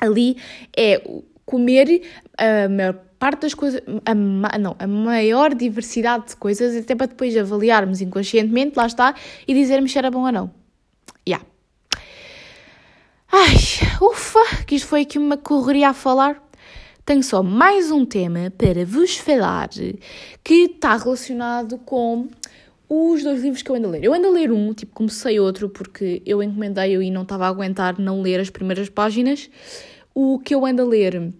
Ali 0.00 0.36
é 0.76 1.00
comer 1.46 2.02
a 2.36 2.68
maior 2.68 2.94
parte 3.22 3.42
das 3.42 3.54
coisas, 3.54 3.80
a, 4.04 4.58
não, 4.58 4.74
a 4.80 4.86
maior 4.88 5.54
diversidade 5.54 6.30
de 6.30 6.36
coisas, 6.36 6.74
até 6.74 6.92
para 6.92 7.06
depois 7.06 7.36
avaliarmos 7.36 8.00
inconscientemente, 8.00 8.76
lá 8.76 8.84
está, 8.84 9.14
e 9.46 9.54
dizermos 9.54 9.92
se 9.92 9.98
era 9.98 10.10
bom 10.10 10.26
ou 10.26 10.32
não. 10.32 10.50
Yeah. 11.24 11.46
Ai, 13.30 13.54
ufa, 14.02 14.40
que 14.66 14.74
isto 14.74 14.88
foi 14.88 15.02
aqui 15.02 15.18
uma 15.18 15.36
correria 15.36 15.90
a 15.90 15.94
falar. 15.94 16.42
Tenho 17.06 17.22
só 17.22 17.44
mais 17.44 17.92
um 17.92 18.04
tema 18.04 18.52
para 18.58 18.84
vos 18.84 19.16
falar 19.16 19.68
que 20.42 20.54
está 20.54 20.96
relacionado 20.96 21.78
com 21.78 22.28
os 22.88 23.22
dois 23.22 23.40
livros 23.40 23.62
que 23.62 23.70
eu 23.70 23.76
ando 23.76 23.86
a 23.86 23.90
ler. 23.92 24.02
Eu 24.02 24.14
ando 24.14 24.26
a 24.26 24.30
ler 24.32 24.50
um, 24.50 24.74
tipo, 24.74 24.92
comecei 24.92 25.38
outro 25.38 25.68
porque 25.68 26.20
eu 26.26 26.42
encomendei-o 26.42 27.00
e 27.00 27.08
não 27.08 27.22
estava 27.22 27.44
a 27.44 27.48
aguentar 27.50 28.00
não 28.00 28.20
ler 28.20 28.40
as 28.40 28.50
primeiras 28.50 28.88
páginas. 28.88 29.48
O 30.12 30.40
que 30.40 30.56
eu 30.56 30.66
ando 30.66 30.82
a 30.82 30.84
ler 30.84 31.32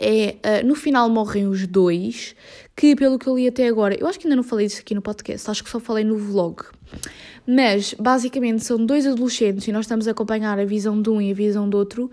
é 0.00 0.36
uh, 0.62 0.66
No 0.66 0.74
Final 0.74 1.08
Morrem 1.08 1.46
os 1.46 1.66
Dois, 1.66 2.34
que 2.76 2.94
pelo 2.94 3.18
que 3.18 3.26
eu 3.26 3.36
li 3.36 3.48
até 3.48 3.66
agora, 3.66 3.98
eu 3.98 4.06
acho 4.06 4.18
que 4.18 4.26
ainda 4.26 4.36
não 4.36 4.42
falei 4.42 4.66
disso 4.66 4.80
aqui 4.80 4.94
no 4.94 5.02
podcast, 5.02 5.50
acho 5.50 5.64
que 5.64 5.70
só 5.70 5.80
falei 5.80 6.04
no 6.04 6.16
vlog. 6.16 6.62
Mas 7.46 7.94
basicamente 7.94 8.64
são 8.64 8.84
dois 8.84 9.06
adolescentes 9.06 9.66
e 9.66 9.72
nós 9.72 9.84
estamos 9.84 10.06
a 10.06 10.10
acompanhar 10.10 10.58
a 10.58 10.64
visão 10.64 11.00
de 11.00 11.10
um 11.10 11.20
e 11.20 11.30
a 11.30 11.34
visão 11.34 11.68
do 11.68 11.76
outro, 11.76 12.10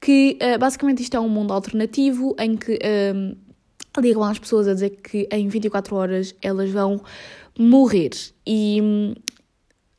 que 0.00 0.38
uh, 0.42 0.58
basicamente 0.58 1.02
isto 1.02 1.16
é 1.16 1.20
um 1.20 1.28
mundo 1.28 1.52
alternativo 1.52 2.34
em 2.38 2.56
que 2.56 2.74
uh, 2.74 3.36
ligam 4.00 4.22
às 4.22 4.38
pessoas 4.38 4.66
a 4.66 4.74
dizer 4.74 4.90
que 4.90 5.28
em 5.30 5.48
24 5.48 5.94
horas 5.94 6.34
elas 6.42 6.70
vão 6.70 7.00
morrer. 7.58 8.10
E 8.46 8.80
hum, 8.82 9.14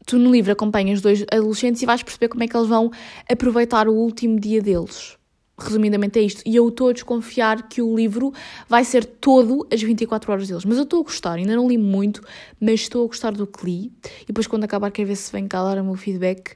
tu 0.05 0.17
no 0.17 0.31
livro 0.31 0.51
acompanhas 0.51 1.01
dois 1.01 1.23
adolescentes 1.31 1.81
e 1.81 1.85
vais 1.85 2.01
perceber 2.01 2.29
como 2.29 2.43
é 2.43 2.47
que 2.47 2.57
eles 2.57 2.67
vão 2.67 2.91
aproveitar 3.29 3.87
o 3.87 3.93
último 3.93 4.39
dia 4.39 4.61
deles. 4.61 5.18
Resumidamente 5.59 6.19
é 6.19 6.21
isto. 6.21 6.41
E 6.45 6.55
eu 6.55 6.67
estou 6.69 6.89
a 6.89 6.93
desconfiar 6.93 7.67
que 7.67 7.81
o 7.81 7.95
livro 7.95 8.33
vai 8.67 8.83
ser 8.83 9.05
todo 9.05 9.67
as 9.71 9.81
24 9.81 10.31
horas 10.31 10.47
deles. 10.47 10.65
Mas 10.65 10.77
eu 10.77 10.83
estou 10.83 11.01
a 11.01 11.03
gostar, 11.03 11.33
ainda 11.33 11.55
não 11.55 11.67
li 11.67 11.77
muito, 11.77 12.21
mas 12.59 12.81
estou 12.81 13.03
a 13.03 13.07
gostar 13.07 13.31
do 13.31 13.45
que 13.45 13.65
li. 13.65 13.91
E 14.23 14.27
depois, 14.27 14.47
quando 14.47 14.63
acabar, 14.63 14.91
quero 14.91 15.07
ver 15.07 15.15
se 15.15 15.31
vem 15.31 15.47
cá 15.47 15.63
dar 15.63 15.81
o 15.81 15.85
meu 15.85 15.95
feedback. 15.95 16.55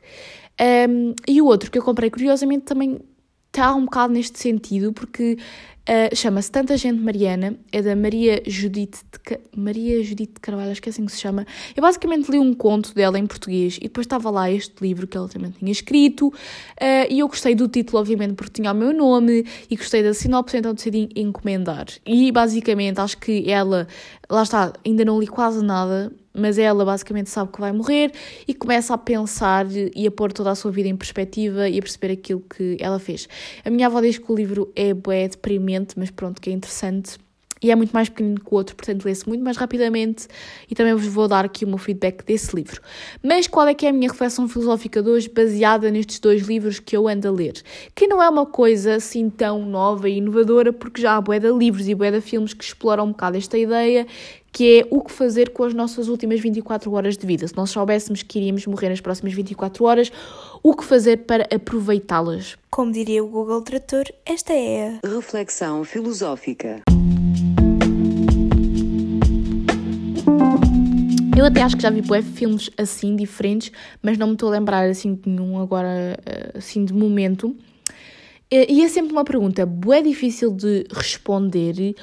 Um, 0.90 1.14
e 1.28 1.42
o 1.42 1.46
outro 1.46 1.72
que 1.72 1.78
eu 1.78 1.84
comprei, 1.84 2.10
curiosamente, 2.10 2.66
também 2.66 3.00
está 3.48 3.74
um 3.76 3.86
bocado 3.86 4.14
neste 4.14 4.40
sentido, 4.40 4.92
porque 4.92 5.38
Uh, 5.84 6.16
Chama-se 6.16 6.50
Tanta 6.50 6.78
Gente 6.78 7.02
Mariana, 7.02 7.58
é 7.70 7.82
da 7.82 7.94
Maria 7.94 8.42
Judite 8.48 9.00
de, 9.12 9.40
Maria 9.54 10.02
Judite 10.02 10.36
de 10.36 10.40
Carvalho, 10.40 10.72
acho 10.72 10.82
que 10.82 10.88
é 10.88 10.92
assim 10.92 11.06
que 11.06 11.12
se 11.12 11.20
chama. 11.20 11.46
Eu 11.76 11.82
basicamente 11.82 12.32
li 12.32 12.40
um 12.40 12.54
conto 12.54 12.96
dela 12.96 13.20
em 13.20 13.28
português 13.28 13.76
e 13.78 13.82
depois 13.82 14.06
estava 14.06 14.30
lá 14.30 14.50
este 14.50 14.76
livro 14.82 15.06
que 15.06 15.18
ela 15.18 15.28
também 15.28 15.52
tinha 15.52 15.72
escrito. 15.72 16.28
Uh, 16.28 16.34
e 17.10 17.20
eu 17.20 17.28
gostei 17.28 17.54
do 17.54 17.68
título, 17.68 18.00
obviamente, 18.00 18.34
porque 18.34 18.62
tinha 18.62 18.72
o 18.72 18.76
meu 18.76 18.94
nome 18.94 19.46
e 19.70 19.76
gostei 19.76 20.02
da 20.02 20.14
sinopse, 20.14 20.56
então 20.56 20.74
decidi 20.74 21.10
encomendar. 21.18 21.88
E 22.06 22.32
basicamente 22.32 23.02
acho 23.02 23.18
que 23.18 23.52
ela, 23.52 23.86
lá 24.30 24.44
está, 24.44 24.72
ainda 24.86 25.04
não 25.04 25.20
li 25.20 25.28
quase 25.28 25.62
nada, 25.62 26.14
mas 26.34 26.58
ela 26.58 26.84
basicamente 26.84 27.30
sabe 27.30 27.52
que 27.52 27.60
vai 27.60 27.72
morrer 27.72 28.12
e 28.48 28.54
começa 28.54 28.94
a 28.94 28.98
pensar 28.98 29.66
e 29.72 30.08
a 30.08 30.12
pôr 30.12 30.32
toda 30.32 30.52
a 30.52 30.56
sua 30.56 30.72
vida 30.72 30.90
em 30.90 30.96
perspectiva 30.96 31.70
e 31.70 31.78
a 31.78 31.82
perceber 31.82 32.14
aquilo 32.14 32.42
que 32.42 32.78
ela 32.80 33.00
fez. 33.00 33.28
A 33.64 33.70
minha 33.70 33.88
avó 33.88 34.02
diz 34.02 34.18
que 34.18 34.32
o 34.32 34.36
livro 34.36 34.72
é 34.76 34.94
bué 34.94 35.28
deprimente, 35.28 35.94
mas 35.98 36.10
pronto, 36.10 36.42
que 36.42 36.50
é 36.50 36.54
interessante 36.54 37.18
e 37.64 37.72
é 37.72 37.76
muito 37.76 37.92
mais 37.92 38.10
pequenino 38.10 38.40
que 38.40 38.54
o 38.54 38.56
outro, 38.56 38.76
portanto 38.76 39.06
lê-se 39.06 39.28
muito 39.28 39.44
mais 39.44 39.58
rapidamente 39.58 40.28
e 40.70 40.76
também 40.76 40.94
vos 40.94 41.08
vou 41.08 41.28
dar 41.28 41.46
aqui 41.46 41.66
o 41.66 41.68
meu 41.68 41.78
feedback 41.78 42.24
desse 42.26 42.56
livro. 42.56 42.82
Mas 43.22 43.48
qual 43.48 43.68
é 43.68 43.74
que 43.74 43.86
é 43.86 43.90
a 43.90 43.94
minha 43.94 44.10
reflexão 44.10 44.48
filosófica 44.48 45.02
de 45.02 45.10
hoje 45.10 45.30
baseada 45.30 45.90
nestes 45.90 46.20
dois 46.20 46.44
livros 46.44 46.80
que 46.80 46.96
eu 46.96 47.08
ando 47.08 47.28
a 47.28 47.32
ler? 47.32 47.54
Que 47.96 48.08
não 48.08 48.22
é 48.22 48.30
uma 48.30 48.46
coisa 48.46 48.96
assim 48.96 49.30
tão 49.30 49.66
nova 49.66 50.10
e 50.10 50.18
inovadora, 50.18 50.74
porque 50.74 51.02
já 51.02 51.16
há 51.16 51.22
bué 51.22 51.40
de 51.40 51.52
livros 51.52 51.88
e 51.88 51.96
bué 51.96 52.12
de 52.12 52.22
filmes 52.22 52.54
que 52.54 52.64
exploram 52.64 53.06
um 53.06 53.12
bocado 53.12 53.38
esta 53.38 53.58
ideia, 53.58 54.06
que 54.52 54.80
é 54.80 54.88
o 54.92 55.02
que 55.02 55.12
fazer 55.12 55.50
com 55.50 55.64
as 55.64 55.74
nossas 55.74 56.08
últimas 56.08 56.40
24 56.40 56.92
horas 56.94 57.18
de 57.18 57.26
vida. 57.26 57.48
Se 57.48 57.58
nós 57.58 57.72
soubéssemos 57.72 58.22
que 58.22 58.38
iríamos 58.38 58.66
morrer 58.68 58.90
nas 58.90 59.02
próximas 59.02 59.34
24 59.34 59.84
horas, 59.84 60.12
o 60.62 60.76
que 60.76 60.84
fazer 60.84 61.26
para 61.26 61.48
aproveitá-las? 61.54 62.56
Como 62.70 62.92
diria 62.92 63.24
o 63.24 63.28
Google 63.28 63.62
Trator, 63.64 64.06
esta 64.26 64.54
é 64.54 65.00
a 65.04 65.08
reflexão 65.08 65.84
filosófica. 65.84 66.82
Eu 71.36 71.46
até 71.46 71.64
acho 71.64 71.76
que 71.76 71.82
já 71.82 71.90
vi 71.90 72.02
bué 72.02 72.22
filmes 72.22 72.70
assim, 72.78 73.16
diferentes, 73.16 73.72
mas 74.04 74.20
não 74.20 74.28
me 74.28 74.34
estou 74.34 74.50
a 74.50 74.52
lembrar 74.52 74.88
assim 74.88 75.16
de 75.16 75.28
nenhum 75.28 75.60
agora, 75.60 76.20
eh, 76.26 76.52
assim, 76.56 76.86
de 76.86 76.94
momento. 76.94 77.56
E 78.52 78.84
é 78.84 78.88
sempre 78.88 79.12
uma 79.12 79.24
pergunta 79.24 79.66
bué 79.66 80.04
difícil 80.04 80.52
de 80.52 80.86
responder, 80.92 81.96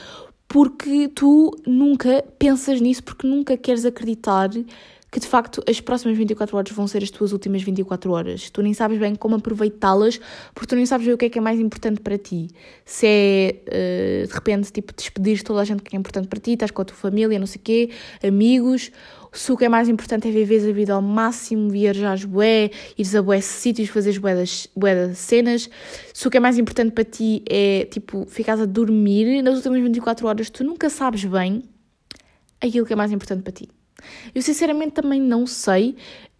porque 0.49 1.07
tu 1.07 1.57
nunca 1.65 2.25
pensas 2.41 2.81
nisso, 2.81 3.05
porque 3.05 3.25
nunca 3.25 3.57
queres 3.57 3.85
acreditar 3.85 4.51
que 5.11 5.19
de 5.19 5.27
facto 5.27 5.63
as 5.69 5.81
próximas 5.81 6.17
24 6.17 6.57
horas 6.57 6.71
vão 6.71 6.87
ser 6.87 7.03
as 7.03 7.11
tuas 7.11 7.33
últimas 7.33 7.63
24 7.63 8.13
horas. 8.13 8.49
Tu 8.51 8.63
nem 8.63 8.73
sabes 8.73 8.99
bem 8.99 9.15
como 9.15 9.37
aproveitá-las, 9.37 10.21
porque 10.55 10.69
tu 10.69 10.77
nem 10.77 10.87
sabes 10.87 11.07
bem 11.07 11.15
o 11.15 11.19
que 11.19 11.27
é 11.27 11.31
que 11.31 11.39
é 11.39 11.41
mais 11.41 11.59
importante 11.59 12.01
para 12.01 12.17
ti. 12.17 12.49
Se 12.85 13.07
é, 13.07 14.25
uh, 14.25 14.29
de 14.29 14.33
repente, 14.33 14.73
tipo, 14.73 14.95
despedir 14.95 15.43
toda 15.43 15.61
a 15.61 15.65
gente 15.65 15.83
que 15.83 15.97
é 15.97 15.99
importante 15.99 16.29
para 16.29 16.39
ti, 16.39 16.53
estás 16.53 16.71
com 16.71 16.83
a 16.83 16.85
tua 16.85 16.97
família, 16.97 17.39
não 17.39 17.47
sei 17.47 17.61
o 17.61 17.65
quê, 17.65 17.91
amigos, 18.23 18.93
se 19.33 19.53
o 19.53 19.57
que 19.57 19.65
é 19.65 19.69
mais 19.69 19.89
importante 19.89 20.29
é 20.29 20.31
viver 20.31 20.69
a 20.69 20.73
vida 20.73 20.93
ao 20.95 21.03
máximo, 21.03 21.71
viajares 21.71 22.25
bué, 22.25 22.71
ires 22.97 23.15
a 23.15 23.23
bué 23.23 23.41
sítios, 23.41 23.89
fazeres 23.89 24.19
bué 24.19 24.35
das, 24.35 24.69
bué 24.77 24.95
das 24.95 25.19
cenas, 25.19 25.71
se 26.13 26.27
o 26.27 26.31
que 26.31 26.37
é 26.37 26.41
mais 26.41 26.59
importante 26.59 26.93
para 26.93 27.05
ti 27.05 27.43
é, 27.49 27.87
tipo, 27.91 28.27
ficares 28.27 28.61
a 28.61 28.67
dormir 28.67 29.43
nas 29.43 29.57
últimas 29.57 29.81
24 29.81 30.27
horas, 30.27 30.51
tu 30.51 30.65
nunca 30.65 30.91
sabes 30.91 31.25
bem 31.25 31.63
aquilo 32.61 32.85
que 32.85 32.93
é 32.93 32.97
mais 32.97 33.13
importante 33.13 33.43
para 33.43 33.53
ti. 33.53 33.69
Eu 34.35 34.43
sinceramente 34.43 34.93
também 34.93 35.21
não 35.21 35.47
sei. 35.47 35.97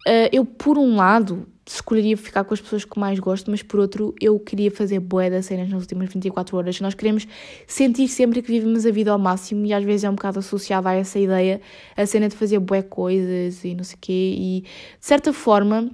Uh, 0.07 0.29
eu, 0.31 0.43
por 0.43 0.77
um 0.77 0.95
lado, 0.95 1.47
escolheria 1.65 2.17
ficar 2.17 2.43
com 2.43 2.53
as 2.53 2.61
pessoas 2.61 2.83
que 2.83 2.99
mais 2.99 3.19
gosto, 3.19 3.49
mas 3.51 3.61
por 3.61 3.79
outro, 3.79 4.13
eu 4.19 4.39
queria 4.39 4.71
fazer 4.71 4.99
bué 4.99 5.29
das 5.29 5.45
cenas 5.45 5.69
nas 5.69 5.81
últimas 5.81 6.11
24 6.11 6.57
horas. 6.57 6.81
Nós 6.81 6.93
queremos 6.93 7.27
sentir 7.67 8.07
sempre 8.07 8.41
que 8.41 8.51
vivemos 8.51 8.85
a 8.85 8.91
vida 8.91 9.11
ao 9.11 9.19
máximo 9.19 9.65
e 9.65 9.73
às 9.73 9.83
vezes 9.83 10.03
é 10.03 10.09
um 10.09 10.15
bocado 10.15 10.39
associada 10.39 10.89
a 10.89 10.93
essa 10.93 11.19
ideia, 11.19 11.61
a 11.95 12.05
cena 12.05 12.27
de 12.27 12.35
fazer 12.35 12.59
bué 12.59 12.81
coisas 12.81 13.63
e 13.63 13.75
não 13.75 13.83
sei 13.83 13.95
o 13.95 13.99
quê. 14.01 14.35
E, 14.37 14.61
de 14.61 15.05
certa 15.05 15.31
forma, 15.31 15.91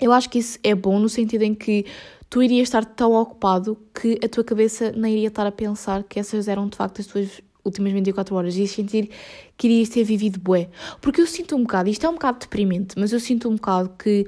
eu 0.00 0.12
acho 0.12 0.30
que 0.30 0.38
isso 0.38 0.58
é 0.62 0.74
bom 0.74 0.98
no 0.98 1.08
sentido 1.08 1.42
em 1.42 1.54
que 1.54 1.84
tu 2.28 2.42
irias 2.42 2.68
estar 2.68 2.84
tão 2.84 3.12
ocupado 3.12 3.76
que 3.92 4.18
a 4.24 4.28
tua 4.28 4.44
cabeça 4.44 4.92
nem 4.92 5.14
iria 5.14 5.28
estar 5.28 5.46
a 5.46 5.52
pensar 5.52 6.04
que 6.04 6.18
essas 6.20 6.46
eram 6.46 6.68
de 6.68 6.76
facto 6.76 7.00
as 7.00 7.06
tuas 7.06 7.42
últimas 7.64 7.92
24 7.92 8.34
horas 8.34 8.56
e 8.56 8.66
sentir 8.66 9.10
que 9.56 9.68
irias 9.68 9.88
ter 9.88 10.04
vivido 10.04 10.38
bué. 10.40 10.68
Porque 11.00 11.20
eu 11.20 11.26
sinto 11.26 11.56
um 11.56 11.62
bocado, 11.62 11.88
isto 11.88 12.06
é 12.06 12.08
um 12.08 12.14
bocado 12.14 12.38
deprimente, 12.40 12.98
mas 12.98 13.12
eu 13.12 13.20
sinto 13.20 13.48
um 13.48 13.54
bocado 13.54 13.90
que 13.98 14.26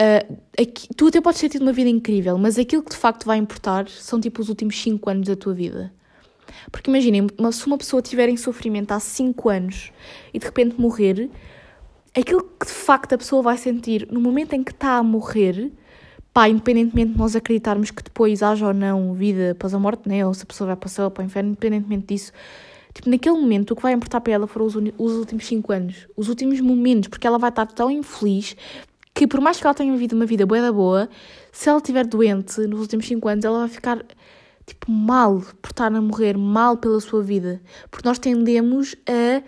uh, 0.00 0.38
aqui, 0.60 0.88
tu 0.94 1.08
até 1.08 1.20
podes 1.20 1.40
ter 1.40 1.48
tido 1.48 1.62
uma 1.62 1.72
vida 1.72 1.90
incrível, 1.90 2.36
mas 2.38 2.58
aquilo 2.58 2.82
que 2.82 2.90
de 2.90 2.96
facto 2.96 3.24
vai 3.24 3.38
importar 3.38 3.88
são 3.88 4.20
tipo 4.20 4.40
os 4.40 4.48
últimos 4.48 4.80
5 4.80 5.10
anos 5.10 5.28
da 5.28 5.36
tua 5.36 5.54
vida. 5.54 5.92
Porque 6.70 6.90
imaginem, 6.90 7.26
se 7.52 7.66
uma 7.66 7.78
pessoa 7.78 8.00
estiver 8.00 8.28
em 8.28 8.36
sofrimento 8.36 8.92
há 8.92 9.00
5 9.00 9.48
anos 9.48 9.92
e 10.34 10.38
de 10.38 10.44
repente 10.44 10.80
morrer, 10.80 11.30
aquilo 12.16 12.42
que 12.42 12.66
de 12.66 12.72
facto 12.72 13.12
a 13.12 13.18
pessoa 13.18 13.42
vai 13.42 13.56
sentir 13.56 14.08
no 14.10 14.20
momento 14.20 14.52
em 14.52 14.62
que 14.64 14.72
está 14.72 14.96
a 14.96 15.02
morrer 15.02 15.72
pá, 16.40 16.48
independentemente 16.48 17.12
de 17.12 17.18
nós 17.18 17.36
acreditarmos 17.36 17.90
que 17.90 18.02
depois 18.02 18.42
haja 18.42 18.66
ou 18.66 18.72
não 18.72 19.12
vida 19.12 19.50
após 19.50 19.74
a 19.74 19.78
morte, 19.78 20.08
né? 20.08 20.26
ou 20.26 20.32
se 20.32 20.42
a 20.42 20.46
pessoa 20.46 20.68
vai 20.68 20.76
para 20.76 20.86
o 20.86 20.90
céu 20.90 21.04
ou 21.04 21.10
para 21.10 21.22
o 21.22 21.26
inferno, 21.26 21.50
independentemente 21.50 22.06
disso, 22.06 22.32
tipo, 22.94 23.10
naquele 23.10 23.36
momento 23.36 23.72
o 23.72 23.76
que 23.76 23.82
vai 23.82 23.92
importar 23.92 24.22
para 24.22 24.32
ela 24.32 24.46
foram 24.46 24.64
os, 24.64 24.74
os 24.74 25.12
últimos 25.18 25.46
5 25.46 25.70
anos, 25.70 26.08
os 26.16 26.30
últimos 26.30 26.58
momentos, 26.62 27.08
porque 27.08 27.26
ela 27.26 27.36
vai 27.36 27.50
estar 27.50 27.66
tão 27.66 27.90
infeliz 27.90 28.56
que 29.12 29.26
por 29.26 29.38
mais 29.38 29.58
que 29.60 29.66
ela 29.66 29.74
tenha 29.74 29.92
vivido 29.92 30.14
uma 30.14 30.24
vida 30.24 30.46
boa 30.46 30.62
da 30.62 30.72
boa, 30.72 31.10
se 31.52 31.68
ela 31.68 31.76
estiver 31.76 32.06
doente 32.06 32.58
nos 32.62 32.80
últimos 32.80 33.06
5 33.06 33.28
anos, 33.28 33.44
ela 33.44 33.58
vai 33.58 33.68
ficar 33.68 34.02
tipo 34.64 34.90
mal 34.90 35.42
por 35.60 35.72
estar 35.72 35.94
a 35.94 36.00
morrer, 36.00 36.38
mal 36.38 36.78
pela 36.78 37.00
sua 37.00 37.22
vida, 37.22 37.60
porque 37.90 38.08
nós 38.08 38.18
tendemos 38.18 38.96
a 39.06 39.42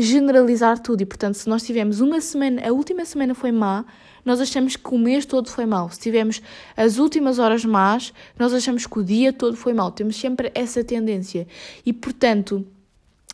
generalizar 0.00 0.78
tudo 0.78 1.02
e 1.02 1.04
portanto 1.06 1.34
se 1.34 1.48
nós 1.48 1.64
tivemos 1.64 2.00
uma 2.00 2.20
semana, 2.20 2.62
a 2.64 2.72
última 2.72 3.04
semana 3.04 3.34
foi 3.34 3.50
má, 3.50 3.84
nós 4.28 4.42
achamos 4.42 4.76
que 4.76 4.94
o 4.94 4.98
mês 4.98 5.24
todo 5.24 5.48
foi 5.48 5.64
mau. 5.64 5.90
Se 5.90 5.98
tivemos 5.98 6.42
as 6.76 6.98
últimas 6.98 7.38
horas 7.38 7.64
más, 7.64 8.12
nós 8.38 8.52
achamos 8.52 8.86
que 8.86 8.98
o 8.98 9.02
dia 9.02 9.32
todo 9.32 9.56
foi 9.56 9.72
mau. 9.72 9.90
Temos 9.90 10.16
sempre 10.16 10.52
essa 10.54 10.84
tendência. 10.84 11.48
E, 11.84 11.94
portanto, 11.94 12.66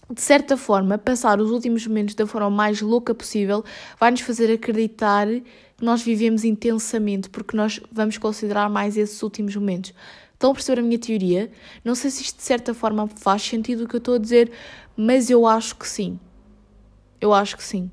de 0.09 0.22
certa 0.22 0.57
forma, 0.57 0.96
passar 0.96 1.40
os 1.40 1.50
últimos 1.50 1.85
momentos 1.85 2.14
da 2.14 2.28
forma 2.28 2.48
mais 2.48 2.80
louca 2.80 3.12
possível 3.12 3.64
vai 3.98 4.12
nos 4.12 4.20
fazer 4.20 4.52
acreditar 4.52 5.26
que 5.26 5.85
nós 5.85 6.00
vivemos 6.00 6.44
intensamente, 6.44 7.28
porque 7.28 7.57
nós 7.57 7.80
vamos 7.90 8.16
considerar 8.16 8.70
mais 8.70 8.96
esses 8.96 9.20
últimos 9.20 9.57
momentos. 9.57 9.92
Estão 10.33 10.52
a 10.52 10.54
perceber 10.54 10.80
a 10.80 10.85
minha 10.85 10.98
teoria? 10.98 11.50
Não 11.85 11.96
sei 11.96 12.09
se 12.09 12.22
isto 12.22 12.37
de 12.37 12.44
certa 12.44 12.72
forma 12.72 13.09
faz 13.09 13.42
sentido 13.42 13.83
o 13.83 13.88
que 13.88 13.96
eu 13.96 13.98
estou 13.98 14.14
a 14.14 14.18
dizer, 14.18 14.52
mas 14.96 15.28
eu 15.28 15.44
acho 15.44 15.74
que 15.74 15.88
sim. 15.88 16.20
Eu 17.20 17.35
acho 17.35 17.57
que 17.57 17.64
sim. 17.64 17.90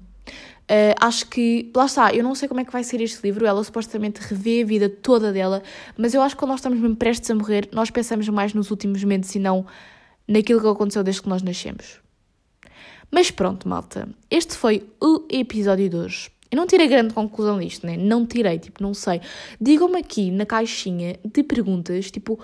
Uh, 0.72 0.96
acho 1.02 1.28
que, 1.28 1.70
lá 1.76 1.86
está, 1.86 2.14
eu 2.14 2.24
não 2.24 2.34
sei 2.34 2.48
como 2.48 2.62
é 2.62 2.64
que 2.64 2.72
vai 2.72 2.82
ser 2.82 3.02
este 3.02 3.22
livro, 3.22 3.46
ela 3.46 3.62
supostamente 3.62 4.22
revê 4.22 4.62
a 4.62 4.66
vida 4.66 4.88
toda 4.88 5.34
dela, 5.34 5.62
mas 5.98 6.14
eu 6.14 6.22
acho 6.22 6.34
que 6.34 6.40
quando 6.40 6.52
nós 6.52 6.62
estamos 6.62 6.80
mesmo 6.80 6.96
prestes 6.96 7.30
a 7.30 7.36
morrer, 7.36 7.68
nós 7.74 7.92
pensamos 7.92 8.30
mais 8.30 8.54
nos 8.54 8.72
últimos 8.72 9.04
momentos 9.04 9.36
e 9.36 9.40
não 9.40 9.66
naquilo 10.26 10.62
que 10.62 10.68
aconteceu 10.68 11.04
desde 11.04 11.24
que 11.24 11.28
nós 11.28 11.42
nascemos. 11.42 12.00
Mas 13.12 13.30
pronto, 13.30 13.68
malta, 13.68 14.08
este 14.30 14.56
foi 14.56 14.88
o 15.02 15.26
episódio 15.30 15.90
de 15.90 15.98
hoje. 15.98 16.32
Eu 16.50 16.56
não 16.56 16.66
tirei 16.66 16.88
grande 16.88 17.14
conclusão 17.14 17.60
disto, 17.60 17.86
né? 17.86 17.98
Não 17.98 18.26
tirei, 18.26 18.58
tipo, 18.58 18.82
não 18.82 18.94
sei. 18.94 19.20
Digam-me 19.60 20.00
aqui 20.00 20.32
na 20.32 20.46
caixinha 20.46 21.20
de 21.26 21.44
perguntas, 21.44 22.10
tipo, 22.10 22.40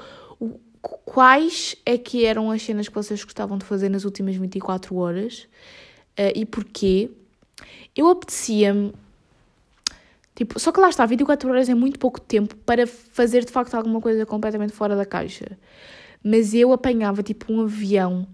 quais 0.81 1.77
é 1.85 1.97
que 1.97 2.25
eram 2.25 2.51
as 2.51 2.61
cenas 2.61 2.89
que 2.89 2.95
vocês 2.95 3.23
gostavam 3.23 3.57
de 3.57 3.63
fazer 3.63 3.87
nas 3.87 4.03
últimas 4.03 4.35
24 4.35 4.93
horas 4.97 5.47
uh, 6.19 6.31
e 6.35 6.45
porquê. 6.45 7.09
Eu 7.95 8.09
apetecia-me. 8.09 8.93
Tipo, 10.35 10.59
só 10.59 10.71
que 10.71 10.79
lá 10.79 10.89
está, 10.89 11.05
24 11.05 11.49
horas 11.49 11.67
é 11.67 11.73
muito 11.73 11.97
pouco 11.97 12.21
tempo 12.21 12.55
para 12.57 12.85
fazer 12.85 13.43
de 13.43 13.51
facto 13.51 13.73
alguma 13.73 13.99
coisa 13.99 14.25
completamente 14.25 14.73
fora 14.73 14.95
da 14.95 15.05
caixa. 15.05 15.57
Mas 16.23 16.53
eu 16.53 16.71
apanhava 16.71 17.23
tipo 17.23 17.51
um 17.51 17.61
avião 17.61 18.27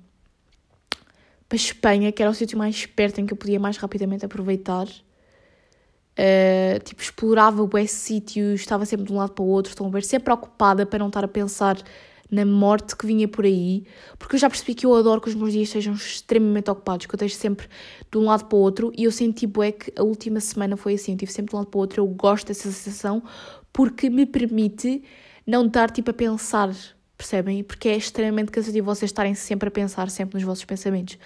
para 1.47 1.55
Espanha, 1.55 2.11
que 2.11 2.21
era 2.21 2.31
o 2.31 2.33
sítio 2.33 2.57
mais 2.57 2.85
perto 2.85 3.21
em 3.21 3.25
que 3.25 3.33
eu 3.33 3.37
podia 3.37 3.59
mais 3.59 3.77
rapidamente 3.77 4.25
aproveitar 4.25 4.87
Uh, 6.13 6.79
tipo, 6.83 7.01
explorava 7.01 7.63
o 7.63 7.87
sítio, 7.87 8.53
estava 8.53 8.85
sempre 8.85 9.07
de 9.07 9.11
um 9.11 9.17
lado 9.17 9.31
para 9.31 9.43
o 9.43 9.47
outro, 9.47 9.71
estão 9.71 9.87
a 9.87 9.89
ver, 9.89 10.03
sempre 10.03 10.31
ocupada 10.31 10.85
para 10.85 10.99
não 10.99 11.07
estar 11.07 11.23
a 11.23 11.27
pensar 11.27 11.75
na 12.33 12.43
morte 12.43 12.95
que 12.95 13.05
vinha 13.05 13.27
por 13.27 13.45
aí, 13.45 13.83
porque 14.17 14.35
eu 14.35 14.39
já 14.39 14.49
percebi 14.49 14.73
que 14.73 14.87
eu 14.87 14.95
adoro 14.95 15.21
que 15.21 15.29
os 15.29 15.35
meus 15.35 15.53
dias 15.53 15.69
sejam 15.69 15.93
extremamente 15.93 16.71
ocupados, 16.71 17.05
que 17.05 17.13
eu 17.13 17.15
esteja 17.15 17.35
sempre 17.35 17.67
de 18.11 18.17
um 18.17 18.25
lado 18.25 18.45
para 18.45 18.55
o 18.57 18.59
outro, 18.59 18.91
e 18.97 19.03
eu 19.03 19.11
senti 19.11 19.45
bué 19.45 19.71
que 19.71 19.93
a 19.95 20.01
última 20.01 20.39
semana 20.39 20.75
foi 20.75 20.95
assim, 20.95 21.11
estive 21.11 21.31
sempre 21.31 21.51
de 21.51 21.55
um 21.55 21.59
lado 21.59 21.69
para 21.69 21.77
o 21.77 21.81
outro, 21.81 22.01
eu 22.01 22.07
gosto 22.07 22.47
dessa 22.47 22.71
sensação, 22.71 23.21
porque 23.71 24.09
me 24.09 24.25
permite 24.25 25.03
não 25.45 25.67
estar 25.67 25.91
tipo 25.91 26.09
a 26.09 26.13
pensar, 26.13 26.73
percebem? 27.15 27.63
Porque 27.63 27.87
é 27.87 27.95
extremamente 27.95 28.51
cansativo 28.51 28.85
vocês 28.85 29.09
estarem 29.09 29.35
sempre 29.35 29.67
a 29.67 29.71
pensar, 29.71 30.09
sempre 30.09 30.35
nos 30.35 30.43
vossos 30.43 30.65
pensamentos. 30.65 31.19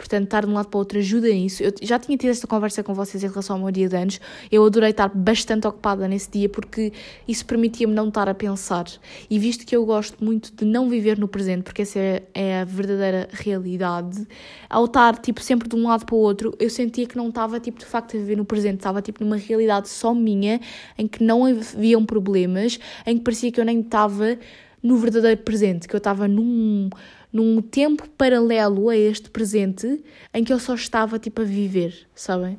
Portanto, 0.00 0.24
estar 0.24 0.46
de 0.46 0.50
um 0.50 0.54
lado 0.54 0.68
para 0.68 0.78
o 0.78 0.80
outro 0.80 0.98
ajuda 0.98 1.28
nisso. 1.28 1.62
Eu 1.62 1.74
já 1.82 1.98
tinha 1.98 2.16
tido 2.16 2.30
esta 2.30 2.46
conversa 2.46 2.82
com 2.82 2.94
vocês 2.94 3.22
em 3.22 3.28
relação 3.28 3.56
ao 3.56 3.62
meu 3.62 3.70
dia 3.70 3.86
de 3.86 3.94
anos. 3.94 4.18
Eu 4.50 4.64
adorei 4.64 4.90
estar 4.90 5.10
bastante 5.10 5.66
ocupada 5.66 6.08
nesse 6.08 6.30
dia 6.30 6.48
porque 6.48 6.90
isso 7.28 7.44
permitia-me 7.44 7.92
não 7.92 8.08
estar 8.08 8.26
a 8.26 8.32
pensar. 8.34 8.86
E 9.28 9.38
visto 9.38 9.66
que 9.66 9.76
eu 9.76 9.84
gosto 9.84 10.24
muito 10.24 10.54
de 10.54 10.64
não 10.64 10.88
viver 10.88 11.18
no 11.18 11.28
presente, 11.28 11.64
porque 11.64 11.82
essa 11.82 11.98
é, 11.98 12.22
é 12.32 12.60
a 12.60 12.64
verdadeira 12.64 13.28
realidade, 13.30 14.26
ao 14.70 14.86
estar 14.86 15.18
tipo 15.18 15.42
sempre 15.42 15.68
de 15.68 15.76
um 15.76 15.86
lado 15.86 16.06
para 16.06 16.14
o 16.14 16.18
outro, 16.18 16.54
eu 16.58 16.70
sentia 16.70 17.06
que 17.06 17.16
não 17.16 17.28
estava 17.28 17.60
tipo 17.60 17.78
de 17.78 17.84
facto 17.84 18.16
a 18.16 18.18
viver 18.18 18.36
no 18.36 18.44
presente, 18.46 18.76
estava 18.76 19.02
tipo 19.02 19.22
numa 19.22 19.36
realidade 19.36 19.90
só 19.90 20.14
minha, 20.14 20.60
em 20.96 21.06
que 21.06 21.22
não 21.22 21.44
haviam 21.44 22.06
problemas, 22.06 22.78
em 23.06 23.18
que 23.18 23.22
parecia 23.22 23.52
que 23.52 23.60
eu 23.60 23.66
nem 23.66 23.80
estava 23.80 24.38
no 24.82 24.96
verdadeiro 24.96 25.42
presente, 25.42 25.86
que 25.86 25.94
eu 25.94 25.98
estava 25.98 26.26
num 26.26 26.90
num 27.32 27.62
tempo 27.62 28.08
paralelo 28.10 28.88
a 28.88 28.96
este 28.96 29.30
presente 29.30 30.02
em 30.34 30.42
que 30.42 30.52
eu 30.52 30.58
só 30.58 30.74
estava 30.74 31.16
tipo 31.16 31.42
a 31.42 31.44
viver, 31.44 32.08
sabem? 32.12 32.58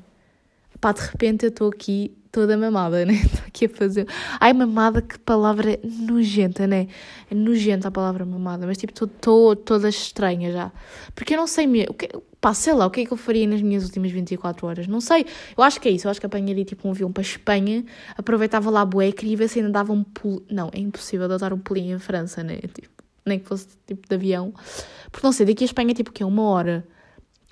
Pá, 0.79 0.93
de 0.93 1.01
repente 1.01 1.45
eu 1.45 1.49
estou 1.49 1.69
aqui 1.69 2.15
toda 2.31 2.57
mamada, 2.57 3.05
né? 3.05 3.13
Estou 3.25 3.45
aqui 3.45 3.65
a 3.65 3.69
fazer. 3.69 4.07
Ai, 4.39 4.53
mamada, 4.53 5.01
que 5.01 5.19
palavra 5.19 5.79
nojenta, 5.83 6.65
né? 6.65 6.87
É 7.29 7.35
nojenta 7.35 7.89
a 7.89 7.91
palavra 7.91 8.25
mamada, 8.25 8.65
mas 8.65 8.77
tipo, 8.77 8.93
estou 8.93 9.55
toda 9.55 9.89
estranha 9.89 10.51
já. 10.51 10.71
Porque 11.13 11.33
eu 11.33 11.37
não 11.37 11.47
sei 11.47 11.67
mesmo. 11.67 11.95
Pá, 12.39 12.53
sei 12.53 12.73
lá, 12.73 12.87
o 12.87 12.89
que 12.89 13.01
é 13.01 13.05
que 13.05 13.11
eu 13.11 13.17
faria 13.17 13.45
nas 13.45 13.61
minhas 13.61 13.83
últimas 13.83 14.11
24 14.11 14.65
horas? 14.65 14.87
Não 14.87 14.99
sei. 14.99 15.25
Eu 15.55 15.63
acho 15.63 15.79
que 15.79 15.87
é 15.87 15.91
isso. 15.91 16.07
Eu 16.07 16.11
acho 16.11 16.19
que 16.19 16.25
apanharia 16.25 16.65
tipo 16.65 16.87
um 16.87 16.91
avião 16.91 17.11
para 17.11 17.21
Espanha, 17.21 17.85
aproveitava 18.17 18.69
lá 18.71 18.81
a 18.81 18.85
bué, 18.85 19.11
queria 19.11 19.37
ver 19.37 19.47
se 19.47 19.59
ainda 19.59 19.71
dava 19.71 19.93
um 19.93 20.03
pulo. 20.03 20.43
Não, 20.49 20.69
é 20.73 20.79
impossível 20.79 21.27
de 21.27 21.37
dar 21.37 21.53
um 21.53 21.59
pulinho 21.59 21.97
em 21.97 21.99
França, 21.99 22.41
né? 22.43 22.57
Tipo, 22.57 22.89
nem 23.25 23.37
que 23.37 23.45
fosse 23.45 23.67
tipo 23.85 24.07
de 24.07 24.15
avião. 24.15 24.53
Porque 25.11 25.25
não 25.25 25.31
sei, 25.31 25.45
daqui 25.45 25.63
a 25.63 25.65
Espanha 25.65 25.93
tipo 25.93 26.11
que 26.11 26.23
é 26.23 26.25
uma 26.25 26.43
hora. 26.43 26.87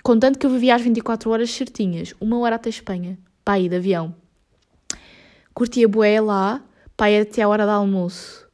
Contanto 0.02 0.38
que 0.38 0.46
eu 0.46 0.50
vivia 0.50 0.74
às 0.74 0.82
24 0.82 1.30
horas 1.30 1.50
certinhas, 1.50 2.14
uma 2.20 2.38
hora 2.38 2.56
até 2.56 2.70
Espanha, 2.70 3.18
para 3.44 3.60
ir 3.60 3.68
de 3.68 3.76
avião. 3.76 4.14
Curtia 5.60 5.86
bué 5.86 6.22
lá, 6.22 6.64
para 6.96 7.10
ir 7.10 7.20
até 7.20 7.42
a 7.42 7.48
hora 7.50 7.66
do 7.66 7.70
almoço. 7.70 8.48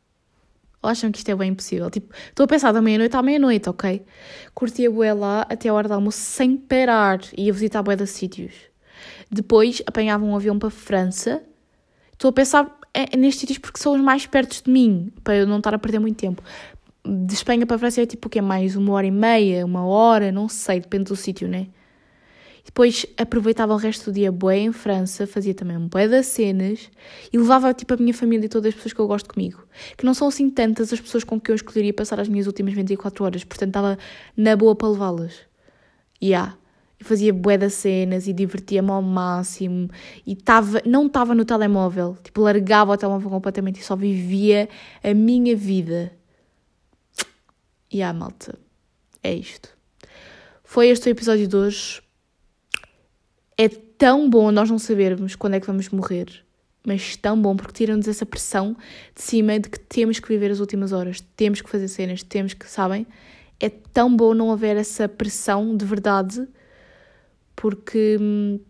Ou 0.83 0.90
acham 0.90 1.12
que 1.12 1.19
isto 1.19 1.29
é 1.31 1.37
bem 1.37 1.53
impossível? 1.53 1.88
Tipo, 1.88 2.12
estou 2.31 2.42
a 2.42 2.49
pensar 2.49 2.73
da 2.73 2.83
meia-noite 2.83 3.14
à 3.14 3.23
meia-noite, 3.23 3.71
ok? 3.71 4.05
Curtia 4.53 4.90
bué 4.90 5.14
lá 5.14 5.47
até 5.49 5.69
a 5.69 5.75
hora 5.75 5.87
do 5.87 5.95
almoço 5.95 6.19
sem 6.19 6.57
parar. 6.57 7.21
Ia 7.38 7.53
visitar 7.53 7.81
bué 7.85 7.95
de 7.95 8.09
sítios. 8.09 8.55
Depois 9.31 9.81
apanhava 9.87 10.25
um 10.25 10.35
avião 10.35 10.59
para 10.59 10.66
a 10.66 10.73
França. 10.73 11.45
Estou 12.12 12.31
a 12.31 12.33
pensar 12.33 12.77
é, 12.92 13.16
nestes 13.16 13.42
sítios 13.42 13.59
porque 13.59 13.79
são 13.79 13.95
os 13.95 14.01
mais 14.01 14.27
perto 14.27 14.64
de 14.64 14.69
mim, 14.69 15.12
para 15.23 15.37
eu 15.37 15.47
não 15.47 15.59
estar 15.59 15.73
a 15.73 15.79
perder 15.79 16.01
muito 16.01 16.16
tempo 16.16 16.42
de 17.07 17.35
Espanha 17.35 17.64
para 17.64 17.77
a 17.77 17.79
França 17.79 18.03
é 18.03 18.07
tipo 18.07 18.27
o 18.27 18.31
que 18.31 18.40
é 18.40 18.42
mais 18.42 18.75
uma 18.75 18.95
hora 18.95 19.07
e 19.07 19.12
meia, 19.12 19.64
uma 19.64 19.87
hora, 19.87 20.33
não 20.33 20.49
sei, 20.49 20.81
depende 20.81 21.05
do 21.05 21.14
sítio, 21.14 21.47
né? 21.47 21.69
Depois 22.67 23.07
aproveitava 23.17 23.73
o 23.73 23.77
resto 23.77 24.11
do 24.11 24.15
dia 24.15 24.31
bué 24.31 24.59
em 24.59 24.73
França, 24.73 25.25
fazia 25.25 25.55
também 25.55 25.77
um 25.77 25.87
bué 25.87 26.09
das 26.09 26.27
cenas 26.27 26.91
e 27.33 27.39
levava 27.39 27.73
tipo 27.73 27.95
a 27.95 27.97
minha 27.97 28.13
família 28.13 28.47
e 28.47 28.49
todas 28.49 28.71
as 28.71 28.75
pessoas 28.75 28.93
que 28.93 29.01
eu 29.01 29.07
gosto 29.07 29.33
comigo. 29.33 29.65
Que 29.97 30.05
não 30.05 30.13
são 30.13 30.27
assim 30.29 30.51
tantas 30.51 30.93
as 30.93 31.01
pessoas 31.01 31.23
com 31.23 31.41
que 31.41 31.51
eu 31.51 31.55
escolheria 31.55 31.95
passar 31.95 32.19
as 32.19 32.29
minhas 32.29 32.47
últimas 32.47 32.75
24 32.75 33.25
horas, 33.25 33.45
portanto 33.45 33.69
estava 33.69 33.99
na 34.37 34.57
boa 34.57 34.75
para 34.75 34.89
levá-las. 34.89 35.35
E 36.21 36.31
yeah. 36.31 36.57
Fazia 36.99 37.33
bué 37.33 37.59
das 37.59 37.75
cenas 37.75 38.27
e 38.27 38.33
divertia-me 38.33 38.91
ao 38.91 39.03
máximo 39.03 39.89
e 40.27 40.35
tava, 40.35 40.83
não 40.87 41.07
estava 41.07 41.35
no 41.35 41.45
telemóvel, 41.45 42.17
tipo 42.25 42.41
largava 42.41 42.93
o 42.93 42.97
telemóvel 42.97 43.31
completamente 43.31 43.81
e 43.81 43.85
só 43.85 43.95
vivia 43.95 44.67
a 45.05 45.13
minha 45.13 45.55
vida. 45.55 46.11
E 47.93 48.03
a 48.03 48.13
malta, 48.15 48.59
é 49.23 49.33
isto. 49.35 49.69
Foi 50.65 50.89
este 50.89 51.09
o 51.09 51.11
episódio 51.11 51.47
de 51.47 51.55
hoje. 51.55 52.06
É 53.59 53.69
tão 53.69 54.29
bom 54.29 54.51
nós 54.51 54.71
não 54.71 54.79
sabermos 54.79 55.35
quando 55.35 55.55
é 55.55 55.61
que 55.61 55.66
vamos 55.66 55.88
morrer, 55.88 56.45
mas 56.87 57.16
tão 57.16 57.40
bom 57.40 57.57
porque 57.57 57.73
tira-nos 57.73 58.07
essa 58.07 58.27
pressão 58.27 58.77
de 59.14 59.23
cima 59.23 59.59
de 59.59 59.71
que 59.71 59.81
temos 59.81 60.21
que 60.21 60.29
viver 60.29 60.51
as 60.51 60.61
últimas 60.61 60.92
horas, 60.92 61.23
temos 61.35 61.62
que 61.62 61.71
fazer 61.71 61.88
cenas, 61.88 62.23
temos 62.23 62.53
que, 62.53 62.69
sabem? 62.69 63.07
É 63.59 63.71
tão 63.71 64.14
bom 64.14 64.35
não 64.35 64.53
haver 64.53 64.77
essa 64.77 65.09
pressão 65.09 65.75
de 65.75 65.87
verdade, 65.87 66.47
porque 67.55 68.19
hum, 68.21 68.61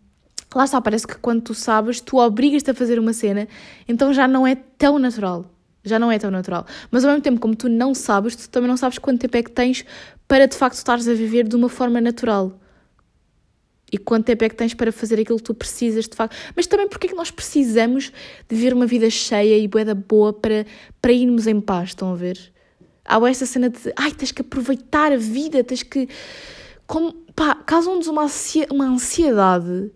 lá 0.55 0.65
está, 0.65 0.81
parece 0.81 1.05
que 1.05 1.17
quando 1.17 1.43
tu 1.43 1.55
sabes, 1.55 2.01
tu 2.01 2.19
obrigas-te 2.19 2.71
a 2.71 2.75
fazer 2.75 3.01
uma 3.01 3.13
cena, 3.13 3.49
então 3.89 4.13
já 4.13 4.29
não 4.29 4.47
é 4.47 4.55
tão 4.55 5.01
natural 5.01 5.51
já 5.87 6.01
não 6.01 6.11
é 6.11 6.19
tão 6.19 6.33
natural. 6.33 6.67
Mas 6.91 7.05
ao 7.05 7.13
mesmo 7.13 7.23
tempo, 7.23 7.41
como 7.41 7.55
tu 7.55 7.69
não 7.69 7.95
sabes, 7.95 8.35
tu 8.35 8.51
também 8.51 8.69
não 8.69 8.77
sabes 8.77 8.99
quanto 8.99 9.21
tempo 9.21 9.37
é 9.37 9.43
que 9.45 9.53
tens 9.53 9.85
para 10.27 10.47
de 10.49 10.57
facto 10.57 10.75
estares 10.75 11.07
a 11.07 11.15
viver 11.15 11.47
de 11.47 11.55
uma 11.55 11.69
forma 11.69 12.01
natural. 12.01 12.59
E 13.93 13.99
quanto 13.99 14.27
tempo 14.27 14.45
é 14.45 14.49
que 14.49 14.57
tens 14.57 14.75
para 14.75 14.91
fazer 14.91 15.21
aquilo 15.21 15.39
que 15.39 15.45
tu 15.45 15.55
precisas 15.55 16.09
de 16.09 16.17
facto. 16.17 16.37
Mas 16.57 16.67
também 16.67 16.89
porque 16.89 17.07
é 17.07 17.11
que 17.11 17.17
nós 17.17 17.31
precisamos 17.31 18.13
de 18.49 18.57
viver 18.57 18.75
uma 18.75 18.87
vida 18.87 19.09
cheia 19.09 19.59
e 19.59 19.69
boeda 19.69 19.95
boa 19.95 20.33
para, 20.33 20.67
para 21.01 21.13
irmos 21.13 21.47
em 21.47 21.61
paz, 21.61 21.91
estão 21.91 22.13
a 22.13 22.17
ver? 22.17 22.39
Há 23.05 23.19
essa 23.29 23.47
cena 23.47 23.71
de, 23.71 23.79
ai, 23.97 24.11
tens 24.11 24.33
que 24.33 24.43
aproveitar 24.43 25.13
a 25.13 25.17
vida, 25.17 25.63
tens 25.63 25.83
que... 25.83 26.09
Como, 26.87 27.13
pá, 27.35 27.55
causam-nos 27.55 28.09
uma, 28.09 28.27
uma 28.71 28.85
ansiedade 28.87 29.91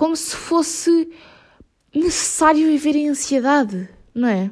como 0.00 0.16
se 0.16 0.34
fosse 0.34 1.10
necessário 1.94 2.66
viver 2.66 2.96
em 2.96 3.10
ansiedade, 3.10 3.86
não 4.14 4.28
é? 4.28 4.50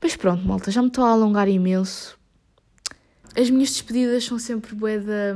Mas 0.00 0.14
pronto, 0.14 0.46
malta, 0.46 0.70
já 0.70 0.80
me 0.80 0.86
estou 0.86 1.02
a 1.04 1.10
alongar 1.10 1.48
imenso. 1.48 2.16
As 3.36 3.50
minhas 3.50 3.70
despedidas 3.70 4.24
são 4.24 4.38
sempre 4.38 4.72
bué 4.74 5.00
da. 5.00 5.34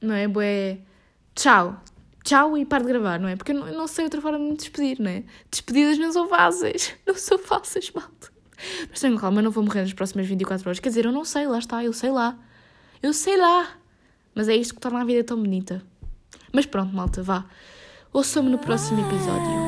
Não 0.00 0.14
é? 0.14 0.26
Bué. 0.28 0.78
Tchau. 1.34 1.80
Tchau 2.24 2.58
e 2.58 2.64
paro 2.64 2.84
de 2.84 2.92
gravar, 2.92 3.20
não 3.20 3.28
é? 3.28 3.36
Porque 3.36 3.52
eu 3.52 3.54
não, 3.54 3.86
sei 3.86 4.04
outra 4.04 4.20
forma 4.20 4.38
de 4.38 4.44
me 4.44 4.56
despedir, 4.56 4.98
não 4.98 5.10
é? 5.10 5.22
Despedidas 5.50 5.98
não 5.98 6.12
são 6.12 6.28
fáceis. 6.28 6.94
Não 7.06 7.14
são 7.14 7.38
fáceis, 7.38 7.90
malta. 7.92 8.32
Mas 8.90 9.00
tenho 9.00 9.18
calma, 9.18 9.38
eu 9.38 9.44
não 9.44 9.50
vou 9.50 9.62
morrer 9.62 9.82
nas 9.82 9.92
próximas 9.92 10.26
24 10.26 10.68
horas. 10.68 10.80
Quer 10.80 10.88
dizer, 10.88 11.04
eu 11.04 11.12
não 11.12 11.24
sei, 11.24 11.46
lá 11.46 11.58
está, 11.58 11.84
eu 11.84 11.92
sei 11.92 12.10
lá. 12.10 12.36
Eu 13.02 13.12
sei 13.12 13.36
lá. 13.36 13.68
Mas 14.34 14.48
é 14.48 14.56
isto 14.56 14.74
que 14.74 14.80
torna 14.80 15.02
a 15.02 15.04
vida 15.04 15.22
tão 15.22 15.36
bonita. 15.36 15.82
Mas 16.52 16.66
pronto, 16.66 16.94
malta, 16.94 17.22
vá. 17.22 17.44
Ouçam-me 18.12 18.50
no 18.50 18.58
próximo 18.58 19.00
episódio. 19.06 19.65